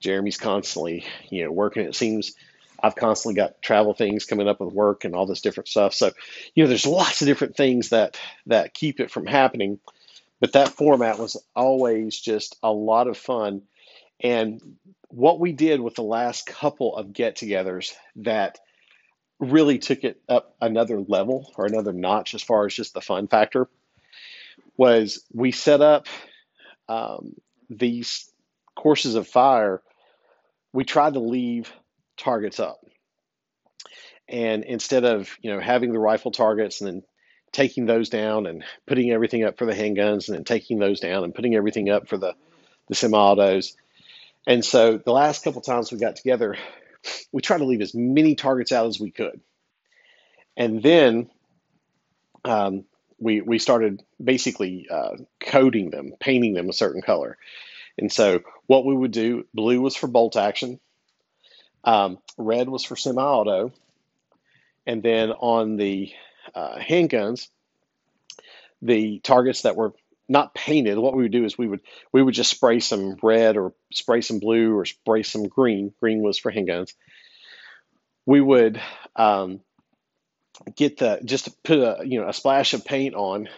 Jeremy's 0.00 0.36
constantly, 0.36 1.04
you 1.30 1.44
know, 1.44 1.50
working. 1.50 1.86
It 1.86 1.94
seems 1.94 2.34
I've 2.82 2.96
constantly 2.96 3.40
got 3.40 3.62
travel 3.62 3.94
things 3.94 4.26
coming 4.26 4.48
up 4.48 4.60
with 4.60 4.74
work 4.74 5.04
and 5.04 5.14
all 5.14 5.26
this 5.26 5.40
different 5.40 5.68
stuff. 5.68 5.94
So, 5.94 6.10
you 6.54 6.62
know, 6.62 6.68
there's 6.68 6.86
lots 6.86 7.22
of 7.22 7.26
different 7.26 7.56
things 7.56 7.90
that 7.90 8.18
that 8.46 8.74
keep 8.74 9.00
it 9.00 9.10
from 9.10 9.26
happening. 9.26 9.78
But 10.40 10.52
that 10.52 10.68
format 10.68 11.18
was 11.18 11.42
always 11.56 12.18
just 12.18 12.56
a 12.62 12.70
lot 12.70 13.08
of 13.08 13.16
fun. 13.16 13.62
And 14.20 14.76
what 15.08 15.40
we 15.40 15.52
did 15.52 15.80
with 15.80 15.94
the 15.94 16.02
last 16.02 16.46
couple 16.46 16.96
of 16.96 17.12
get 17.12 17.36
togethers 17.36 17.92
that 18.16 18.58
really 19.38 19.78
took 19.78 20.04
it 20.04 20.20
up 20.28 20.54
another 20.60 21.00
level 21.00 21.52
or 21.56 21.66
another 21.66 21.92
notch 21.92 22.34
as 22.34 22.42
far 22.42 22.66
as 22.66 22.74
just 22.74 22.94
the 22.94 23.00
fun 23.00 23.28
factor 23.28 23.68
was 24.76 25.24
we 25.32 25.52
set 25.52 25.80
up 25.80 26.06
um, 26.88 27.34
these 27.70 28.28
courses 28.74 29.14
of 29.14 29.28
fire. 29.28 29.82
We 30.72 30.84
tried 30.84 31.14
to 31.14 31.20
leave 31.20 31.72
targets 32.16 32.60
up. 32.60 32.80
And 34.28 34.64
instead 34.64 35.04
of, 35.04 35.30
you 35.42 35.52
know, 35.52 35.60
having 35.60 35.92
the 35.92 35.98
rifle 35.98 36.30
targets 36.30 36.80
and 36.80 36.88
then 36.88 37.02
taking 37.52 37.86
those 37.86 38.08
down 38.08 38.46
and 38.46 38.64
putting 38.86 39.10
everything 39.10 39.44
up 39.44 39.58
for 39.58 39.66
the 39.66 39.74
handguns 39.74 40.28
and 40.28 40.36
then 40.36 40.44
taking 40.44 40.78
those 40.78 41.00
down 41.00 41.24
and 41.24 41.34
putting 41.34 41.54
everything 41.54 41.90
up 41.90 42.08
for 42.08 42.16
the, 42.16 42.34
the 42.88 42.94
semi-autos, 42.94 43.76
and 44.46 44.64
so 44.64 44.98
the 44.98 45.12
last 45.12 45.42
couple 45.42 45.62
times 45.62 45.90
we 45.90 45.98
got 45.98 46.16
together, 46.16 46.56
we 47.32 47.40
tried 47.40 47.58
to 47.58 47.64
leave 47.64 47.80
as 47.80 47.94
many 47.94 48.34
targets 48.34 48.72
out 48.72 48.86
as 48.86 49.00
we 49.00 49.10
could. 49.10 49.40
And 50.56 50.82
then 50.82 51.30
um, 52.44 52.84
we, 53.18 53.40
we 53.40 53.58
started 53.58 54.02
basically 54.22 54.86
uh, 54.90 55.16
coding 55.40 55.90
them, 55.90 56.12
painting 56.20 56.52
them 56.52 56.68
a 56.68 56.74
certain 56.74 57.00
color. 57.00 57.38
And 57.96 58.12
so 58.12 58.40
what 58.66 58.84
we 58.84 58.94
would 58.94 59.12
do, 59.12 59.46
blue 59.54 59.80
was 59.80 59.96
for 59.96 60.06
bolt 60.06 60.36
action, 60.36 60.80
um, 61.84 62.18
red 62.38 62.68
was 62.68 62.84
for 62.84 62.96
semi-auto, 62.96 63.72
and 64.86 65.02
then 65.02 65.30
on 65.30 65.76
the 65.76 66.12
uh, 66.54 66.78
handguns, 66.78 67.48
the 68.82 69.20
targets 69.20 69.62
that 69.62 69.76
were 69.76 69.92
not 70.28 70.54
painted. 70.54 70.98
What 70.98 71.14
we 71.14 71.24
would 71.24 71.32
do 71.32 71.44
is 71.44 71.58
we 71.58 71.68
would 71.68 71.80
we 72.12 72.22
would 72.22 72.34
just 72.34 72.50
spray 72.50 72.80
some 72.80 73.16
red 73.22 73.56
or 73.56 73.74
spray 73.92 74.20
some 74.20 74.38
blue 74.38 74.76
or 74.76 74.84
spray 74.84 75.22
some 75.22 75.48
green. 75.48 75.92
Green 76.00 76.22
was 76.22 76.38
for 76.38 76.52
handguns. 76.52 76.92
We 78.26 78.40
would 78.40 78.80
um, 79.16 79.60
get 80.76 80.98
the 80.98 81.20
just 81.24 81.62
put 81.62 81.78
a 81.78 82.02
you 82.06 82.20
know 82.20 82.28
a 82.28 82.32
splash 82.32 82.74
of 82.74 82.84
paint 82.84 83.14
on 83.14 83.48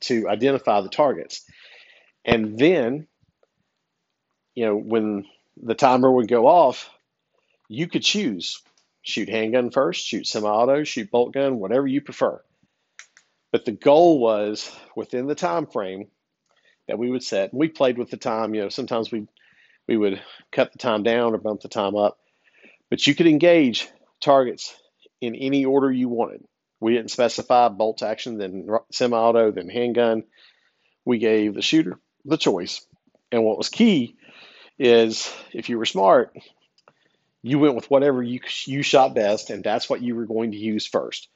to 0.00 0.28
identify 0.28 0.80
the 0.80 0.88
targets, 0.88 1.44
and 2.24 2.58
then 2.58 3.06
you 4.56 4.66
know 4.66 4.76
when 4.76 5.26
the 5.62 5.76
timer 5.76 6.10
would 6.10 6.26
go 6.26 6.48
off, 6.48 6.90
you 7.68 7.86
could 7.86 8.02
choose 8.02 8.60
shoot 9.06 9.28
handgun 9.28 9.70
first, 9.70 10.04
shoot 10.04 10.26
semi-auto, 10.26 10.82
shoot 10.82 11.10
bolt 11.10 11.32
gun, 11.32 11.60
whatever 11.60 11.86
you 11.86 12.00
prefer. 12.00 12.42
But 13.52 13.64
the 13.64 13.72
goal 13.72 14.18
was 14.18 14.70
within 14.96 15.28
the 15.28 15.36
time 15.36 15.66
frame 15.66 16.08
that 16.88 16.98
we 16.98 17.08
would 17.08 17.22
set. 17.22 17.54
We 17.54 17.68
played 17.68 17.98
with 17.98 18.10
the 18.10 18.16
time. 18.16 18.54
You 18.54 18.62
know, 18.62 18.68
sometimes 18.68 19.12
we 19.12 19.28
we 19.86 19.96
would 19.96 20.20
cut 20.50 20.72
the 20.72 20.78
time 20.78 21.04
down 21.04 21.34
or 21.34 21.38
bump 21.38 21.60
the 21.60 21.68
time 21.68 21.94
up, 21.94 22.18
but 22.90 23.06
you 23.06 23.14
could 23.14 23.28
engage 23.28 23.88
targets 24.20 24.74
in 25.20 25.36
any 25.36 25.64
order 25.64 25.90
you 25.90 26.08
wanted. 26.08 26.44
We 26.80 26.94
didn't 26.94 27.12
specify 27.12 27.68
bolt 27.68 28.02
action, 28.02 28.38
then 28.38 28.66
semi-auto, 28.90 29.52
then 29.52 29.68
handgun. 29.68 30.24
We 31.04 31.18
gave 31.18 31.54
the 31.54 31.62
shooter 31.62 32.00
the 32.24 32.36
choice. 32.36 32.84
And 33.30 33.44
what 33.44 33.56
was 33.58 33.68
key 33.68 34.16
is 34.78 35.32
if 35.52 35.68
you 35.68 35.78
were 35.78 35.86
smart, 35.86 36.36
you 37.42 37.58
went 37.58 37.74
with 37.74 37.90
whatever 37.90 38.22
you 38.22 38.40
you 38.66 38.82
shot 38.82 39.14
best, 39.14 39.50
and 39.50 39.62
that's 39.62 39.88
what 39.88 40.02
you 40.02 40.14
were 40.14 40.26
going 40.26 40.52
to 40.52 40.58
use 40.58 40.86
first, 40.86 41.28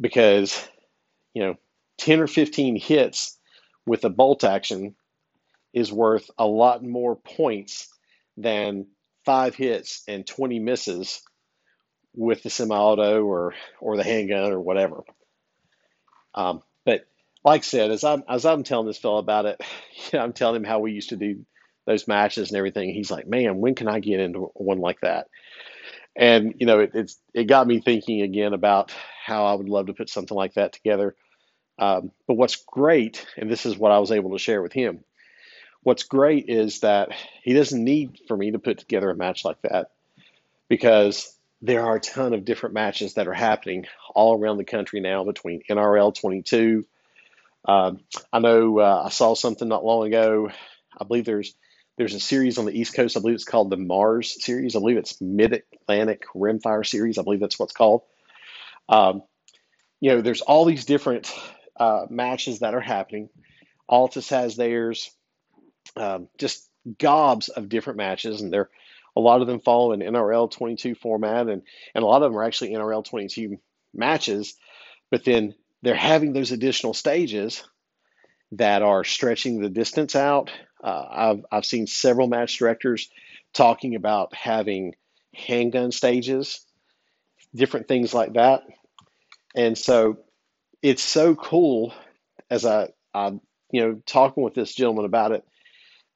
because 0.00 0.66
you 1.34 1.42
know, 1.42 1.54
10 1.98 2.20
or 2.20 2.26
15 2.26 2.76
hits 2.76 3.38
with 3.86 4.04
a 4.04 4.10
bolt 4.10 4.44
action 4.44 4.94
is 5.72 5.92
worth 5.92 6.30
a 6.38 6.46
lot 6.46 6.82
more 6.82 7.16
points 7.16 7.88
than 8.36 8.86
five 9.24 9.54
hits 9.54 10.02
and 10.08 10.26
20 10.26 10.58
misses 10.58 11.22
with 12.14 12.42
the 12.42 12.50
semi-auto 12.50 13.22
or 13.22 13.54
or 13.80 13.96
the 13.96 14.02
handgun 14.02 14.52
or 14.52 14.60
whatever. 14.60 15.02
Um, 16.34 16.62
but 16.84 17.06
like 17.44 17.60
I 17.60 17.64
said, 17.64 17.90
as 17.90 18.02
I'm 18.02 18.24
as 18.28 18.44
I'm 18.44 18.64
telling 18.64 18.86
this 18.86 18.98
fellow 18.98 19.18
about 19.18 19.46
it, 19.46 19.60
you 20.12 20.18
know, 20.18 20.24
I'm 20.24 20.32
telling 20.32 20.56
him 20.56 20.64
how 20.64 20.80
we 20.80 20.92
used 20.92 21.10
to 21.10 21.16
do 21.16 21.44
those 21.86 22.08
matches 22.08 22.50
and 22.50 22.58
everything. 22.58 22.92
He's 22.92 23.10
like, 23.10 23.26
"Man, 23.26 23.58
when 23.58 23.74
can 23.74 23.88
I 23.88 24.00
get 24.00 24.20
into 24.20 24.50
one 24.54 24.78
like 24.78 25.00
that?" 25.00 25.28
And 26.16 26.54
you 26.58 26.66
know, 26.66 26.80
it, 26.80 26.92
it's 26.94 27.18
it 27.34 27.44
got 27.44 27.66
me 27.66 27.80
thinking 27.80 28.22
again 28.22 28.52
about 28.52 28.92
how 29.24 29.46
I 29.46 29.54
would 29.54 29.68
love 29.68 29.86
to 29.86 29.94
put 29.94 30.10
something 30.10 30.36
like 30.36 30.54
that 30.54 30.72
together. 30.72 31.14
Um, 31.78 32.12
but 32.26 32.34
what's 32.34 32.56
great, 32.56 33.26
and 33.36 33.50
this 33.50 33.64
is 33.64 33.76
what 33.78 33.92
I 33.92 33.98
was 33.98 34.12
able 34.12 34.32
to 34.32 34.38
share 34.38 34.60
with 34.60 34.72
him, 34.72 35.04
what's 35.82 36.02
great 36.02 36.48
is 36.48 36.80
that 36.80 37.10
he 37.42 37.54
doesn't 37.54 37.82
need 37.82 38.20
for 38.28 38.36
me 38.36 38.50
to 38.50 38.58
put 38.58 38.78
together 38.78 39.10
a 39.10 39.16
match 39.16 39.44
like 39.44 39.60
that 39.62 39.90
because 40.68 41.34
there 41.62 41.84
are 41.84 41.96
a 41.96 42.00
ton 42.00 42.32
of 42.32 42.44
different 42.44 42.74
matches 42.74 43.14
that 43.14 43.28
are 43.28 43.34
happening 43.34 43.86
all 44.14 44.38
around 44.38 44.56
the 44.56 44.64
country 44.64 45.00
now 45.00 45.24
between 45.24 45.62
NRL 45.68 46.14
22. 46.14 46.86
Um, 47.64 48.00
I 48.32 48.38
know 48.38 48.78
uh, 48.78 49.02
I 49.06 49.08
saw 49.10 49.34
something 49.34 49.68
not 49.68 49.84
long 49.84 50.06
ago. 50.06 50.50
I 50.98 51.04
believe 51.04 51.24
there's 51.24 51.54
there's 52.00 52.14
a 52.14 52.20
series 52.20 52.56
on 52.56 52.64
the 52.64 52.72
East 52.72 52.94
Coast. 52.94 53.14
I 53.14 53.20
believe 53.20 53.34
it's 53.34 53.44
called 53.44 53.68
the 53.68 53.76
Mars 53.76 54.42
series. 54.42 54.74
I 54.74 54.78
believe 54.78 54.96
it's 54.96 55.20
Mid 55.20 55.62
Atlantic 55.82 56.24
Rimfire 56.34 56.86
series. 56.86 57.18
I 57.18 57.22
believe 57.22 57.40
that's 57.40 57.58
what's 57.58 57.74
called. 57.74 58.04
Um, 58.88 59.22
you 60.00 60.12
know, 60.12 60.22
there's 60.22 60.40
all 60.40 60.64
these 60.64 60.86
different 60.86 61.30
uh, 61.78 62.06
matches 62.08 62.60
that 62.60 62.72
are 62.72 62.80
happening. 62.80 63.28
Altus 63.90 64.30
has 64.30 64.56
theirs. 64.56 65.10
Um, 65.94 66.28
just 66.38 66.66
gobs 66.98 67.50
of 67.50 67.68
different 67.68 67.98
matches, 67.98 68.40
and 68.40 68.50
they're 68.50 68.70
a 69.14 69.20
lot 69.20 69.42
of 69.42 69.46
them 69.46 69.60
follow 69.60 69.92
an 69.92 70.00
NRL 70.00 70.50
22 70.50 70.94
format, 70.94 71.50
and 71.50 71.60
and 71.94 72.02
a 72.02 72.06
lot 72.06 72.22
of 72.22 72.32
them 72.32 72.38
are 72.38 72.44
actually 72.44 72.70
NRL 72.70 73.04
22 73.04 73.58
matches. 73.92 74.54
But 75.10 75.26
then 75.26 75.54
they're 75.82 75.94
having 75.94 76.32
those 76.32 76.50
additional 76.50 76.94
stages 76.94 77.62
that 78.52 78.80
are 78.80 79.04
stretching 79.04 79.60
the 79.60 79.68
distance 79.68 80.16
out 80.16 80.50
uh, 80.82 81.04
I've, 81.10 81.46
I've 81.50 81.64
seen 81.64 81.86
several 81.86 82.26
match 82.26 82.58
directors 82.58 83.10
talking 83.52 83.94
about 83.94 84.34
having 84.34 84.94
handgun 85.34 85.92
stages, 85.92 86.64
different 87.54 87.88
things 87.88 88.14
like 88.14 88.34
that. 88.34 88.62
And 89.54 89.76
so 89.76 90.18
it's 90.82 91.02
so 91.02 91.34
cool 91.34 91.92
as 92.48 92.64
I, 92.64 92.88
I, 93.12 93.28
you 93.70 93.82
know, 93.82 94.00
talking 94.06 94.42
with 94.42 94.54
this 94.54 94.74
gentleman 94.74 95.04
about 95.04 95.32
it 95.32 95.44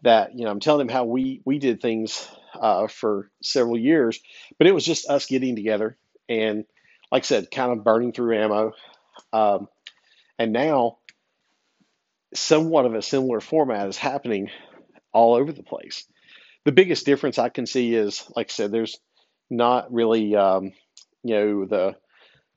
that, 0.02 0.36
you 0.38 0.44
know, 0.44 0.50
I'm 0.50 0.60
telling 0.60 0.82
him 0.82 0.92
how 0.92 1.04
we, 1.04 1.40
we 1.44 1.58
did 1.58 1.80
things 1.80 2.28
uh, 2.54 2.86
for 2.86 3.30
several 3.42 3.78
years, 3.78 4.20
but 4.58 4.66
it 4.66 4.74
was 4.74 4.84
just 4.84 5.08
us 5.08 5.26
getting 5.26 5.56
together 5.56 5.96
and, 6.28 6.64
like 7.12 7.22
I 7.22 7.26
said, 7.26 7.50
kind 7.50 7.72
of 7.72 7.84
burning 7.84 8.12
through 8.12 8.36
ammo. 8.36 8.72
Um, 9.32 9.68
and 10.38 10.52
now 10.52 10.98
somewhat 12.34 12.86
of 12.86 12.94
a 12.94 13.02
similar 13.02 13.40
format 13.40 13.88
is 13.88 13.96
happening 13.96 14.50
all 15.12 15.34
over 15.34 15.52
the 15.52 15.62
place. 15.62 16.04
The 16.64 16.72
biggest 16.72 17.06
difference 17.06 17.38
I 17.38 17.48
can 17.48 17.66
see 17.66 17.94
is, 17.94 18.24
like 18.34 18.50
I 18.50 18.52
said, 18.52 18.72
there's 18.72 18.98
not 19.50 19.92
really, 19.92 20.34
um, 20.34 20.72
you 21.22 21.34
know, 21.34 21.64
the 21.64 21.96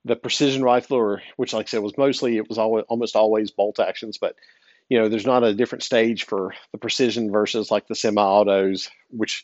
the 0.05 0.15
precision 0.15 0.63
rifle, 0.63 0.97
or 0.97 1.21
which, 1.35 1.53
like 1.53 1.67
I 1.67 1.69
said, 1.69 1.81
was 1.81 1.97
mostly 1.97 2.37
it 2.37 2.47
was 2.47 2.57
always, 2.57 2.85
almost 2.87 3.15
always 3.15 3.51
bolt 3.51 3.79
actions, 3.79 4.17
but 4.17 4.35
you 4.89 4.99
know, 4.99 5.09
there's 5.09 5.25
not 5.25 5.43
a 5.43 5.53
different 5.53 5.83
stage 5.83 6.25
for 6.25 6.53
the 6.71 6.77
precision 6.77 7.29
versus 7.29 7.69
like 7.69 7.87
the 7.87 7.95
semi-autos, 7.95 8.89
which 9.09 9.43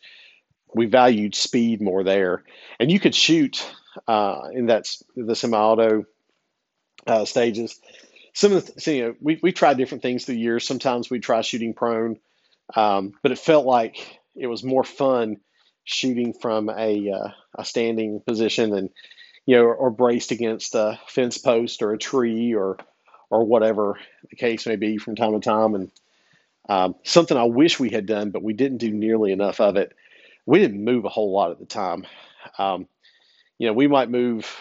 we 0.74 0.86
valued 0.86 1.36
speed 1.36 1.82
more 1.82 2.04
there. 2.04 2.44
And 2.80 2.90
you 2.90 3.00
could 3.00 3.14
shoot 3.14 3.70
uh, 4.08 4.48
in 4.54 4.68
that 4.68 4.90
the 5.16 5.36
semi-auto 5.36 6.06
uh, 7.06 7.26
stages. 7.26 7.80
Some 8.34 8.54
of 8.54 8.66
the, 8.66 8.82
so, 8.82 8.92
you 8.92 9.04
know, 9.04 9.16
we 9.22 9.40
we 9.42 9.52
tried 9.52 9.78
different 9.78 10.02
things 10.02 10.26
through 10.26 10.36
the 10.36 10.42
years. 10.42 10.66
Sometimes 10.68 11.10
we 11.10 11.20
try 11.20 11.42
shooting 11.42 11.74
prone, 11.74 12.18
um, 12.76 13.14
but 13.22 13.32
it 13.32 13.40
felt 13.40 13.66
like 13.66 14.20
it 14.36 14.48
was 14.48 14.64
more 14.64 14.84
fun 14.84 15.38
shooting 15.84 16.34
from 16.34 16.70
a 16.70 17.12
uh, 17.12 17.30
a 17.56 17.66
standing 17.66 18.22
position 18.26 18.74
and 18.74 18.90
you 19.46 19.58
know, 19.58 19.64
or, 19.64 19.76
or 19.76 19.92
braced 19.92 20.32
against 20.32 20.76
a 20.76 21.00
fence 21.08 21.38
post 21.38 21.82
or 21.82 21.94
a 21.94 21.98
tree 21.98 22.56
or 22.56 22.78
or 23.30 23.46
whatever 23.46 23.98
the 24.30 24.36
case 24.36 24.66
may 24.66 24.76
be 24.76 24.98
from 24.98 25.16
time 25.16 25.34
to 25.34 25.40
time. 25.40 25.76
And 25.76 25.92
um, 26.70 26.96
something 27.04 27.36
I 27.36 27.44
wish 27.44 27.80
we 27.80 27.90
had 27.90 28.06
done, 28.06 28.32
but 28.32 28.44
we 28.44 28.54
didn't 28.54 28.78
do 28.78 28.92
nearly 28.92 29.32
enough 29.32 29.60
of 29.60 29.76
it. 29.76 29.94
We 30.46 30.60
didn't 30.60 30.84
move 30.84 31.06
a 31.06 31.10
whole 31.10 31.32
lot 31.32 31.52
at 31.52 31.60
the 31.60 31.66
time. 31.66 32.06
Um, 32.58 32.88
you 33.58 33.68
know, 33.68 33.74
we 33.74 33.88
might 33.88 34.10
move 34.10 34.56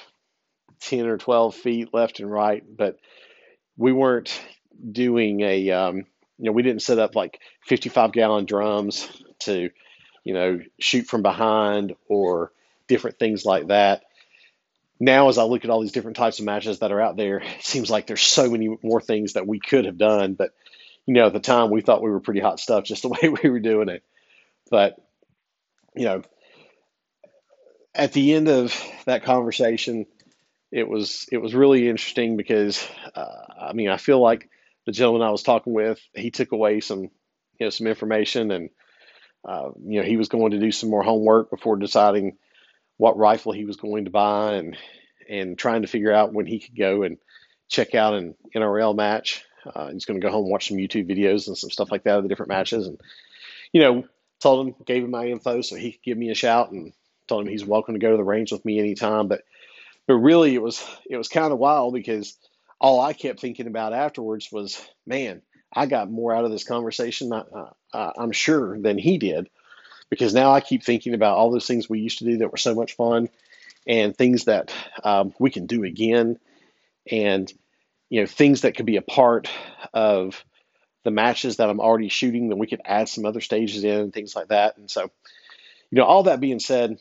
10 0.80 1.06
or 1.06 1.18
12 1.18 1.54
feet 1.54 1.88
left 1.92 2.20
and 2.20 2.30
right, 2.30 2.62
but 2.76 2.98
we 3.82 3.92
weren't 3.92 4.40
doing 4.90 5.40
a, 5.40 5.70
um, 5.70 5.96
you 6.38 6.46
know, 6.46 6.52
we 6.52 6.62
didn't 6.62 6.82
set 6.82 6.98
up 6.98 7.14
like 7.14 7.40
55 7.66 8.12
gallon 8.12 8.44
drums 8.46 9.08
to, 9.40 9.70
you 10.24 10.34
know, 10.34 10.60
shoot 10.78 11.06
from 11.06 11.22
behind 11.22 11.94
or 12.08 12.52
different 12.88 13.18
things 13.18 13.44
like 13.44 13.68
that 13.68 14.02
now 15.02 15.28
as 15.28 15.36
I 15.36 15.42
look 15.42 15.64
at 15.64 15.70
all 15.70 15.80
these 15.80 15.90
different 15.90 16.16
types 16.16 16.38
of 16.38 16.44
matches 16.44 16.78
that 16.78 16.92
are 16.92 17.00
out 17.00 17.16
there, 17.16 17.38
it 17.38 17.64
seems 17.64 17.90
like 17.90 18.06
there's 18.06 18.22
so 18.22 18.48
many 18.48 18.78
more 18.84 19.00
things 19.00 19.32
that 19.32 19.48
we 19.48 19.58
could 19.58 19.84
have 19.84 19.98
done. 19.98 20.34
But 20.34 20.54
you 21.06 21.14
know, 21.14 21.26
at 21.26 21.32
the 21.32 21.40
time 21.40 21.70
we 21.70 21.80
thought 21.80 22.02
we 22.02 22.10
were 22.10 22.20
pretty 22.20 22.38
hot 22.38 22.60
stuff 22.60 22.84
just 22.84 23.02
the 23.02 23.08
way 23.22 23.28
we 23.28 23.50
were 23.50 23.58
doing 23.58 23.88
it. 23.88 24.04
But 24.70 24.94
you 25.96 26.04
know, 26.04 26.22
at 27.96 28.12
the 28.12 28.32
end 28.32 28.48
of 28.48 28.80
that 29.04 29.24
conversation, 29.24 30.06
it 30.72 30.88
was 30.88 31.26
it 31.30 31.38
was 31.38 31.54
really 31.54 31.88
interesting 31.88 32.36
because 32.36 32.86
uh, 33.14 33.44
I 33.60 33.72
mean 33.74 33.88
I 33.88 33.98
feel 33.98 34.20
like 34.20 34.48
the 34.86 34.92
gentleman 34.92 35.22
I 35.22 35.30
was 35.30 35.42
talking 35.42 35.74
with 35.74 36.00
he 36.14 36.30
took 36.30 36.52
away 36.52 36.80
some 36.80 37.02
you 37.02 37.10
know 37.60 37.70
some 37.70 37.86
information 37.86 38.50
and 38.50 38.70
uh, 39.44 39.70
you 39.84 40.00
know 40.00 40.06
he 40.06 40.16
was 40.16 40.28
going 40.28 40.52
to 40.52 40.58
do 40.58 40.72
some 40.72 40.90
more 40.90 41.02
homework 41.02 41.50
before 41.50 41.76
deciding 41.76 42.38
what 42.96 43.18
rifle 43.18 43.52
he 43.52 43.64
was 43.64 43.76
going 43.76 44.06
to 44.06 44.10
buy 44.10 44.54
and 44.54 44.76
and 45.28 45.58
trying 45.58 45.82
to 45.82 45.88
figure 45.88 46.12
out 46.12 46.32
when 46.32 46.46
he 46.46 46.58
could 46.58 46.76
go 46.76 47.02
and 47.02 47.18
check 47.68 47.94
out 47.94 48.14
an 48.14 48.34
NRL 48.54 48.94
match. 48.94 49.44
Uh, 49.64 49.88
he's 49.88 50.04
going 50.04 50.20
to 50.20 50.24
go 50.26 50.30
home 50.30 50.44
and 50.44 50.50
watch 50.50 50.68
some 50.68 50.76
YouTube 50.76 51.08
videos 51.08 51.46
and 51.46 51.56
some 51.56 51.70
stuff 51.70 51.90
like 51.90 52.04
that 52.04 52.18
of 52.18 52.22
the 52.22 52.28
different 52.28 52.50
matches. 52.50 52.86
And, 52.86 53.00
you 53.72 53.80
know, 53.80 54.04
told 54.40 54.66
him, 54.66 54.74
gave 54.84 55.04
him 55.04 55.10
my 55.10 55.26
info 55.26 55.62
so 55.62 55.76
he 55.76 55.92
could 55.92 56.02
give 56.02 56.18
me 56.18 56.30
a 56.30 56.34
shout 56.34 56.72
and 56.72 56.92
told 57.28 57.42
him 57.42 57.48
he's 57.48 57.64
welcome 57.64 57.94
to 57.94 58.00
go 58.00 58.10
to 58.10 58.16
the 58.16 58.24
range 58.24 58.52
with 58.52 58.64
me 58.64 58.78
anytime. 58.78 59.28
But, 59.28 59.42
but 60.06 60.14
really 60.14 60.54
it 60.54 60.62
was, 60.62 60.84
it 61.08 61.16
was 61.16 61.28
kind 61.28 61.52
of 61.52 61.58
wild 61.58 61.94
because 61.94 62.36
all 62.80 63.00
I 63.00 63.12
kept 63.12 63.40
thinking 63.40 63.66
about 63.66 63.92
afterwards 63.92 64.50
was, 64.50 64.84
man, 65.06 65.42
I 65.72 65.86
got 65.86 66.10
more 66.10 66.34
out 66.34 66.44
of 66.44 66.50
this 66.50 66.64
conversation, 66.64 67.32
uh, 67.32 67.70
uh, 67.92 68.12
I'm 68.16 68.32
sure, 68.32 68.78
than 68.78 68.98
he 68.98 69.18
did. 69.18 69.48
Because 70.10 70.34
now 70.34 70.52
I 70.52 70.60
keep 70.60 70.82
thinking 70.82 71.14
about 71.14 71.38
all 71.38 71.50
those 71.50 71.66
things 71.66 71.88
we 71.88 72.00
used 72.00 72.18
to 72.18 72.24
do 72.24 72.38
that 72.38 72.50
were 72.50 72.58
so 72.58 72.74
much 72.74 72.96
fun 72.96 73.30
and 73.86 74.14
things 74.14 74.44
that 74.44 74.74
um, 75.02 75.32
we 75.38 75.50
can 75.50 75.66
do 75.66 75.84
again. 75.84 76.38
And 77.10 77.50
you 78.12 78.20
know 78.20 78.26
things 78.26 78.60
that 78.60 78.76
could 78.76 78.84
be 78.84 78.98
a 78.98 79.02
part 79.02 79.48
of 79.94 80.44
the 81.02 81.10
matches 81.10 81.56
that 81.56 81.70
I'm 81.70 81.80
already 81.80 82.10
shooting 82.10 82.50
that 82.50 82.56
we 82.56 82.66
could 82.66 82.82
add 82.84 83.08
some 83.08 83.24
other 83.24 83.40
stages 83.40 83.84
in 83.84 84.00
and 84.00 84.12
things 84.12 84.36
like 84.36 84.48
that. 84.48 84.76
And 84.76 84.90
so 84.90 85.10
you 85.90 85.96
know 85.96 86.04
all 86.04 86.24
that 86.24 86.38
being 86.38 86.58
said 86.58 86.98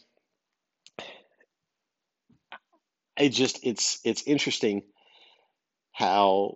it 3.22 3.30
just 3.30 3.60
it's 3.64 4.00
it's 4.04 4.24
interesting 4.24 4.84
how 5.94 6.56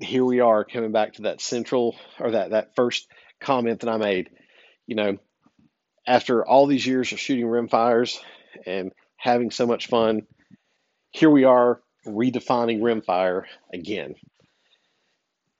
here 0.00 0.24
we 0.24 0.40
are 0.40 0.64
coming 0.64 0.92
back 0.92 1.14
to 1.14 1.22
that 1.22 1.40
central 1.40 1.96
or 2.18 2.32
that 2.32 2.50
that 2.50 2.74
first 2.76 3.06
comment 3.40 3.80
that 3.80 3.90
I 3.90 3.96
made 3.96 4.30
you 4.86 4.96
know 4.96 5.18
after 6.06 6.44
all 6.46 6.66
these 6.66 6.86
years 6.86 7.12
of 7.12 7.20
shooting 7.20 7.46
rimfires 7.46 8.18
and 8.66 8.92
having 9.16 9.50
so 9.50 9.66
much 9.66 9.86
fun, 9.86 10.26
here 11.10 11.30
we 11.30 11.44
are 11.44 11.80
redefining 12.06 12.80
rimfire 12.80 13.44
again. 13.72 14.14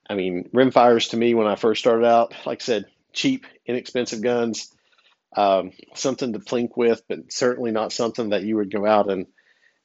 I 0.09 0.15
mean, 0.15 0.51
rimfires 0.55 1.11
to 1.11 1.17
me 1.17 1.35
when 1.35 1.47
I 1.47 1.55
first 1.55 1.81
started 1.81 2.05
out, 2.05 2.35
like 2.45 2.61
I 2.61 2.65
said, 2.65 2.85
cheap, 3.15 3.47
inexpensive 3.65 4.21
guns, 4.21 4.71
um, 5.35 5.71
something 5.95 6.35
to 6.35 6.41
plink 6.41 6.77
with, 6.77 7.03
but 7.09 7.33
certainly 7.33 7.71
not 7.71 7.93
something 7.93 8.31
that 8.31 8.43
you 8.43 8.57
would 8.57 8.71
go 8.71 8.85
out 8.85 9.11
and 9.11 9.27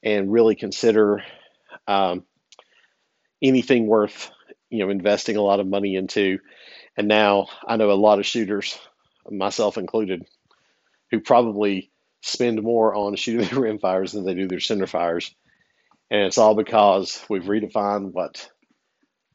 and 0.02 0.32
really 0.32 0.54
consider 0.54 1.22
um, 1.86 2.24
anything 3.42 3.86
worth 3.86 4.30
you 4.70 4.78
know 4.78 4.90
investing 4.90 5.36
a 5.36 5.42
lot 5.42 5.60
of 5.60 5.66
money 5.66 5.96
into. 5.96 6.38
And 6.96 7.08
now 7.08 7.46
I 7.66 7.76
know 7.76 7.90
a 7.90 7.94
lot 7.94 8.18
of 8.18 8.26
shooters, 8.26 8.78
myself 9.30 9.78
included, 9.78 10.24
who 11.10 11.20
probably 11.20 11.90
spend 12.22 12.62
more 12.62 12.94
on 12.94 13.16
shooting 13.16 13.46
their 13.46 13.60
rim 13.60 13.78
fires 13.78 14.12
than 14.12 14.24
they 14.24 14.34
do 14.34 14.48
their 14.48 14.60
center 14.60 14.86
fires. 14.86 15.34
And 16.10 16.22
it's 16.22 16.38
all 16.38 16.54
because 16.54 17.24
we've 17.28 17.44
redefined 17.44 18.12
what 18.12 18.50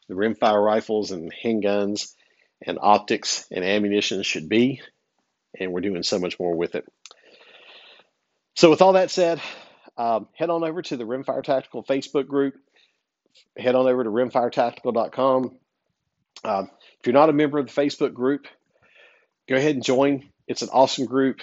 the 0.07 0.15
rimfire 0.15 0.63
rifles 0.63 1.11
and 1.11 1.33
handguns 1.43 2.13
and 2.61 2.77
optics 2.81 3.45
and 3.51 3.63
ammunition 3.63 4.21
should 4.23 4.49
be. 4.49 4.81
And 5.57 5.71
we're 5.71 5.81
doing 5.81 6.03
so 6.03 6.19
much 6.19 6.39
more 6.39 6.55
with 6.55 6.75
it. 6.75 6.85
So, 8.55 8.69
with 8.69 8.81
all 8.81 8.93
that 8.93 9.11
said, 9.11 9.41
um, 9.97 10.27
head 10.33 10.49
on 10.49 10.63
over 10.63 10.81
to 10.81 10.97
the 10.97 11.03
Rimfire 11.03 11.43
Tactical 11.43 11.83
Facebook 11.83 12.27
group. 12.27 12.55
Head 13.57 13.75
on 13.75 13.87
over 13.87 14.03
to 14.03 14.09
rimfiretactical.com. 14.09 15.57
Um, 16.43 16.71
if 16.99 17.07
you're 17.07 17.13
not 17.13 17.29
a 17.29 17.33
member 17.33 17.57
of 17.57 17.67
the 17.67 17.81
Facebook 17.81 18.13
group, 18.13 18.47
go 19.47 19.55
ahead 19.55 19.75
and 19.75 19.83
join. 19.83 20.29
It's 20.47 20.61
an 20.61 20.69
awesome 20.71 21.05
group 21.05 21.41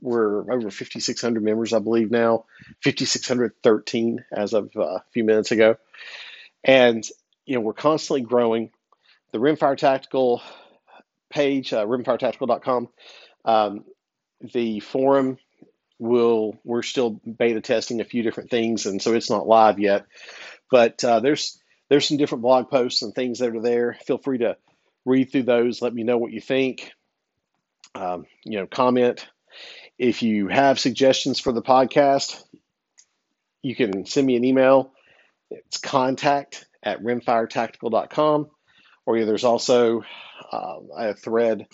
we're 0.00 0.40
over 0.52 0.70
5,600 0.70 1.42
members, 1.42 1.72
I 1.72 1.78
believe 1.78 2.10
now, 2.10 2.44
5,613 2.82 4.24
as 4.32 4.52
of 4.52 4.70
uh, 4.76 4.80
a 4.80 5.04
few 5.12 5.24
minutes 5.24 5.52
ago. 5.52 5.76
And, 6.62 7.04
you 7.44 7.54
know, 7.54 7.60
we're 7.60 7.74
constantly 7.74 8.22
growing. 8.22 8.70
The 9.32 9.38
Rimfire 9.38 9.76
Tactical 9.76 10.42
page, 11.30 11.72
uh, 11.72 11.84
rimfiretactical.com, 11.84 12.88
um, 13.44 13.84
the 14.40 14.80
forum 14.80 15.38
will, 15.98 16.58
we're 16.64 16.82
still 16.82 17.10
beta 17.10 17.60
testing 17.60 18.00
a 18.00 18.04
few 18.04 18.22
different 18.22 18.50
things, 18.50 18.86
and 18.86 19.00
so 19.00 19.14
it's 19.14 19.30
not 19.30 19.46
live 19.46 19.78
yet. 19.78 20.06
But 20.70 21.02
uh, 21.04 21.20
there's, 21.20 21.60
there's 21.88 22.08
some 22.08 22.16
different 22.16 22.42
blog 22.42 22.70
posts 22.70 23.02
and 23.02 23.14
things 23.14 23.38
that 23.38 23.54
are 23.54 23.62
there. 23.62 23.96
Feel 24.06 24.18
free 24.18 24.38
to 24.38 24.56
read 25.04 25.30
through 25.30 25.44
those. 25.44 25.82
Let 25.82 25.94
me 25.94 26.02
know 26.02 26.18
what 26.18 26.32
you 26.32 26.40
think. 26.40 26.92
Um, 27.94 28.26
you 28.44 28.58
know, 28.58 28.66
comment, 28.66 29.26
if 29.98 30.22
you 30.22 30.48
have 30.48 30.80
suggestions 30.80 31.38
for 31.38 31.52
the 31.52 31.62
podcast, 31.62 32.42
you 33.62 33.76
can 33.76 34.04
send 34.06 34.26
me 34.26 34.36
an 34.36 34.44
email. 34.44 34.92
It's 35.50 35.78
contact 35.78 36.66
at 36.82 37.02
rimfiretactical.com, 37.02 38.48
or 39.06 39.24
there's 39.24 39.44
also 39.44 40.04
uh, 40.52 40.76
a 40.96 41.14
thread 41.14 41.66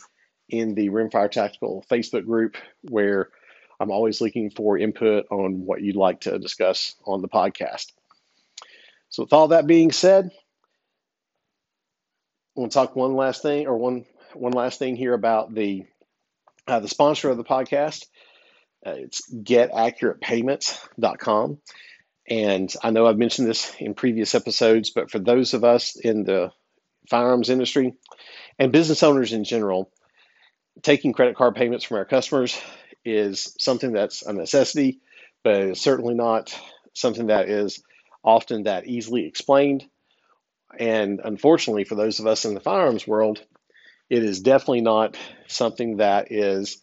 in 0.49 0.75
the 0.75 0.91
Rimfire 0.91 1.31
Tactical 1.31 1.85
Facebook 1.91 2.27
group 2.27 2.57
where 2.83 3.31
I'm 3.81 3.91
always 3.91 4.20
looking 4.20 4.51
for 4.51 4.78
input 4.78 5.26
on 5.31 5.64
what 5.64 5.81
you'd 5.81 5.97
like 5.97 6.20
to 6.22 6.39
discuss 6.39 6.95
on 7.07 7.22
the 7.22 7.28
podcast. 7.28 7.87
So, 9.09 9.22
with 9.24 9.33
all 9.33 9.49
that 9.49 9.66
being 9.66 9.91
said, 9.91 10.31
I 12.57 12.61
want 12.61 12.70
to 12.72 12.78
talk 12.78 12.95
one 12.95 13.14
last 13.14 13.43
thing, 13.43 13.66
or 13.66 13.78
one 13.78 14.05
one 14.35 14.53
last 14.53 14.78
thing 14.78 14.97
here 14.97 15.14
about 15.14 15.55
the 15.55 15.87
uh, 16.66 16.81
the 16.81 16.89
sponsor 16.89 17.31
of 17.31 17.39
the 17.39 17.45
podcast. 17.45 18.05
Uh, 18.87 18.95
it's 18.97 19.22
getaccuratepayments.com. 19.33 21.59
And 22.28 22.74
I 22.83 22.91
know 22.91 23.07
I've 23.07 23.18
mentioned 23.18 23.49
this 23.49 23.74
in 23.78 23.95
previous 23.95 24.35
episodes, 24.35 24.91
but 24.91 25.11
for 25.11 25.18
those 25.18 25.55
of 25.55 25.64
us 25.64 25.97
in 25.97 26.24
the 26.24 26.53
firearms 27.09 27.49
industry 27.51 27.95
and 28.59 28.72
business 28.72 29.03
owners 29.03 29.33
in 29.33 29.45
general, 29.45 29.91
taking 30.83 31.12
credit 31.12 31.37
card 31.37 31.57
payments 31.57 31.85
from 31.85 31.97
our 31.97 32.05
customers 32.05 32.61
is 33.05 33.55
something 33.59 33.92
that's 33.92 34.22
a 34.22 34.32
necessity, 34.32 35.01
but 35.44 35.57
it's 35.57 35.80
certainly 35.80 36.14
not 36.14 36.59
something 36.94 37.28
that 37.28 37.48
is 37.48 37.82
often 38.24 38.64
that 38.64 38.86
easily 38.86 39.26
explained 39.26 39.84
And 40.78 41.20
unfortunately, 41.24 41.84
for 41.84 41.94
those 41.94 42.20
of 42.20 42.26
us 42.26 42.44
in 42.44 42.55
the 42.55 42.61
firearms 42.61 43.07
world, 43.07 43.44
it 44.09 44.24
is 44.24 44.40
definitely 44.40 44.82
not 44.82 45.16
something 45.48 45.98
that 45.98 46.32
is 46.32 46.82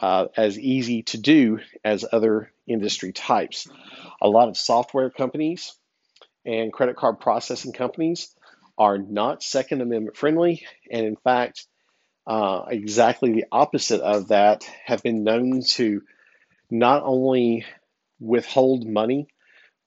uh, 0.00 0.26
as 0.36 0.58
easy 0.58 1.02
to 1.04 1.18
do 1.18 1.60
as 1.84 2.04
other 2.10 2.52
industry 2.66 3.12
types. 3.12 3.68
A 4.20 4.28
lot 4.28 4.48
of 4.48 4.56
software 4.56 5.10
companies 5.10 5.74
and 6.44 6.72
credit 6.72 6.96
card 6.96 7.20
processing 7.20 7.72
companies 7.72 8.34
are 8.78 8.98
not 8.98 9.42
Second 9.42 9.80
Amendment 9.82 10.16
friendly, 10.16 10.66
and 10.90 11.06
in 11.06 11.16
fact, 11.16 11.66
uh, 12.26 12.64
exactly 12.68 13.32
the 13.32 13.46
opposite 13.52 14.00
of 14.00 14.28
that 14.28 14.68
have 14.84 15.02
been 15.02 15.24
known 15.24 15.62
to 15.62 16.02
not 16.70 17.02
only 17.04 17.64
withhold 18.18 18.86
money 18.86 19.28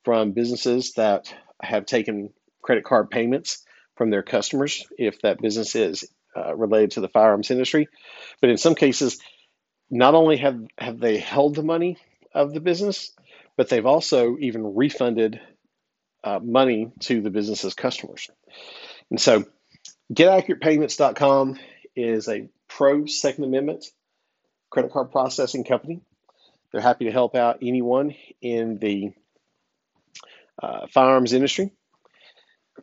from 0.06 0.32
businesses 0.32 0.94
that 0.94 1.34
have 1.62 1.86
taken 1.86 2.32
credit 2.62 2.86
card 2.86 3.10
payments 3.10 3.66
from 3.96 4.10
their 4.10 4.24
customers 4.24 4.86
if 4.98 5.22
that 5.22 5.42
business 5.42 5.76
is 5.76 6.06
uh, 6.38 6.56
related 6.56 6.92
to 6.92 7.02
the 7.02 7.10
firearms 7.10 7.52
industry, 7.52 7.88
but 8.40 8.50
in 8.50 8.58
some 8.58 8.76
cases, 8.76 9.20
not 9.90 10.14
only 10.14 10.38
have, 10.38 10.62
have 10.78 11.00
they 11.00 11.18
held 11.18 11.56
the 11.56 11.64
money 11.64 11.98
of 12.34 12.54
the 12.54 12.60
business, 12.60 13.12
but 13.58 13.68
they've 13.68 13.86
also 13.86 14.38
even 14.40 14.76
refunded 14.76 15.42
uh, 16.24 16.40
money 16.42 16.92
to 17.00 17.22
the 17.22 17.30
business's 17.30 17.74
customers. 17.74 18.30
And 19.10 19.20
so, 19.20 19.46
GetAccuratePayments.com 20.14 21.60
is 21.96 22.28
a 22.28 22.50
pro 22.68 23.06
Second 23.06 23.44
Amendment 23.44 23.86
credit 24.70 24.92
card 24.92 25.12
processing 25.12 25.64
company. 25.64 26.02
They're 26.72 26.82
happy 26.82 27.06
to 27.06 27.12
help 27.12 27.36
out 27.36 27.60
anyone 27.62 28.16
in 28.42 28.78
the 28.78 29.12
uh, 30.62 30.88
firearms 30.88 31.34
industry. 31.34 31.72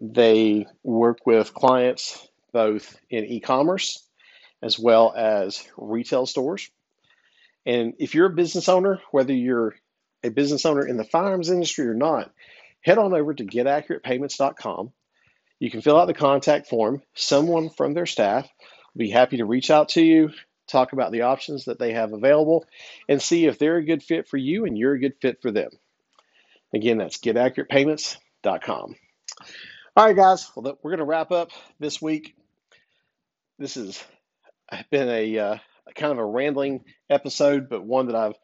They 0.01 0.67
work 0.83 1.27
with 1.27 1.55
clients 1.55 2.27
both 2.53 2.99
in 3.11 3.25
e 3.25 3.41
commerce 3.41 4.03
as 4.63 4.79
well 4.79 5.13
as 5.17 5.67
retail 5.77 6.27
stores. 6.27 6.71
And 7.65 7.95
if 7.99 8.15
you're 8.15 8.27
a 8.27 8.35
business 8.35 8.69
owner, 8.69 9.01
whether 9.11 9.33
you're 9.33 9.77
a 10.23 10.31
business 10.31 10.65
owner 10.65 10.87
in 10.87 10.97
the 10.97 11.05
firearms 11.05 11.51
industry 11.51 11.87
or 11.87 11.95
not, 11.95 12.33
head 12.81 12.99
on 12.99 13.13
over 13.15 13.35
to 13.35 13.45
getaccuratepayments.com. 13.45 14.93
You 15.59 15.71
can 15.71 15.81
fill 15.81 15.99
out 15.99 16.07
the 16.07 16.15
contact 16.15 16.69
form. 16.69 17.03
Someone 17.15 17.71
from 17.71 17.95
their 17.95 18.07
staff 18.07 18.49
be 18.97 19.11
happy 19.11 19.39
to 19.39 19.45
reach 19.45 19.71
out 19.71 19.91
to 19.91 20.03
you, 20.03 20.31
talk 20.67 20.93
about 20.93 21.13
the 21.13 21.23
options 21.23 21.67
that 21.67 21.79
they 21.79 21.93
have 21.93 22.13
available, 22.13 22.65
and 23.09 23.21
see 23.21 23.47
if 23.47 23.59
they're 23.59 23.77
a 23.77 23.85
good 23.85 24.03
fit 24.03 24.29
for 24.29 24.37
you 24.37 24.65
and 24.65 24.77
you're 24.77 24.95
a 24.95 25.01
good 25.01 25.15
fit 25.21 25.41
for 25.43 25.51
them. 25.51 25.71
Again, 26.75 26.99
that's 26.99 27.19
getaccuratepayments.com. 27.19 28.97
All 29.97 30.07
right, 30.07 30.17
guys, 30.17 30.51
well, 30.55 30.79
we're 30.83 30.91
going 30.91 30.99
to 30.99 31.05
wrap 31.05 31.31
up 31.31 31.51
this 31.79 32.03
week. 32.03 32.35
This 33.59 33.75
has 33.77 34.03
been 34.91 35.09
a, 35.09 35.39
uh, 35.39 35.57
kind 35.95 36.13
of 36.13 36.19
a 36.19 36.25
rambling 36.25 36.85
episode, 37.09 37.69
but 37.69 37.85
one 37.85 38.07
that 38.07 38.17
I've 38.17 38.35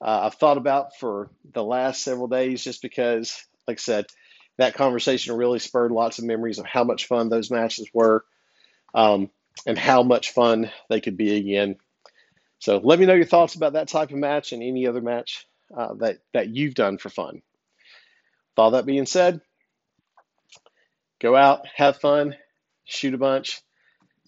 uh, 0.00 0.26
I've 0.26 0.34
thought 0.34 0.58
about 0.58 0.96
for 0.96 1.30
the 1.52 1.64
last 1.64 2.04
several 2.04 2.28
days 2.28 2.62
just 2.62 2.82
because 2.82 3.44
like 3.66 3.78
I 3.78 3.80
said, 3.80 4.06
that 4.56 4.74
conversation 4.74 5.36
really 5.36 5.58
spurred 5.58 5.92
lots 5.92 6.18
of 6.18 6.24
memories 6.24 6.58
of 6.58 6.66
how 6.66 6.84
much 6.84 7.06
fun 7.06 7.28
those 7.28 7.50
matches 7.50 7.88
were 7.92 8.24
um, 8.94 9.30
and 9.66 9.78
how 9.78 10.02
much 10.02 10.32
fun 10.32 10.70
they 10.88 11.00
could 11.00 11.16
be 11.16 11.36
again. 11.36 11.76
So 12.58 12.78
let 12.78 12.98
me 12.98 13.06
know 13.06 13.14
your 13.14 13.24
thoughts 13.24 13.54
about 13.54 13.74
that 13.74 13.88
type 13.88 14.10
of 14.10 14.16
match 14.16 14.52
and 14.52 14.62
any 14.62 14.86
other 14.86 15.00
match 15.00 15.46
uh, 15.76 15.94
that, 15.94 16.18
that 16.32 16.48
you've 16.48 16.74
done 16.74 16.98
for 16.98 17.08
fun. 17.08 17.34
With 17.34 17.42
all 18.58 18.70
that 18.72 18.86
being 18.86 19.06
said, 19.06 19.40
go 21.20 21.36
out, 21.36 21.66
have 21.74 22.00
fun, 22.00 22.34
shoot 22.84 23.14
a 23.14 23.18
bunch. 23.18 23.60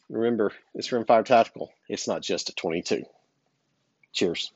Remember, 0.08 0.52
it's 0.74 0.88
Rimfire 0.88 1.24
Tactical. 1.24 1.72
It's 1.88 2.08
not 2.08 2.22
just 2.22 2.50
a 2.50 2.54
22. 2.54 3.04
Cheers. 4.12 4.52